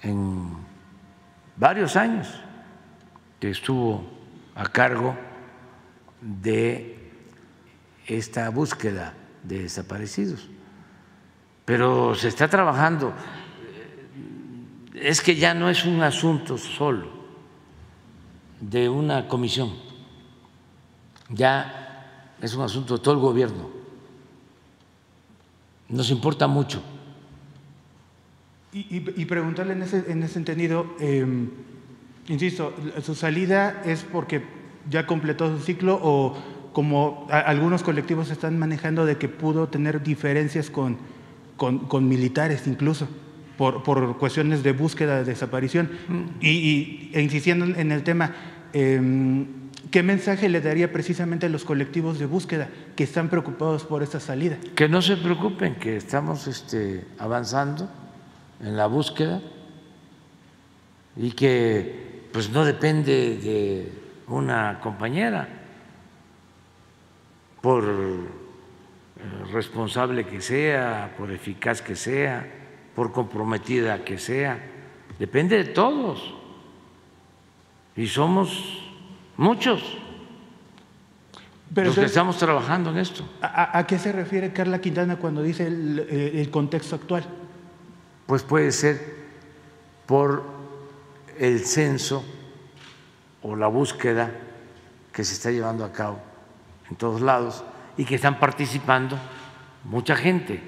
[0.00, 0.48] en
[1.56, 2.28] varios años
[3.40, 4.06] que estuvo
[4.54, 5.16] a cargo
[6.20, 7.10] de
[8.06, 9.12] esta búsqueda
[9.42, 10.48] de desaparecidos.
[11.64, 13.12] Pero se está trabajando.
[14.94, 17.10] Es que ya no es un asunto solo
[18.60, 19.74] de una comisión,
[21.28, 23.75] ya es un asunto de todo el gobierno
[25.88, 26.82] nos importa mucho.
[28.72, 31.48] Y, preguntarle en ese, en ese entendido, em,
[32.28, 34.42] insisto, ¿su salida es porque
[34.90, 36.36] ya completó su ciclo o
[36.74, 40.98] como algunos colectivos están manejando de que pudo tener diferencias con,
[41.56, 43.08] con, militares incluso?
[43.56, 45.88] Por, por, cuestiones de búsqueda de desaparición.
[46.08, 46.44] Mm.
[46.44, 48.34] Y, e insistiendo en el tema,
[48.74, 49.00] eh,
[49.90, 54.20] ¿Qué mensaje le daría precisamente a los colectivos de búsqueda que están preocupados por esta
[54.20, 54.56] salida?
[54.74, 57.88] Que no se preocupen, que estamos este, avanzando
[58.60, 59.40] en la búsqueda
[61.16, 63.92] y que pues no depende de
[64.28, 65.48] una compañera,
[67.60, 72.46] por eh, responsable que sea, por eficaz que sea,
[72.94, 74.58] por comprometida que sea,
[75.18, 76.34] depende de todos.
[77.96, 78.85] Y somos
[79.36, 79.98] Muchos.
[81.74, 83.24] Pero los que estamos trabajando en esto.
[83.40, 87.24] ¿a, qué se refiere Carla Quintana cuando dice el, el contexto actual?
[88.26, 89.16] Pues puede ser
[90.06, 90.44] por
[91.38, 92.24] el censo
[93.42, 94.32] o la búsqueda
[95.12, 96.18] que se está llevando a cabo
[96.90, 97.64] en todos lados
[97.96, 99.18] y que están participando
[99.84, 100.60] mucha gente,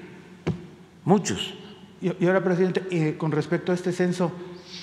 [1.05, 1.55] muchos.
[2.01, 4.31] Y, ahora, presidente, eh, con respecto a este censo,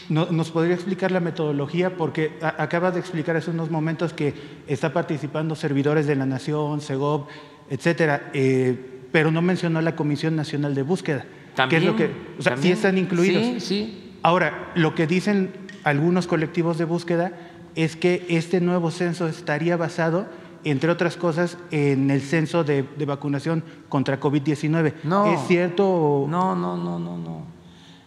[0.09, 1.97] ¿Nos podría explicar la metodología?
[1.97, 4.35] Porque acaba de explicar hace unos momentos que
[4.67, 7.27] está participando servidores de la Nación, SEGOV,
[7.71, 8.79] etcétera, eh,
[9.11, 11.25] pero no mencionó la Comisión Nacional de Búsqueda.
[11.55, 13.43] También, es lo que, o sea, sí están incluidos.
[13.43, 14.13] Sí, sí.
[14.23, 15.53] Ahora, lo que dicen
[15.85, 17.33] algunos colectivos de búsqueda
[17.75, 20.27] es que este nuevo censo estaría basado,
[20.65, 24.95] entre otras cosas, en el censo de, vacunación contra COVID-19.
[25.05, 25.33] No.
[25.33, 26.27] ¿Es cierto?
[26.29, 27.47] No, no, no, no, no.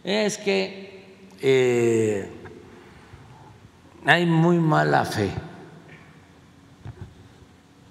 [0.04, 0.89] Es que
[1.40, 2.30] eh,
[4.06, 5.30] hay muy mala fe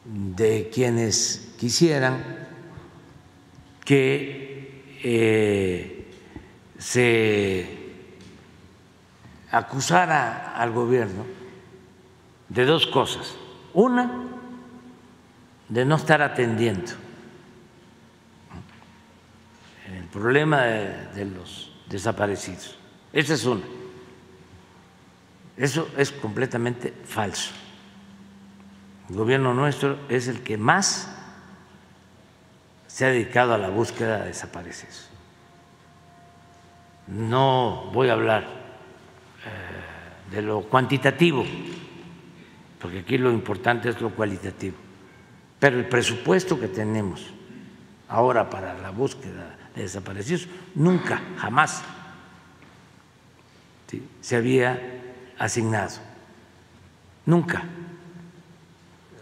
[0.06, 2.48] de quienes quisieran
[3.86, 6.12] que eh,
[6.78, 7.78] se
[9.52, 11.26] acusara al gobierno
[12.48, 13.36] de dos cosas.
[13.74, 14.26] Una,
[15.68, 16.92] de no estar atendiendo
[19.88, 22.79] el problema de los desaparecidos.
[23.12, 23.64] Esa es una.
[25.58, 27.52] Eso es completamente falso.
[29.10, 31.10] El gobierno nuestro es el que más
[32.88, 35.10] se ha dedicado a la búsqueda de desaparecidos.
[37.08, 41.44] No voy a hablar eh, de lo cuantitativo,
[42.80, 44.78] porque aquí lo importante es lo cualitativo.
[45.60, 47.26] Pero el presupuesto que tenemos
[48.08, 51.84] ahora para la búsqueda de desaparecidos nunca, jamás
[54.22, 54.80] se había
[55.38, 55.98] asignado.
[57.26, 57.64] Nunca.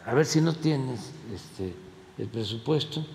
[0.05, 1.73] A ver si no tienes este,
[2.17, 3.05] el presupuesto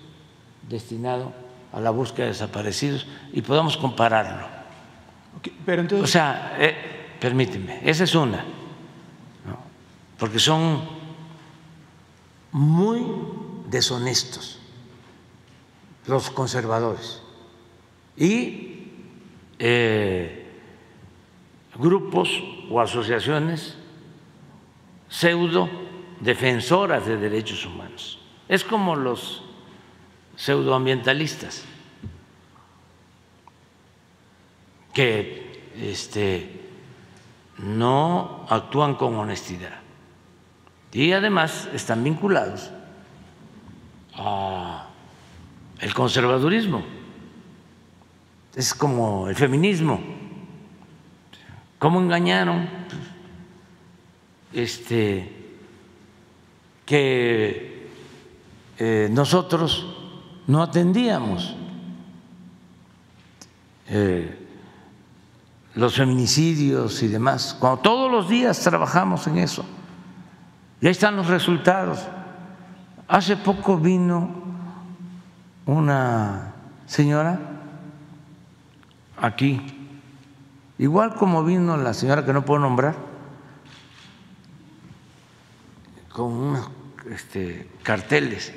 [0.68, 1.32] destinado
[1.72, 4.46] a la búsqueda de desaparecidos y podamos compararlo.
[5.64, 6.04] pero entonces...
[6.04, 8.44] O sea, eh, permíteme, esa es una,
[10.18, 10.82] porque son
[12.52, 13.02] muy
[13.70, 14.58] deshonestos
[16.06, 17.22] los conservadores
[18.16, 18.88] y
[19.58, 20.41] eh,
[21.74, 23.77] grupos o asociaciones
[25.09, 25.69] pseudo
[26.20, 28.19] defensoras de derechos humanos.
[28.49, 29.43] Es como los
[30.36, 31.65] pseudoambientalistas
[34.93, 36.61] que este,
[37.59, 39.81] no actúan con honestidad
[40.93, 42.70] y además están vinculados
[44.15, 44.89] a
[45.81, 46.82] el conservadurismo.
[48.55, 50.22] Es como el feminismo.
[51.82, 52.68] ¿Cómo engañaron?
[54.52, 55.50] Este,
[56.86, 57.90] que
[58.78, 59.84] eh, nosotros
[60.46, 61.56] no atendíamos
[63.88, 64.46] eh,
[65.74, 69.64] los feminicidios y demás, cuando todos los días trabajamos en eso.
[70.80, 71.98] Y ahí están los resultados.
[73.09, 74.30] Hace poco vino
[75.66, 76.54] una
[76.86, 77.40] señora
[79.16, 79.81] aquí,
[80.78, 82.94] igual como vino la señora que no puedo nombrar,
[86.12, 86.70] con unos
[87.11, 88.53] este, carteles.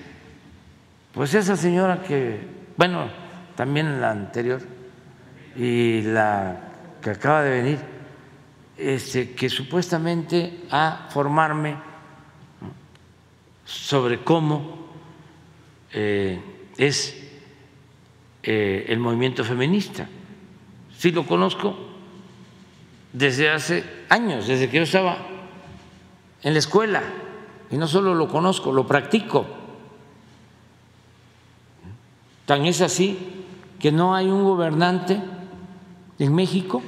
[1.14, 2.40] Pues esa señora que,
[2.78, 3.10] bueno,
[3.56, 4.62] también la anterior
[5.56, 6.60] y la
[7.02, 7.80] que acaba de venir,
[8.78, 11.78] este, que supuestamente a formarme
[13.64, 14.90] sobre cómo
[15.94, 16.42] eh,
[16.78, 17.16] es
[18.44, 20.08] eh, el movimiento feminista.
[20.98, 21.85] Sí lo conozco
[23.16, 25.18] desde hace años, desde que yo estaba
[26.44, 27.02] en la escuela,
[27.72, 29.46] y no solo lo conozco, lo practico.
[32.46, 33.46] Tan es así
[33.80, 35.22] que no hay un gobernante
[36.20, 36.84] en México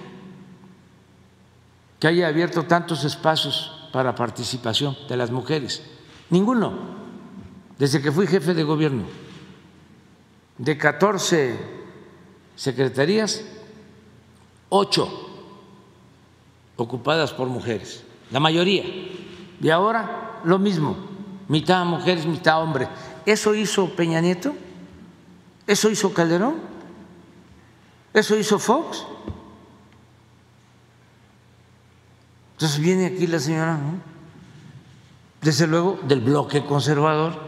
[1.98, 5.82] que haya abierto tantos espacios para participación de las mujeres.
[6.30, 6.74] Ninguno,
[7.80, 9.04] desde que fui jefe de gobierno.
[10.58, 11.58] De 14
[12.58, 13.46] secretarías,
[14.70, 15.27] ocho
[16.78, 18.84] ocupadas por mujeres, la mayoría.
[19.60, 20.96] Y ahora lo mismo,
[21.48, 22.88] mitad mujeres, mitad hombres.
[23.26, 24.56] ¿Eso hizo Peña Nieto?
[25.66, 26.56] ¿Eso hizo Calderón?
[28.14, 29.06] ¿Eso hizo Fox?
[32.54, 33.78] Entonces viene aquí la señora,
[35.42, 37.48] desde luego, del bloque conservador.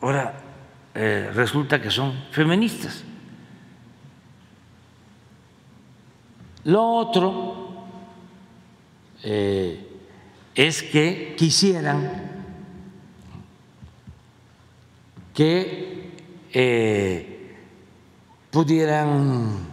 [0.00, 0.40] Ahora
[0.94, 3.04] eh, resulta que son feministas.
[6.64, 7.70] Lo otro
[9.22, 9.86] eh,
[10.54, 12.30] es que quisieran
[15.34, 16.10] que
[16.52, 17.56] eh,
[18.50, 19.70] pudieran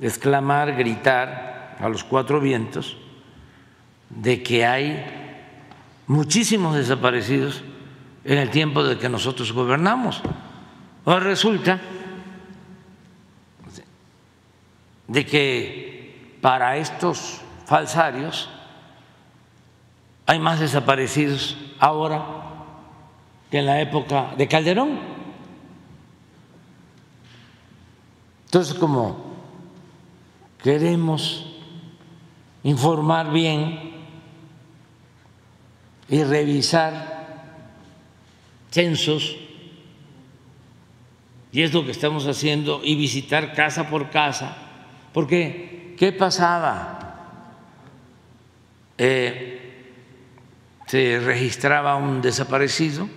[0.00, 2.96] exclamar, gritar a los cuatro vientos
[4.10, 5.04] de que hay
[6.06, 7.62] muchísimos desaparecidos
[8.24, 10.22] en el tiempo de que nosotros gobernamos.
[11.04, 11.80] Ahora resulta
[15.08, 18.48] de que para estos falsarios
[20.26, 22.24] hay más desaparecidos ahora
[23.50, 24.98] que en la época de Calderón.
[28.46, 29.36] Entonces, como
[30.62, 31.46] queremos
[32.64, 33.92] informar bien
[36.08, 37.16] y revisar
[38.70, 39.36] censos,
[41.52, 44.65] y es lo que estamos haciendo, y visitar casa por casa,
[45.16, 46.98] porque ¿qué pasaba?
[48.98, 49.94] Eh,
[50.86, 53.08] se registraba un desaparecido,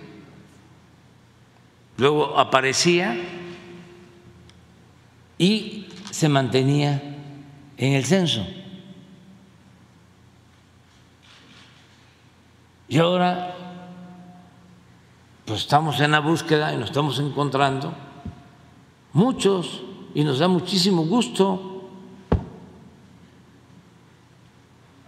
[1.98, 3.14] luego aparecía
[5.36, 7.02] y se mantenía
[7.76, 8.46] en el censo.
[12.88, 13.56] Y ahora,
[15.44, 17.92] pues estamos en la búsqueda y nos estamos encontrando
[19.12, 19.82] muchos
[20.14, 21.69] y nos da muchísimo gusto,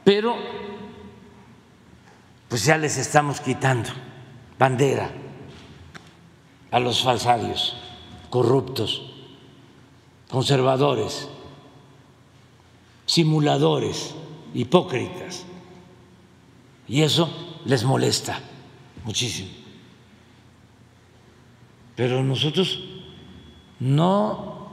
[0.05, 0.37] pero
[2.49, 3.91] pues ya les estamos quitando
[4.59, 5.11] bandera
[6.71, 7.77] a los falsarios,
[8.31, 9.11] corruptos,
[10.31, 11.29] conservadores
[13.07, 14.15] simuladores,
[14.55, 15.45] hipócritas.
[16.89, 17.29] Y eso
[17.65, 18.41] les molesta
[19.05, 19.51] muchísimo.
[21.95, 22.83] Pero nosotros
[23.81, 24.71] no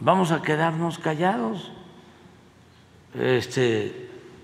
[0.00, 1.70] vamos a quedarnos callados.
[3.14, 4.01] Este,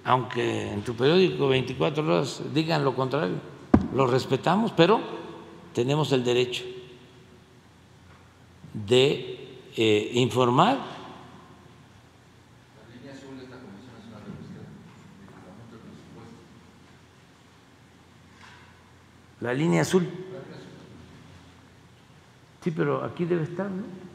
[0.08, 3.36] aunque en tu periódico 24 horas digan lo contrario,
[3.94, 5.00] lo respetamos, pero
[5.74, 6.64] tenemos el derecho
[8.72, 10.96] de eh, informar
[19.40, 20.04] La línea azul.
[22.60, 24.07] Sí, pero aquí debe estar, ¿no?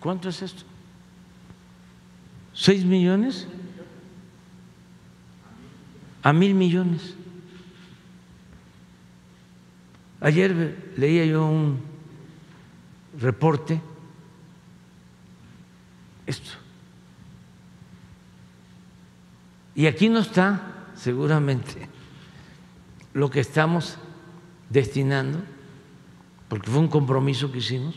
[0.00, 0.62] ¿Cuánto es esto?
[2.54, 3.46] ¿Seis millones?
[6.22, 7.14] A mil millones.
[10.20, 11.80] Ayer leía yo un
[13.20, 13.80] reporte,
[16.26, 16.50] esto,
[19.74, 20.60] y aquí no está
[20.96, 21.88] seguramente
[23.14, 23.96] lo que estamos
[24.70, 25.40] destinando,
[26.48, 27.94] porque fue un compromiso que hicimos,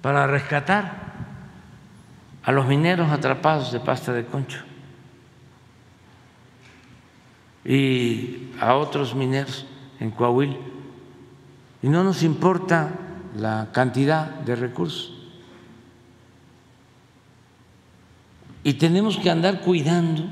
[0.00, 1.11] para rescatar
[2.44, 4.60] a los mineros atrapados de pasta de concho
[7.64, 9.66] y a otros mineros
[10.00, 10.56] en Coahuila
[11.82, 12.90] y no nos importa
[13.36, 15.12] la cantidad de recursos.
[18.64, 20.24] Y tenemos que andar cuidando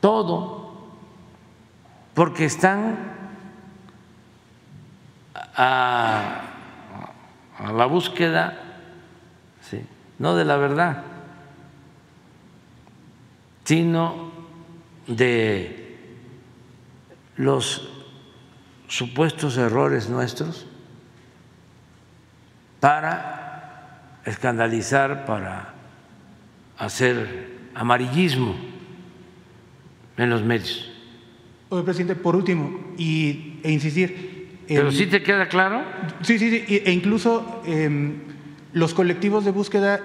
[0.00, 0.72] todo
[2.14, 2.96] porque están
[5.34, 6.42] a,
[7.74, 8.65] la búsqueda,
[10.18, 11.02] no de la verdad,
[13.64, 14.30] sino
[15.06, 15.98] de
[17.36, 17.88] los
[18.88, 20.66] supuestos errores nuestros
[22.80, 25.74] para escandalizar, para
[26.78, 28.56] hacer amarillismo
[30.16, 30.92] en los medios.
[31.68, 34.62] Oye, presidente, por último, y, e insistir.
[34.68, 35.82] ¿Pero sí te queda claro?
[36.22, 38.35] Sí, sí, sí, e incluso em,
[38.76, 40.02] los colectivos de búsqueda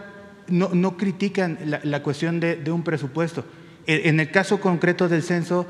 [0.48, 3.44] no, no critican la, la cuestión de, de, un presupuesto.
[3.86, 5.68] E, en el caso concreto del censo,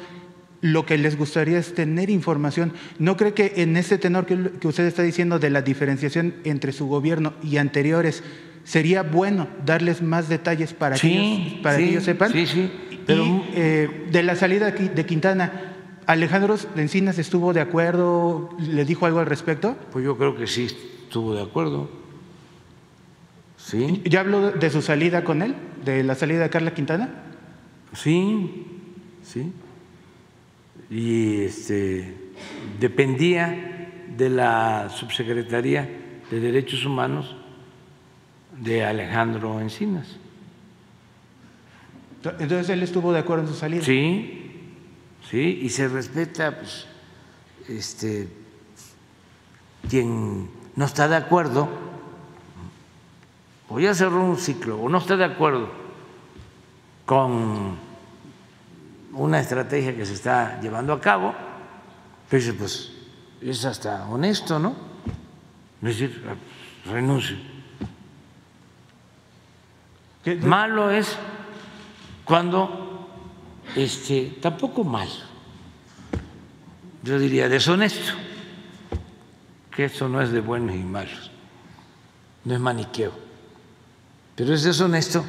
[0.61, 2.73] lo que les gustaría es tener información.
[2.99, 4.35] ¿No cree que en ese tenor que,
[4.67, 8.23] usted está diciendo de la diferenciación entre su gobierno y anteriores,
[8.65, 12.31] sería bueno darles más detalles para, que, ellos, para que ellos sepan?
[12.31, 12.71] Sí, sí.
[13.07, 15.73] Pero, y eh, de la salida de Quintana,
[16.05, 18.51] ¿Alejandro Encinas estuvo de acuerdo?
[18.59, 19.75] ¿Le dijo algo al respecto?
[19.91, 20.67] Pues yo creo que sí
[21.07, 22.00] estuvo de acuerdo.
[23.63, 24.01] Sí.
[24.05, 25.55] ¿Ya habló de su salida con él?
[25.85, 27.09] ¿De la salida de Carla Quintana?
[27.93, 28.65] Sí,
[29.23, 29.51] sí
[30.91, 32.13] y este,
[32.77, 35.89] dependía de la subsecretaría
[36.29, 37.37] de Derechos Humanos
[38.59, 40.17] de Alejandro Encinas.
[42.23, 43.83] Entonces él estuvo de acuerdo en su salida.
[43.83, 44.51] Sí,
[45.29, 46.87] sí, y se respeta, pues,
[47.69, 48.27] este,
[49.89, 51.69] quien no está de acuerdo,
[53.71, 55.69] o ya cerró un ciclo, o no está de acuerdo
[57.05, 57.77] con
[59.13, 61.33] una estrategia que se está llevando a cabo,
[62.29, 62.91] pues, pues
[63.41, 64.75] es hasta honesto, ¿no?
[65.81, 66.21] Es decir,
[66.85, 67.37] renuncio.
[70.41, 71.17] Malo es
[72.25, 73.07] cuando,
[73.75, 75.07] este, tampoco mal,
[77.03, 78.13] yo diría deshonesto,
[79.73, 81.31] que eso no es de buenos y malos,
[82.43, 83.30] no es maniqueo,
[84.35, 85.23] pero es deshonesto.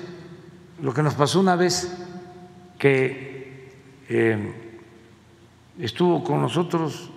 [0.83, 1.93] Lo que nos pasó una vez
[2.79, 3.71] que
[4.09, 4.53] eh,
[5.79, 7.11] estuvo con nosotros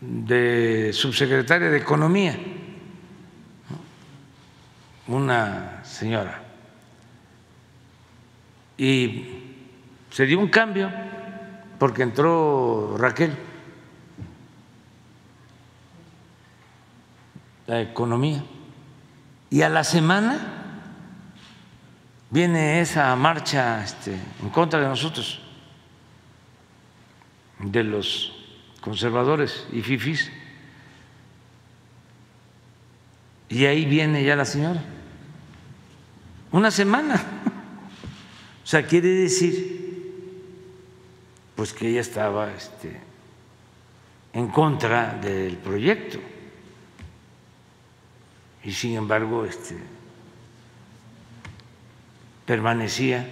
[0.00, 2.38] de subsecretaria de Economía,
[5.08, 6.42] una señora,
[8.76, 9.46] y
[10.10, 10.90] se dio un cambio
[11.78, 13.32] porque entró Raquel,
[17.66, 18.42] la economía,
[19.50, 20.38] y a la semana
[22.30, 25.40] viene esa marcha este, en contra de nosotros,
[27.58, 28.32] de los
[28.80, 30.30] conservadores y fifis,
[33.48, 34.82] y ahí viene ya la señora.
[36.52, 37.22] Una semana.
[38.56, 39.76] O sea, quiere decir,
[41.54, 43.00] pues que ella estaba este,
[44.32, 46.18] en contra del proyecto.
[48.66, 49.76] Y sin embargo, este,
[52.44, 53.24] permanecía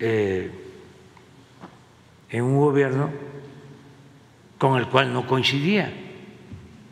[0.00, 0.50] eh,
[2.30, 3.10] en un gobierno
[4.58, 5.92] con el cual no coincidía.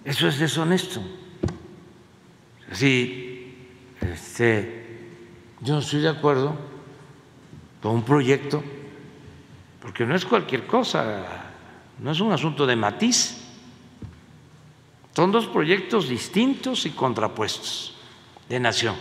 [0.05, 1.03] Eso es deshonesto.
[2.71, 3.57] Así,
[4.01, 5.01] este,
[5.63, 6.57] yo no estoy de acuerdo
[7.83, 8.63] con un proyecto,
[9.83, 11.25] porque no es cualquier cosa,
[11.99, 13.40] no es un asunto de matiz.
[15.15, 17.95] Son dos proyectos distintos y contrapuestos
[18.49, 18.97] de nación.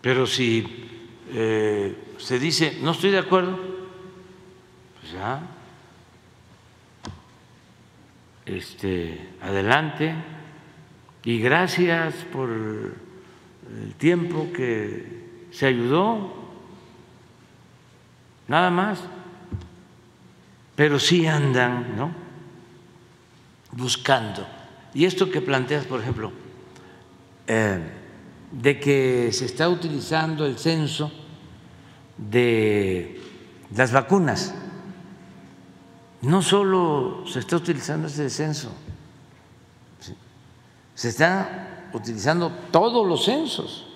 [0.00, 0.64] Pero si
[1.32, 3.58] eh, se dice, no estoy de acuerdo,
[5.00, 5.42] pues ya,
[8.46, 10.14] este, adelante,
[11.22, 16.34] y gracias por el tiempo que se ayudó,
[18.48, 19.00] nada más,
[20.80, 22.10] pero sí andan, ¿no?
[23.72, 24.46] Buscando.
[24.94, 26.32] Y esto que planteas, por ejemplo,
[27.46, 27.80] eh,
[28.50, 31.12] de que se está utilizando el censo
[32.16, 33.20] de
[33.76, 34.54] las vacunas.
[36.22, 38.72] No solo se está utilizando ese censo,
[40.94, 43.86] se están utilizando todos los censos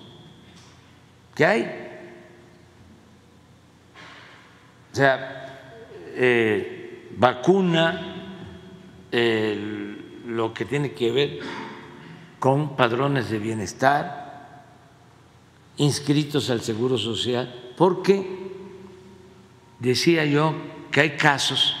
[1.33, 1.63] que hay.
[4.93, 5.31] O sea,
[6.17, 6.74] eh,
[7.17, 8.13] vacuna,
[10.27, 11.39] lo que tiene que ver
[12.39, 14.65] con padrones de bienestar,
[15.77, 18.25] inscritos al Seguro Social, porque
[19.79, 20.55] decía yo
[20.91, 21.75] que hay casos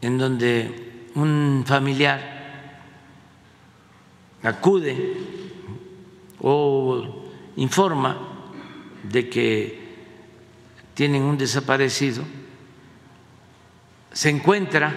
[0.00, 2.80] en donde un familiar
[4.42, 5.16] acude
[6.40, 7.24] o
[7.56, 8.16] informa
[9.02, 9.88] de que
[10.94, 12.22] tienen un desaparecido,
[14.12, 14.94] se encuentra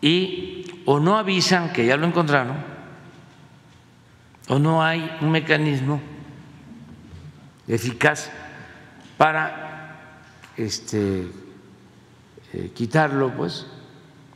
[0.00, 2.56] y o no avisan que ya lo encontraron
[4.48, 6.00] o no hay un mecanismo
[7.68, 8.30] eficaz
[9.16, 10.24] para
[10.56, 11.28] este,
[12.52, 13.66] eh, quitarlo pues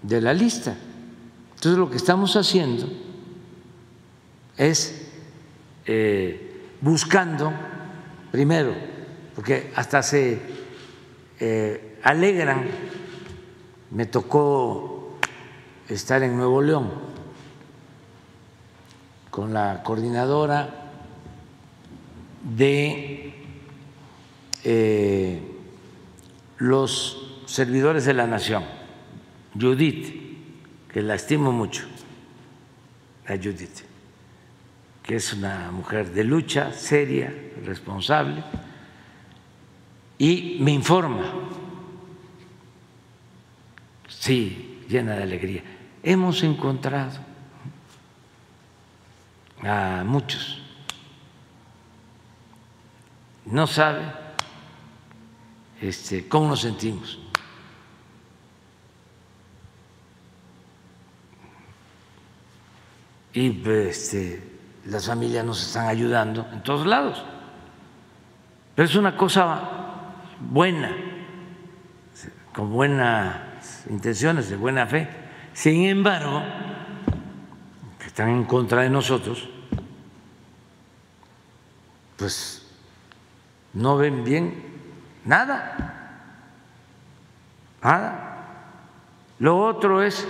[0.02, 0.76] de la lista.
[1.54, 2.86] Entonces lo que estamos haciendo
[4.56, 5.10] es
[5.86, 7.52] eh, buscando,
[8.30, 8.74] primero,
[9.34, 10.53] porque hasta se
[11.40, 12.65] eh, alegran,
[13.90, 15.19] me tocó
[15.89, 16.90] estar en Nuevo León,
[19.31, 20.93] con la coordinadora
[22.43, 23.35] de
[24.62, 25.43] eh,
[26.59, 28.65] los servidores de la nación,
[29.59, 30.23] Judith,
[30.93, 31.85] que la estimo mucho,
[33.28, 33.81] la Judith,
[35.02, 37.32] que es una mujer de lucha, seria,
[37.65, 38.43] responsable,
[40.19, 41.24] y me informa,
[44.09, 45.62] sí, llena de alegría,
[46.03, 47.19] hemos encontrado
[49.62, 50.61] a muchos.
[53.47, 54.03] No sabe
[55.81, 57.19] este, cómo nos sentimos.
[63.32, 64.43] Y este,
[64.86, 67.23] las familias nos están ayudando en todos lados.
[68.74, 69.93] Pero es una cosa
[70.40, 70.94] buena,
[72.52, 75.09] con buenas intenciones, de buena fe.
[75.52, 76.43] Sin embargo,
[77.98, 79.48] que están en contra de nosotros,
[82.16, 82.66] pues
[83.73, 84.55] no ven bien
[85.24, 86.20] nada,
[87.82, 88.20] nada.
[89.39, 90.27] Lo otro es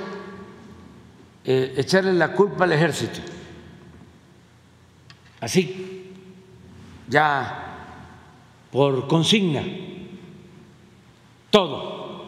[1.44, 3.20] eh, echarle la culpa al ejército,
[5.40, 6.10] así,
[7.06, 7.60] ya
[8.72, 9.62] por consigna,
[11.54, 12.24] todo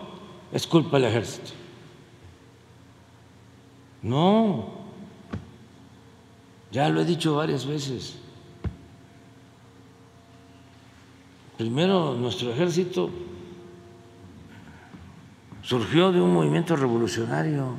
[0.53, 1.51] es culpa del ejército.
[4.03, 4.69] No,
[6.71, 8.21] ya lo he dicho varias veces.
[11.59, 13.11] Primero, nuestro ejército
[15.63, 17.75] surgió de un movimiento revolucionario,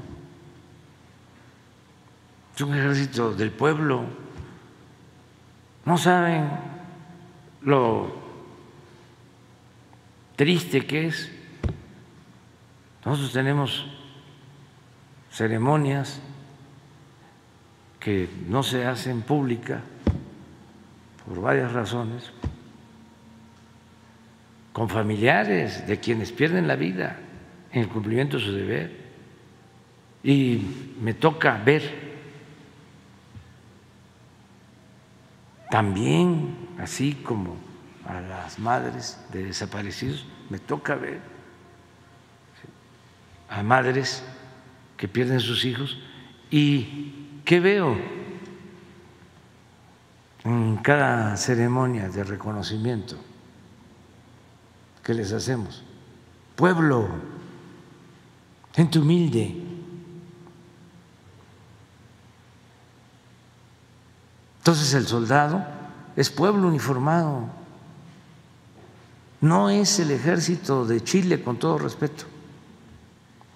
[2.53, 4.03] es un ejército del pueblo.
[5.85, 6.49] No saben
[7.61, 8.11] lo
[10.35, 11.36] triste que es.
[13.07, 13.85] Nosotros tenemos
[15.31, 16.19] ceremonias
[18.01, 19.79] que no se hacen públicas
[21.25, 22.29] por varias razones,
[24.73, 27.15] con familiares de quienes pierden la vida
[27.71, 28.91] en el cumplimiento de su deber.
[30.21, 31.83] Y me toca ver
[35.71, 37.55] también, así como
[38.05, 41.36] a las madres de desaparecidos, me toca ver
[43.49, 44.23] a madres
[44.97, 45.97] que pierden sus hijos
[46.49, 47.97] y ¿qué veo?
[50.47, 53.17] en cada ceremonia de reconocimiento
[55.03, 55.83] que les hacemos.
[56.55, 57.09] Pueblo,
[58.73, 59.63] gente humilde.
[64.59, 65.65] Entonces el soldado
[66.15, 67.49] es pueblo uniformado,
[69.41, 72.23] no es el ejército de Chile, con todo respeto,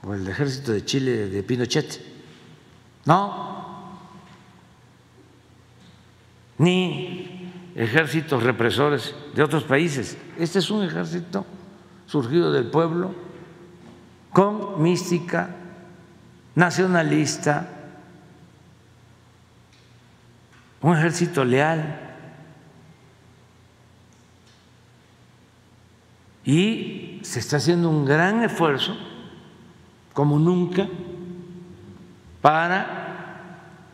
[0.03, 2.01] o el ejército de Chile de Pinochet,
[3.05, 3.99] no,
[6.57, 10.17] ni ejércitos represores de otros países.
[10.37, 11.45] Este es un ejército
[12.05, 13.13] surgido del pueblo
[14.31, 15.55] con mística
[16.55, 17.69] nacionalista,
[20.81, 22.07] un ejército leal.
[26.43, 28.97] Y se está haciendo un gran esfuerzo,
[30.13, 30.87] como nunca,
[32.41, 33.01] para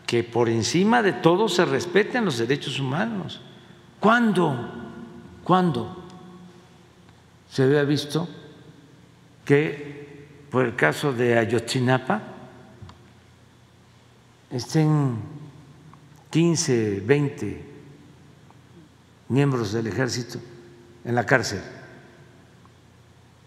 [0.05, 3.41] que por encima de todo se respeten los derechos humanos.
[3.99, 4.55] ¿Cuándo?
[5.43, 6.03] ¿Cuándo
[7.49, 8.27] se había visto
[9.45, 12.21] que por el caso de Ayotzinapa
[14.51, 15.17] estén
[16.29, 17.65] 15, 20
[19.29, 20.39] miembros del ejército
[21.03, 21.61] en la cárcel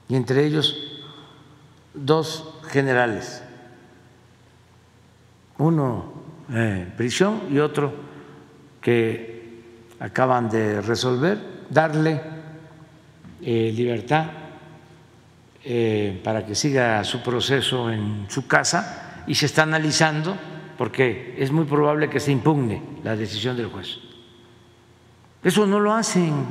[0.08, 0.76] y entre ellos
[1.94, 3.42] dos generales,
[5.58, 6.12] uno
[6.52, 7.92] en prisión y otro
[8.80, 9.62] que
[10.00, 11.38] acaban de resolver,
[11.68, 12.20] darle
[13.42, 14.26] eh, libertad
[15.62, 20.36] eh, para que siga su proceso en su casa y se está analizando
[20.78, 23.98] porque es muy probable que se impugne la decisión del juez.
[25.44, 26.46] Eso no lo hacen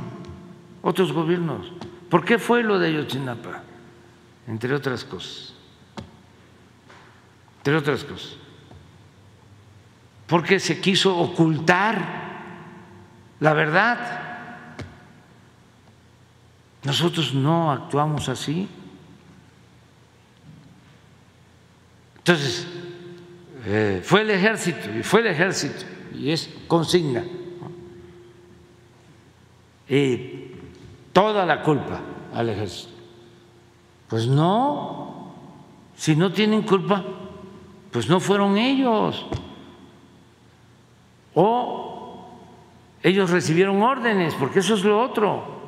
[0.82, 1.72] otros gobiernos.
[2.08, 3.62] ¿Por qué fue lo de Ayotzinapa?
[4.46, 5.54] Entre otras cosas.
[7.60, 8.36] Entre otras cosas.
[10.26, 12.20] Porque se quiso ocultar
[13.40, 14.76] la verdad.
[16.84, 18.66] Nosotros no actuamos así.
[22.18, 22.66] Entonces,
[23.66, 25.84] eh, fue el ejército, y fue el ejército,
[26.14, 27.24] y es consigna.
[29.88, 30.52] Y
[31.12, 32.00] toda la culpa
[32.32, 32.92] al ejército.
[34.08, 35.34] Pues no,
[35.96, 37.04] si no tienen culpa,
[37.92, 39.26] pues no fueron ellos.
[41.34, 42.28] O
[43.02, 45.60] ellos recibieron órdenes, porque eso es lo otro.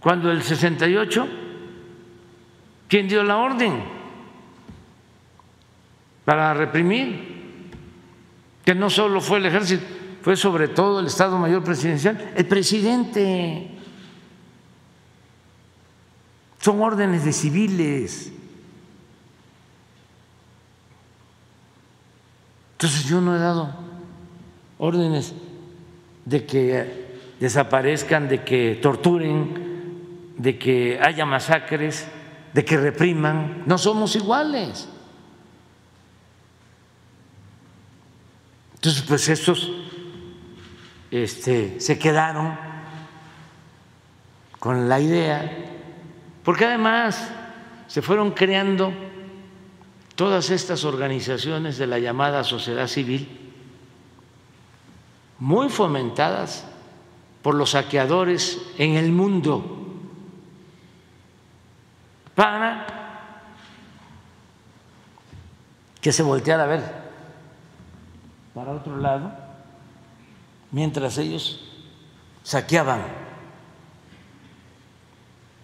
[0.00, 1.44] Cuando el 68
[2.88, 3.82] ¿Quién dio la orden
[6.24, 7.72] para reprimir?
[8.64, 9.84] Que no solo fue el ejército,
[10.22, 13.70] fue sobre todo el Estado Mayor Presidencial, el presidente.
[16.64, 18.32] Son órdenes de civiles.
[22.72, 23.68] Entonces yo no he dado
[24.78, 25.34] órdenes
[26.24, 27.04] de que
[27.38, 32.06] desaparezcan, de que torturen, de que haya masacres
[32.54, 34.88] de que repriman, no somos iguales.
[38.76, 39.70] Entonces, pues estos
[41.10, 42.56] este, se quedaron
[44.58, 45.73] con la idea,
[46.44, 47.30] porque además
[47.86, 48.92] se fueron creando
[50.14, 53.52] todas estas organizaciones de la llamada sociedad civil,
[55.38, 56.64] muy fomentadas
[57.42, 59.80] por los saqueadores en el mundo
[62.34, 62.86] para
[66.00, 67.04] que se volteara a ver
[68.54, 69.32] para otro lado
[70.70, 71.60] mientras ellos
[72.42, 73.23] saqueaban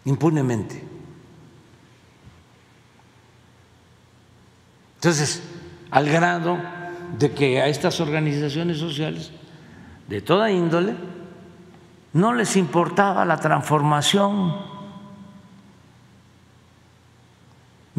[0.05, 0.85] impunemente.
[4.97, 5.43] Entonces,
[5.91, 6.59] al grado
[7.19, 9.33] de que a estas organizaciones sociales
[10.09, 10.95] de toda índole
[12.13, 14.71] no les importaba la transformación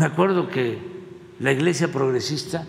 [0.02, 0.80] Me acuerdo que
[1.40, 2.66] la iglesia progresista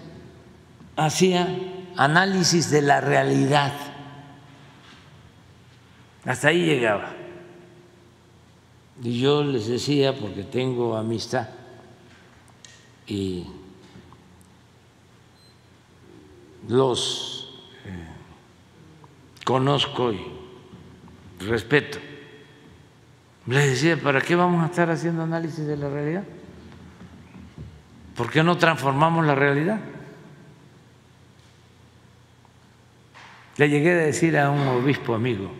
[0.96, 1.48] hacía
[1.96, 3.72] análisis de la realidad.
[6.26, 7.21] Hasta ahí llegaba.
[9.00, 11.48] Y yo les decía, porque tengo amistad
[13.06, 13.46] y
[16.68, 18.08] los eh,
[19.44, 20.20] conozco y
[21.40, 21.98] respeto,
[23.46, 26.24] les decía, ¿para qué vamos a estar haciendo análisis de la realidad?
[28.16, 29.80] ¿Por qué no transformamos la realidad?
[33.56, 35.50] Le llegué a decir a un obispo amigo,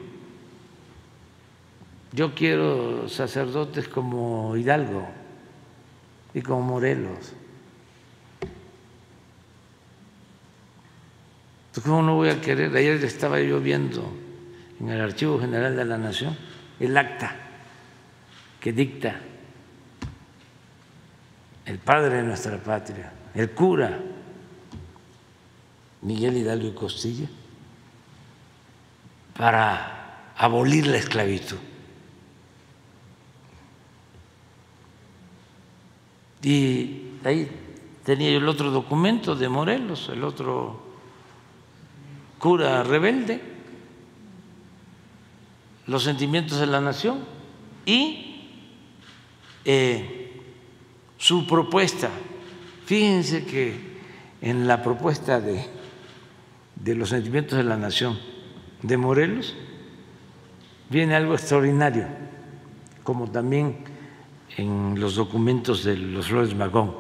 [2.13, 5.09] yo quiero sacerdotes como Hidalgo
[6.35, 7.33] y como Morelos.
[11.83, 12.77] ¿Cómo no voy a querer?
[12.77, 14.13] Ayer estaba yo viendo
[14.79, 16.37] en el Archivo General de la Nación
[16.79, 17.35] el acta
[18.61, 19.21] que dicta
[21.65, 23.99] el padre de nuestra patria, el cura
[26.03, 27.29] Miguel Hidalgo y Costilla,
[29.37, 31.72] para abolir la esclavitud.
[36.43, 37.49] Y ahí
[38.05, 40.83] tenía yo el otro documento de Morelos, el otro
[42.39, 43.41] cura rebelde,
[45.87, 47.21] los sentimientos de la nación
[47.87, 48.49] y
[49.65, 50.41] eh,
[51.17, 52.11] su propuesta.
[52.87, 53.93] Fíjense que
[54.41, 55.65] en la propuesta de,
[56.75, 58.19] de los sentimientos de la nación
[58.83, 59.55] de Morelos
[60.91, 62.07] viene algo extraordinario,
[63.05, 63.92] como también
[64.57, 66.95] en los documentos de los Flores Magón,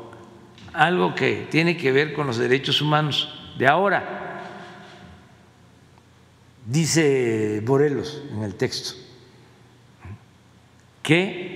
[0.72, 4.18] algo que tiene que ver con los derechos humanos de ahora.
[6.64, 8.94] Dice Morelos en el texto
[11.02, 11.52] que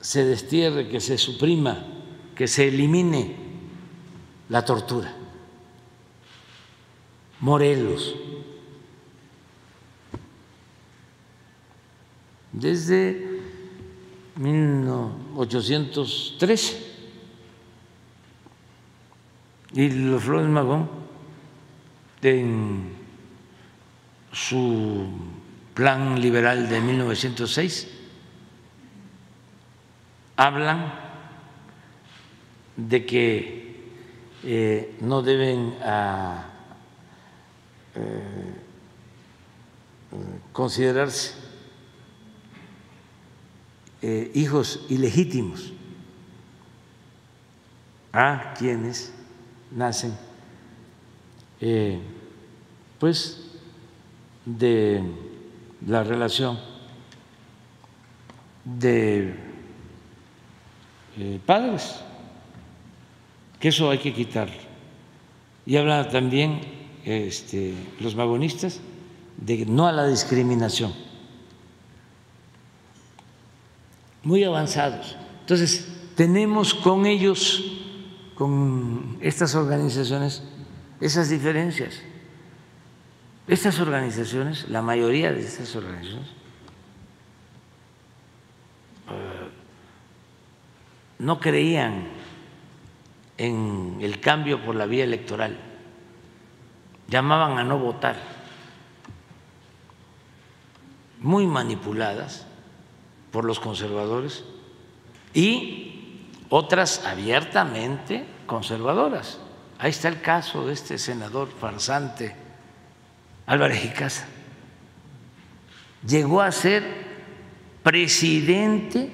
[0.00, 1.84] se destierre, que se suprima,
[2.34, 3.34] que se elimine
[4.48, 5.12] la tortura.
[7.40, 8.14] Morelos.
[12.52, 13.25] Desde
[14.36, 16.96] 1813.
[19.72, 20.88] Y los Flores Magón,
[22.22, 22.94] en
[24.32, 25.06] su
[25.74, 27.88] plan liberal de 1906,
[30.36, 30.92] hablan
[32.76, 33.76] de que
[34.44, 35.74] eh, no deben
[37.94, 38.54] eh,
[40.52, 41.45] considerarse
[44.02, 45.72] eh, hijos ilegítimos
[48.12, 49.12] a quienes
[49.70, 50.14] nacen
[51.60, 51.98] eh,
[52.98, 53.42] pues
[54.44, 55.02] de
[55.86, 56.58] la relación
[58.64, 59.34] de
[61.18, 62.00] eh, padres,
[63.60, 64.66] que eso hay que quitarlo.
[65.64, 66.60] Y habla también
[67.04, 68.80] este, los magonistas
[69.36, 71.05] de no a la discriminación
[74.26, 75.14] muy avanzados.
[75.42, 75.86] Entonces,
[76.16, 77.62] tenemos con ellos,
[78.34, 80.42] con estas organizaciones,
[81.00, 82.02] esas diferencias.
[83.46, 86.26] Estas organizaciones, la mayoría de estas organizaciones,
[89.10, 89.48] eh,
[91.20, 92.08] no creían
[93.38, 95.56] en el cambio por la vía electoral,
[97.06, 98.16] llamaban a no votar,
[101.20, 102.44] muy manipuladas
[103.36, 104.44] por los conservadores
[105.34, 109.38] y otras abiertamente conservadoras.
[109.78, 112.34] Ahí está el caso de este senador farsante
[113.44, 114.26] Álvarez y Casa.
[116.08, 116.82] Llegó a ser
[117.82, 119.12] presidente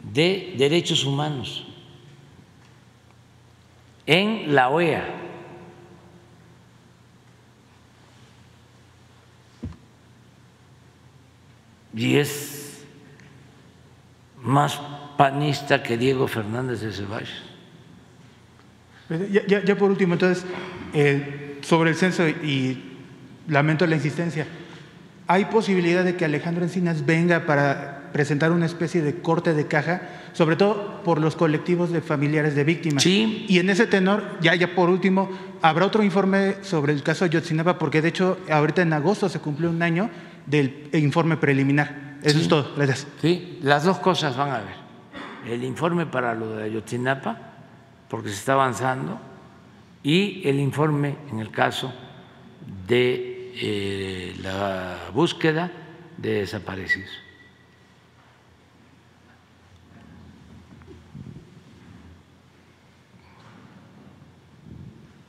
[0.00, 1.66] de derechos humanos
[4.04, 5.23] en la OEA.
[11.96, 12.84] Y es
[14.42, 14.80] más
[15.16, 17.42] panista que Diego Fernández de Ceballos.
[19.08, 20.44] Pues, ya, por último, entonces,
[20.92, 22.82] eh, sobre el censo y
[23.48, 24.46] lamento la insistencia,
[25.26, 30.02] ¿hay posibilidad de que Alejandro Encinas venga para presentar una especie de corte de caja,
[30.32, 33.02] sobre todo por los colectivos de familiares de víctimas?
[33.02, 33.44] Sí.
[33.48, 35.30] Y en ese tenor, ya, ya por último,
[35.62, 39.38] habrá otro informe sobre el caso de Yotzinapa, porque de hecho ahorita en agosto se
[39.38, 40.10] cumplió un año
[40.46, 42.18] del informe preliminar.
[42.22, 42.74] Eso es todo.
[42.74, 43.06] Gracias.
[43.20, 44.84] Sí, las dos cosas van a ver.
[45.46, 47.38] El informe para lo de Ayotzinapa,
[48.08, 49.20] porque se está avanzando,
[50.02, 51.92] y el informe en el caso
[52.86, 55.70] de eh, la búsqueda
[56.16, 57.10] de desaparecidos.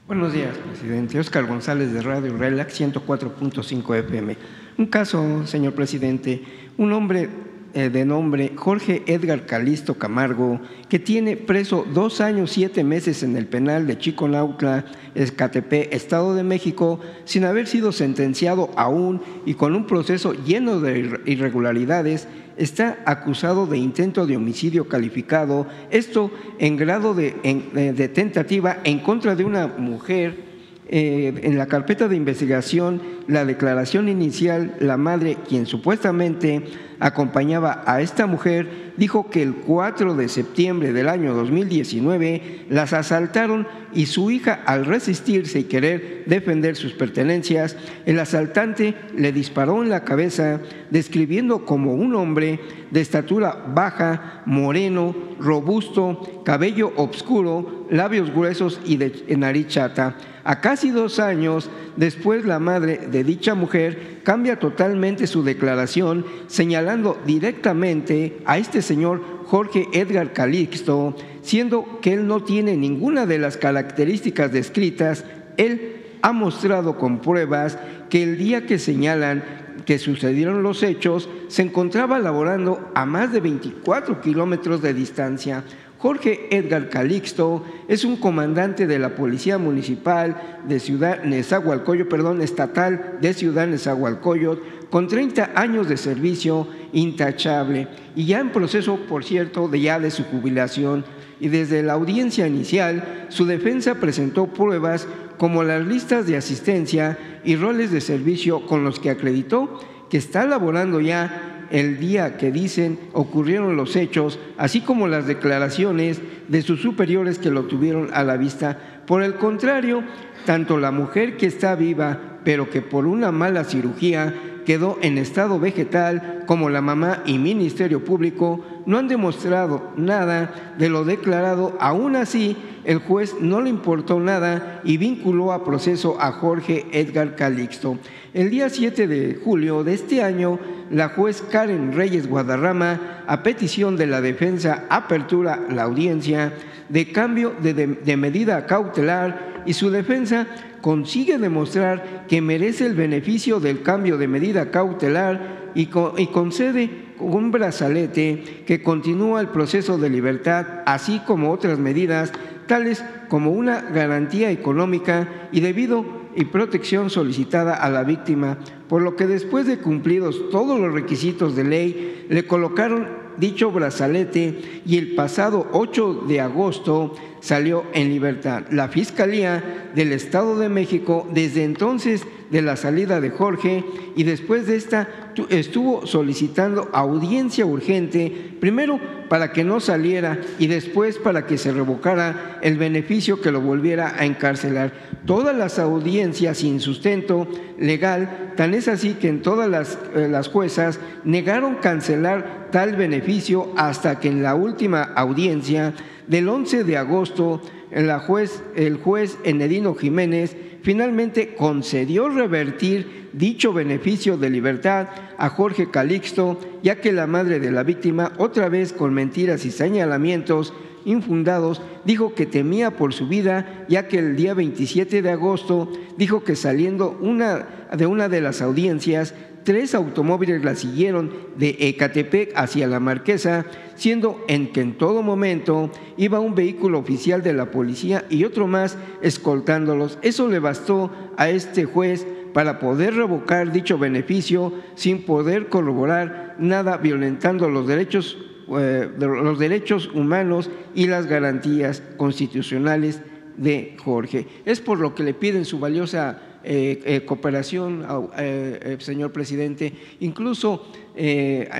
[0.08, 1.20] Buenos días, presidente.
[1.20, 4.38] Oscar González de Radio Relax 104.5 FM.
[4.78, 6.44] Un caso, señor presidente,
[6.78, 7.30] un hombre
[7.74, 13.38] eh, de nombre Jorge Edgar Calisto Camargo, que tiene preso dos años siete meses en
[13.38, 14.84] el penal de Chiconautla,
[15.14, 21.22] Escatepé, Estado de México, sin haber sido sentenciado aún y con un proceso lleno de
[21.26, 22.28] irregularidades,
[22.58, 27.32] está acusado de intento de homicidio calificado, esto en grado de,
[27.74, 30.45] de tentativa en contra de una mujer
[30.88, 36.64] eh, en la carpeta de investigación, la declaración inicial, la madre, quien supuestamente
[37.00, 43.68] acompañaba a esta mujer, dijo que el 4 de septiembre del año 2019 las asaltaron
[43.94, 49.90] y su hija, al resistirse y querer defender sus pertenencias, el asaltante le disparó en
[49.90, 50.60] la cabeza,
[50.90, 52.60] describiendo como un hombre
[52.92, 60.18] de estatura baja, moreno, robusto, cabello oscuro, labios gruesos y de nariz chata.
[60.44, 67.18] A casi dos años después, la madre de dicha mujer cambia totalmente su declaración, señalando
[67.26, 73.58] directamente a este señor Jorge Edgar Calixto, siendo que él no tiene ninguna de las
[73.58, 75.26] características descritas,
[75.58, 77.78] él ha mostrado con pruebas
[78.10, 79.44] que el día que señalan
[79.86, 85.64] que sucedieron los hechos, se encontraba laborando a más de 24 kilómetros de distancia.
[85.98, 93.18] Jorge Edgar Calixto es un comandante de la Policía Municipal de Ciudad Nezahualcóyotl, perdón, estatal
[93.22, 94.62] de Ciudad Nezahualcóyotl,
[94.96, 100.10] con 30 años de servicio intachable y ya en proceso, por cierto, de ya de
[100.10, 101.04] su jubilación.
[101.38, 105.06] Y desde la audiencia inicial, su defensa presentó pruebas
[105.38, 110.46] como las listas de asistencia y roles de servicio con los que acreditó que está
[110.46, 116.82] laborando ya el día que dicen ocurrieron los hechos, así como las declaraciones de sus
[116.82, 119.02] superiores que lo tuvieron a la vista.
[119.06, 120.06] Por el contrario,
[120.46, 124.34] tanto la mujer que está viva, pero que por una mala cirugía
[124.66, 130.90] quedó en estado vegetal, como la mamá y Ministerio Público no han demostrado nada de
[130.90, 131.76] lo declarado.
[131.80, 137.36] Aún así, el juez no le importó nada y vinculó a proceso a Jorge Edgar
[137.36, 137.98] Calixto.
[138.34, 140.60] El día 7 de julio de este año,
[140.92, 146.54] la juez Karen Reyes Guadarrama, a petición de la defensa, apertura la audiencia
[146.90, 150.48] de cambio de, de medida cautelar y su defensa
[150.86, 158.64] consigue demostrar que merece el beneficio del cambio de medida cautelar y, concede un brazalete
[158.68, 162.32] que continúa el proceso de libertad, así como otras medidas
[162.68, 166.06] tales como una garantía económica y debido
[166.36, 171.56] y protección solicitada a la víctima, por lo que después de cumplidos todos los requisitos
[171.56, 173.08] de ley, le colocaron
[173.38, 177.16] dicho brazalete y el pasado 8 de agosto
[177.46, 178.64] salió en libertad.
[178.72, 183.84] La Fiscalía del Estado de México, desde entonces de la salida de Jorge
[184.16, 185.08] y después de esta,
[185.50, 189.00] estuvo solicitando audiencia urgente, primero
[189.30, 194.16] para que no saliera y después para que se revocara el beneficio que lo volviera
[194.18, 194.94] a encarcelar.
[195.26, 197.48] Todas las audiencias sin sustento
[197.78, 203.72] legal, tan es así que en todas las, eh, las juezas negaron cancelar tal beneficio
[203.78, 205.94] hasta que en la última audiencia
[206.28, 207.62] del 11 de agosto
[207.92, 215.08] la juez, el juez Enedino Jiménez finalmente concedió revertir dicho beneficio de libertad
[215.38, 219.72] a Jorge Calixto, ya que la madre de la víctima, otra vez con mentiras y
[219.72, 220.74] señalamientos
[221.06, 226.44] infundados, dijo que temía por su vida, ya que el día 27 de agosto dijo
[226.44, 229.34] que saliendo una, de una de las audiencias
[229.66, 233.66] tres automóviles la siguieron de Ecatepec hacia la Marquesa,
[233.96, 238.68] siendo en que en todo momento iba un vehículo oficial de la policía y otro
[238.68, 240.20] más escoltándolos.
[240.22, 246.98] Eso le bastó a este juez para poder revocar dicho beneficio sin poder corroborar nada
[246.98, 248.38] violentando los derechos,
[248.80, 253.20] eh, los derechos humanos y las garantías constitucionales
[253.58, 254.48] de Jorge.
[254.66, 258.04] Es por lo que le piden su valiosa eh, eh, cooperación,
[258.38, 260.88] eh, señor presidente, incluso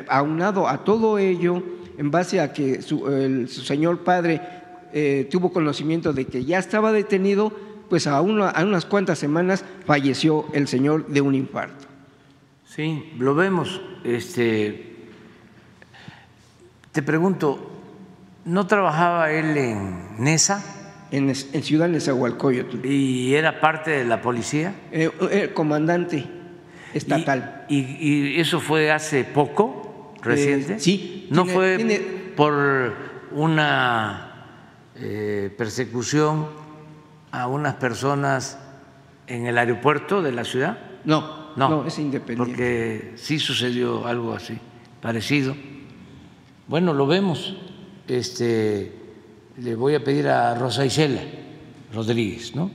[0.08, 1.64] aunado a todo ello,
[1.98, 4.42] en base a que su, señor padre
[5.32, 7.52] tuvo conocimiento de que ya estaba detenido,
[7.90, 11.88] pues a, a unas cuantas semanas falleció el señor de un infarto.
[12.64, 13.82] Sí, lo vemos.
[14.04, 14.96] Este,
[16.92, 17.72] te pregunto,
[18.46, 20.75] ¿no trabajaba él en NESA?
[21.18, 22.86] En, Ciudad Nezahualcóyotl.
[22.86, 24.76] ¿Y era parte de la policía?
[24.92, 26.26] Eh, eh comandante
[26.94, 27.66] estatal.
[27.70, 30.74] ¿Y, eso fue hace poco, reciente?
[30.74, 31.28] Eh, sí.
[31.32, 32.94] ¿No fue por
[33.32, 34.32] una
[35.58, 36.48] persecución
[37.32, 38.60] a unas personas
[39.28, 40.78] en el aeropuerto de la ciudad?
[41.06, 42.52] No, no, no es independiente.
[42.52, 44.58] Porque sí sucedió algo así,
[45.02, 45.56] parecido.
[46.68, 47.56] Bueno, lo vemos.
[48.08, 49.05] Este
[49.58, 51.22] le voy a pedir a Rosa Isela
[51.94, 52.72] Rodríguez, ¿no?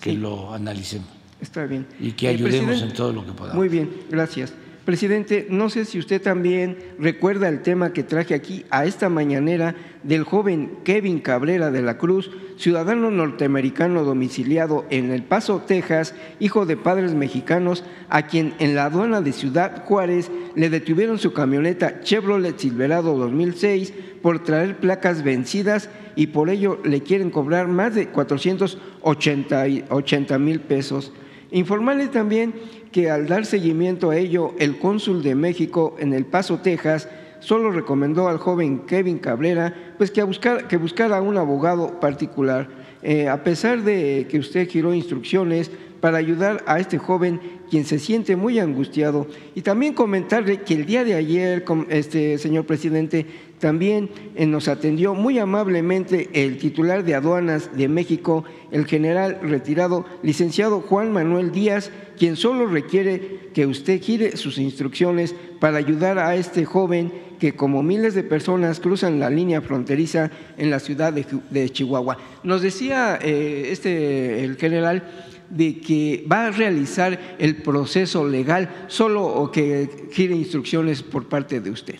[0.00, 1.08] Que lo analicemos.
[1.40, 1.86] Está bien.
[1.98, 3.56] Y que eh, ayudemos en todo lo que podamos.
[3.56, 4.52] Muy bien, gracias.
[4.84, 9.74] Presidente, no sé si usted también recuerda el tema que traje aquí a esta mañanera
[10.02, 16.64] del joven Kevin Cabrera de la Cruz, ciudadano norteamericano domiciliado en El Paso, Texas, hijo
[16.64, 22.00] de padres mexicanos, a quien en la aduana de Ciudad Juárez le detuvieron su camioneta
[22.00, 23.92] Chevrolet Silverado 2006
[24.22, 31.12] por traer placas vencidas y por ello le quieren cobrar más de 480 mil pesos.
[31.52, 32.54] Informarle también
[32.92, 37.08] que al dar seguimiento a ello, el cónsul de México en El Paso, Texas,
[37.40, 42.68] solo recomendó al joven Kevin Cabrera pues que, buscar, que buscara un abogado particular.
[43.02, 45.70] Eh, a pesar de que usted giró instrucciones
[46.00, 47.40] para ayudar a este joven
[47.70, 49.26] quien se siente muy angustiado.
[49.54, 53.26] Y también comentarle que el día de ayer, este señor presidente,
[53.60, 60.06] también eh, nos atendió muy amablemente el titular de aduanas de México, el general retirado,
[60.22, 66.34] licenciado Juan Manuel Díaz, quien solo requiere que usted gire sus instrucciones para ayudar a
[66.36, 71.70] este joven que como miles de personas cruzan la línea fronteriza en la ciudad de,
[71.70, 72.18] Chihuahua.
[72.44, 79.24] Nos decía eh, este, el general de que va a realizar el proceso legal solo
[79.24, 81.96] o que gire instrucciones por parte de usted.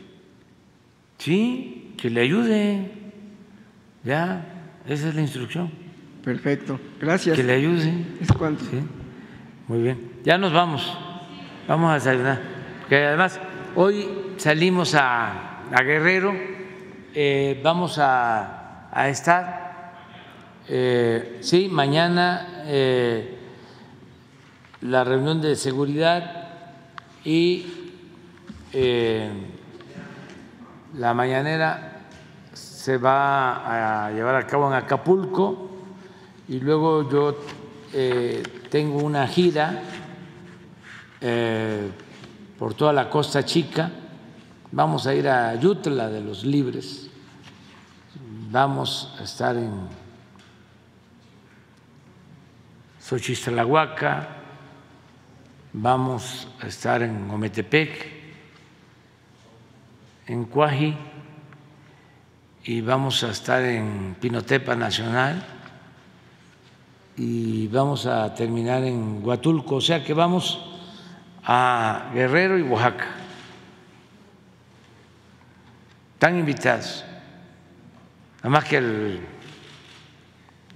[1.19, 2.91] Sí, que le ayude.
[4.05, 5.71] Ya, esa es la instrucción.
[6.25, 7.37] Perfecto, gracias.
[7.37, 7.93] Que le ayude.
[8.21, 8.65] ¿Es cuánto?
[8.65, 8.81] Sí,
[9.69, 10.13] muy bien.
[10.25, 10.97] Ya nos vamos.
[11.67, 12.41] Vamos a desayunar.
[12.89, 13.41] Que además,
[13.75, 16.35] hoy salimos a, Guerrero.
[17.15, 19.93] Eh, vamos a, estar.
[20.69, 23.40] Eh, sí, mañana eh,
[24.83, 26.49] la reunión de seguridad
[27.25, 27.67] y
[30.95, 31.91] la mañanera
[32.53, 35.71] se va a llevar a cabo en Acapulco
[36.49, 37.37] y luego yo
[37.93, 39.83] eh, tengo una gira
[41.21, 41.91] eh,
[42.59, 43.91] por toda la costa chica.
[44.73, 47.11] Vamos a ir a Yutla de los Libres.
[48.51, 49.73] Vamos a estar en
[53.01, 54.40] Xochistlahuaca.
[55.73, 58.07] Vamos a estar en Ometepec
[60.27, 60.97] en Cuaji
[62.65, 65.47] y vamos a estar en Pinotepa Nacional
[67.17, 70.61] y vamos a terminar en Huatulco, o sea que vamos
[71.45, 73.07] a Guerrero y Oaxaca.
[76.15, 77.05] Están invitados.
[78.41, 79.21] Además que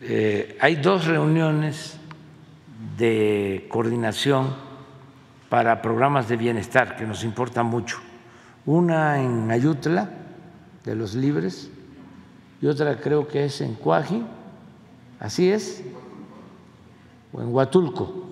[0.03, 1.99] eh, hay dos reuniones
[2.97, 4.64] de coordinación
[5.55, 7.99] para programas de bienestar que nos importan mucho
[8.67, 10.11] una en Ayutla,
[10.83, 11.71] de los libres,
[12.61, 14.25] y otra creo que es en Cuaji,
[15.21, 15.85] así es,
[17.33, 18.25] o en Huatulco.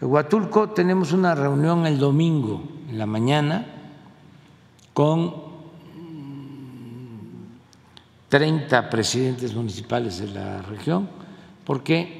[0.00, 3.66] En Huatulco tenemos una reunión el domingo en la mañana
[4.92, 5.32] con
[8.28, 11.08] 30 presidentes municipales de la región,
[11.64, 12.19] porque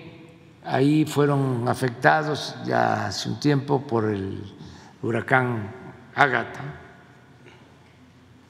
[0.64, 4.42] ahí fueron afectados ya hace un tiempo por el
[5.02, 5.74] huracán
[6.14, 6.60] Ágata.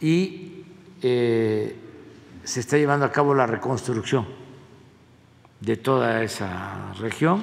[0.01, 0.65] Y
[1.03, 1.77] eh,
[2.43, 4.27] se está llevando a cabo la reconstrucción
[5.61, 7.43] de toda esa región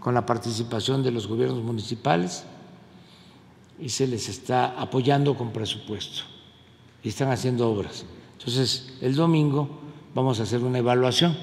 [0.00, 2.44] con la participación de los gobiernos municipales
[3.78, 6.24] y se les está apoyando con presupuesto.
[7.02, 8.04] Y están haciendo obras.
[8.38, 9.68] Entonces, el domingo
[10.14, 11.36] vamos a hacer una evaluación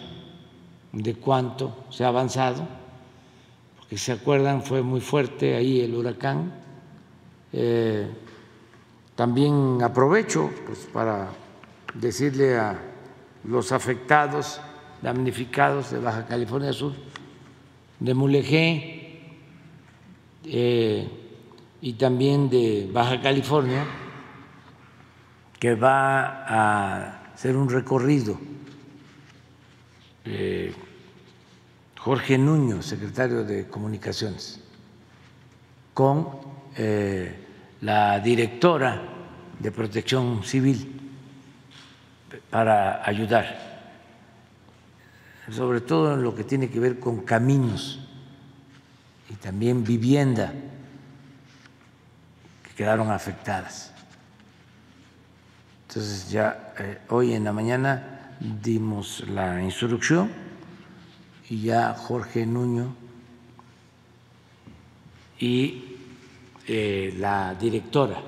[0.91, 2.68] de cuánto se ha avanzado,
[3.77, 6.53] porque se acuerdan fue muy fuerte ahí el huracán.
[7.53, 8.07] Eh,
[9.15, 11.30] también aprovecho pues, para
[11.93, 12.80] decirle a
[13.43, 14.61] los afectados,
[15.01, 16.93] damnificados de Baja California Sur,
[17.99, 19.01] de Mulegé
[20.45, 21.07] eh,
[21.81, 23.85] y también de Baja California,
[25.59, 28.38] que va a ser un recorrido.
[30.26, 30.73] Eh,
[31.99, 34.60] Jorge Nuño, secretario de Comunicaciones,
[35.93, 36.30] con
[36.76, 37.35] eh,
[37.81, 39.02] la directora
[39.60, 40.99] de protección civil
[42.49, 43.89] para ayudar,
[45.52, 47.99] sobre todo en lo que tiene que ver con caminos
[49.30, 50.53] y también vivienda
[52.64, 53.93] que quedaron afectadas.
[55.88, 58.10] Entonces ya eh, hoy en la mañana
[58.41, 60.31] dimos la instrucción
[61.49, 62.95] y ya Jorge Nuño
[65.39, 65.97] y
[66.68, 68.22] eh, la directora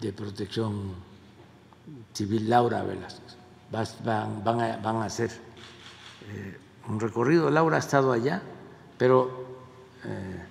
[0.00, 0.94] de Protección
[2.12, 3.36] Civil, Laura Velázquez.
[3.70, 5.30] Van, a, hacer
[6.28, 7.50] eh, un recorrido.
[7.50, 8.42] Laura ha estado allá,
[8.98, 9.46] pero
[10.04, 10.44] eh,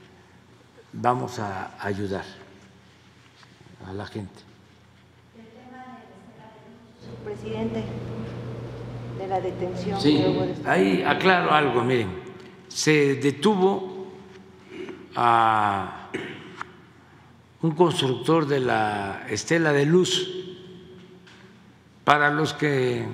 [0.93, 2.25] vamos a ayudar
[3.87, 4.50] a la gente.
[7.23, 7.83] Presidente,
[9.17, 9.99] de la detención.
[10.01, 12.09] Sí, de- ahí aclaro algo, miren,
[12.67, 14.07] se detuvo
[15.15, 16.09] a
[17.61, 20.37] un constructor de la estela de luz.
[22.03, 23.05] Para los que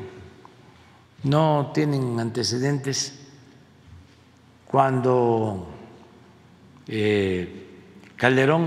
[1.23, 3.19] no tienen antecedentes,
[4.65, 5.67] cuando
[6.87, 7.65] eh,
[8.15, 8.65] Calderón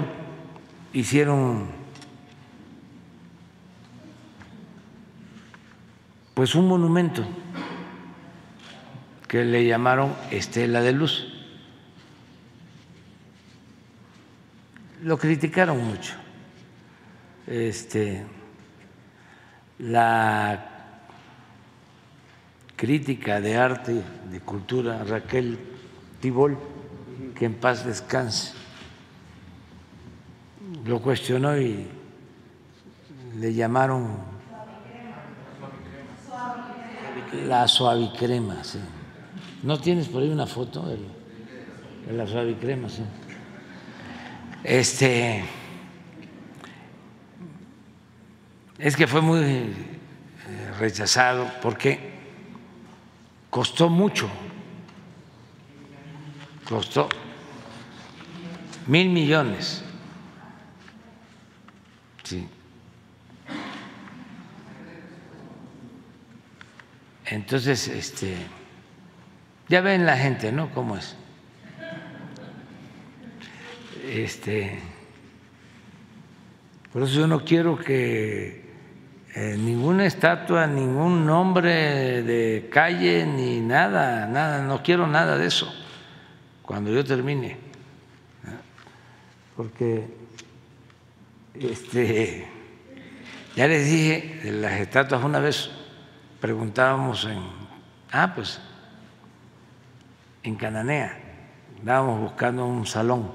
[0.92, 1.68] hicieron
[6.34, 7.24] pues un monumento
[9.28, 11.26] que le llamaron Estela de Luz.
[15.02, 16.14] Lo criticaron mucho.
[17.46, 18.24] Este,
[19.78, 20.70] la
[22.76, 25.58] crítica de arte, de cultura, Raquel
[26.20, 26.58] Tibol,
[27.34, 28.54] que en paz descanse,
[30.84, 31.86] lo cuestionó y
[33.38, 34.29] le llamaron
[37.46, 38.78] la suavicrema, sí.
[39.62, 40.96] ¿No tienes por ahí una foto de,
[42.06, 43.02] de la suavicrema, sí?
[44.64, 45.44] Este
[48.78, 49.74] es que fue muy eh,
[50.78, 51.98] rechazado porque
[53.50, 54.28] costó mucho,
[56.68, 57.08] costó
[58.86, 59.82] mil millones.
[62.24, 62.46] Sí.
[67.30, 68.34] Entonces, este,
[69.68, 70.70] ya ven la gente, ¿no?
[70.74, 71.16] ¿Cómo es?
[74.04, 74.80] Este,
[76.92, 78.68] por eso yo no quiero que
[79.36, 85.72] eh, ninguna estatua, ningún nombre de calle, ni nada, nada, no quiero nada de eso
[86.62, 87.56] cuando yo termine.
[89.56, 90.04] Porque
[91.54, 92.48] este,
[93.54, 95.70] ya les dije las estatuas una vez
[96.40, 97.42] preguntábamos en,
[98.12, 98.60] ah, pues,
[100.42, 101.18] en Cananea,
[101.78, 103.30] estábamos buscando un salón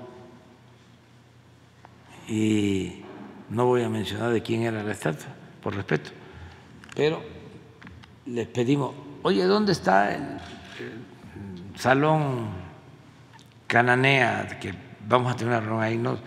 [2.27, 3.03] y
[3.49, 5.27] no voy a mencionar de quién era la estatua,
[5.61, 6.09] por respeto,
[6.95, 7.21] pero
[8.25, 10.39] les pedimos, oye, ¿dónde está el,
[11.75, 12.47] salón
[13.67, 14.57] Cananea?
[14.59, 14.73] Que
[15.07, 16.17] vamos a tener una reunión ahí, ¿no?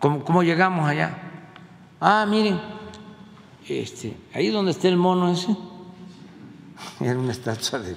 [0.00, 1.16] ¿Cómo, cómo llegamos allá?
[2.00, 2.60] Ah, miren,
[3.68, 5.56] este, ahí donde está el mono ese,
[7.00, 7.96] era una estatua de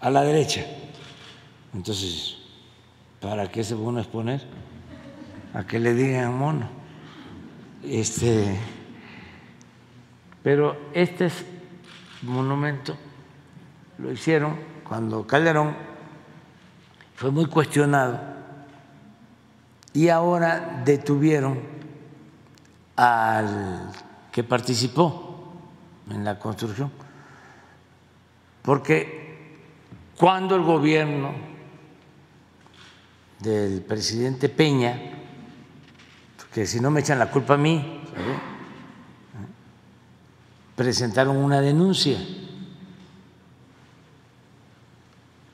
[0.00, 0.64] a la derecha.
[1.74, 2.36] Entonces,
[3.20, 4.42] ¿para qué se pone a exponer?
[5.54, 6.68] A que le digan mono.
[7.82, 8.56] Este,
[10.42, 11.44] pero este es
[12.22, 12.96] monumento
[13.98, 14.56] lo hicieron
[14.86, 15.74] cuando Calderón
[17.14, 18.20] fue muy cuestionado
[19.92, 21.60] y ahora detuvieron
[22.96, 23.90] al
[24.30, 25.52] que participó
[26.10, 26.90] en la construcción
[28.66, 29.46] porque
[30.18, 31.32] cuando el gobierno
[33.38, 35.00] del presidente Peña,
[36.52, 38.00] que si no me echan la culpa a mí,
[40.74, 42.18] presentaron una denuncia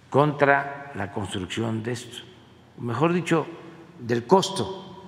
[0.09, 2.17] contra la construcción de esto,
[2.79, 3.47] mejor dicho,
[3.99, 5.05] del costo.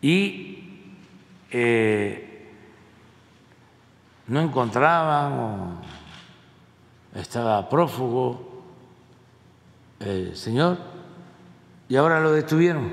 [0.00, 0.88] Y
[1.50, 2.33] eh,
[4.26, 5.82] no encontraban o
[7.14, 8.54] estaba prófugo
[10.34, 10.78] señor
[11.88, 12.90] y ahora lo detuvieron,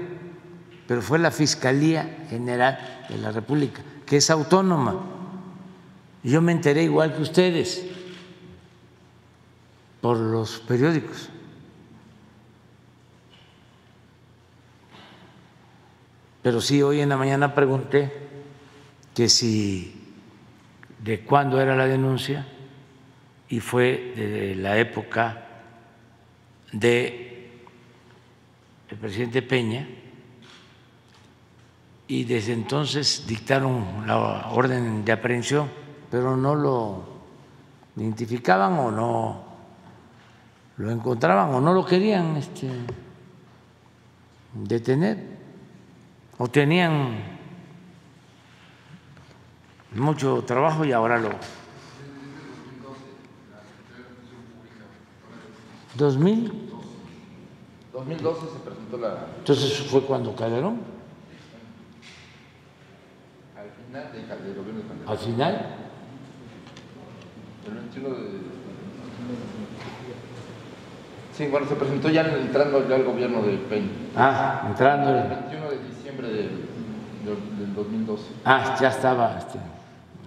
[0.87, 4.99] pero fue la Fiscalía General de la República, que es autónoma.
[6.23, 7.85] Yo me enteré igual que ustedes
[10.01, 11.29] por los periódicos.
[16.43, 18.11] Pero sí, hoy en la mañana pregunté
[19.13, 20.00] que si
[21.03, 22.45] de cuándo era la denuncia
[23.49, 25.45] y fue de la época
[26.71, 27.31] de
[28.99, 29.87] presidente Peña
[32.07, 35.69] y desde entonces dictaron la orden de aprehensión,
[36.09, 37.03] pero no lo
[37.95, 39.43] identificaban o no
[40.77, 42.69] lo encontraban o no lo querían este,
[44.53, 45.17] detener
[46.37, 47.30] o tenían
[49.95, 51.29] mucho trabajo y ahora lo
[55.95, 56.51] 2000
[57.93, 59.25] 2012 se presentó la.
[59.39, 60.79] entonces fue cuando Calderón
[63.57, 65.09] Al final de Cal- del gobierno de Calderón.
[65.11, 65.75] al final
[67.67, 68.51] El 21 de.
[71.35, 73.89] Sí, bueno, se presentó ya entrando ya al gobierno de Peña.
[74.15, 75.09] Ah, entrando.
[75.15, 76.49] El 21 de diciembre del,
[77.25, 78.23] del- del 2012.
[78.45, 79.59] Ah, ya estaba este,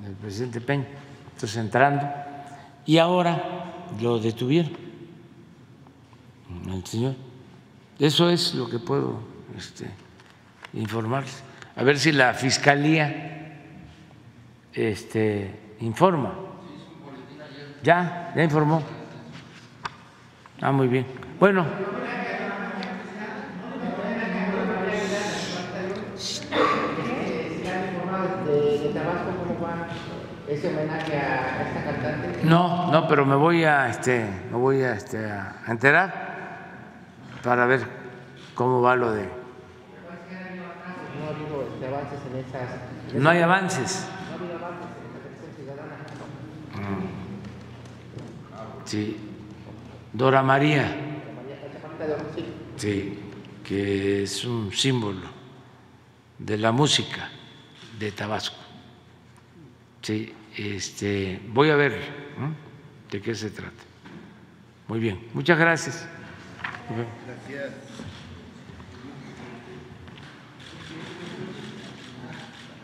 [0.07, 0.87] el presidente Peña,
[1.33, 2.09] entonces entrando.
[2.87, 4.73] Y ahora lo detuvieron
[6.71, 7.15] al señor.
[7.99, 9.21] Eso es lo que puedo
[9.57, 9.89] este,
[10.75, 11.43] informarles.
[11.77, 13.59] A ver si la fiscalía
[14.73, 16.35] este, informa.
[17.83, 18.83] Ya, ya informó.
[20.61, 21.07] Ah, muy bien.
[21.39, 21.67] Bueno.
[28.47, 29.89] de, de Tabasco, ¿cómo va
[30.49, 32.45] ese homenaje a esta cantante?
[32.45, 36.35] No, no, pero me voy a, este, me voy a, este, a enterar
[37.43, 37.87] para ver
[38.55, 39.29] cómo va lo de.
[43.15, 44.09] No hay avances.
[45.57, 45.97] Ciudadana.
[48.85, 49.31] Sí.
[50.15, 50.95] Dora María,
[52.77, 53.19] sí,
[53.65, 55.27] que es un símbolo
[56.39, 57.31] de la música
[57.99, 58.64] de Tabasco.
[60.05, 61.99] Sí, este, voy a ver
[63.11, 63.73] de qué se trata.
[64.87, 66.07] Muy bien, muchas gracias.
[67.49, 67.73] Gracias.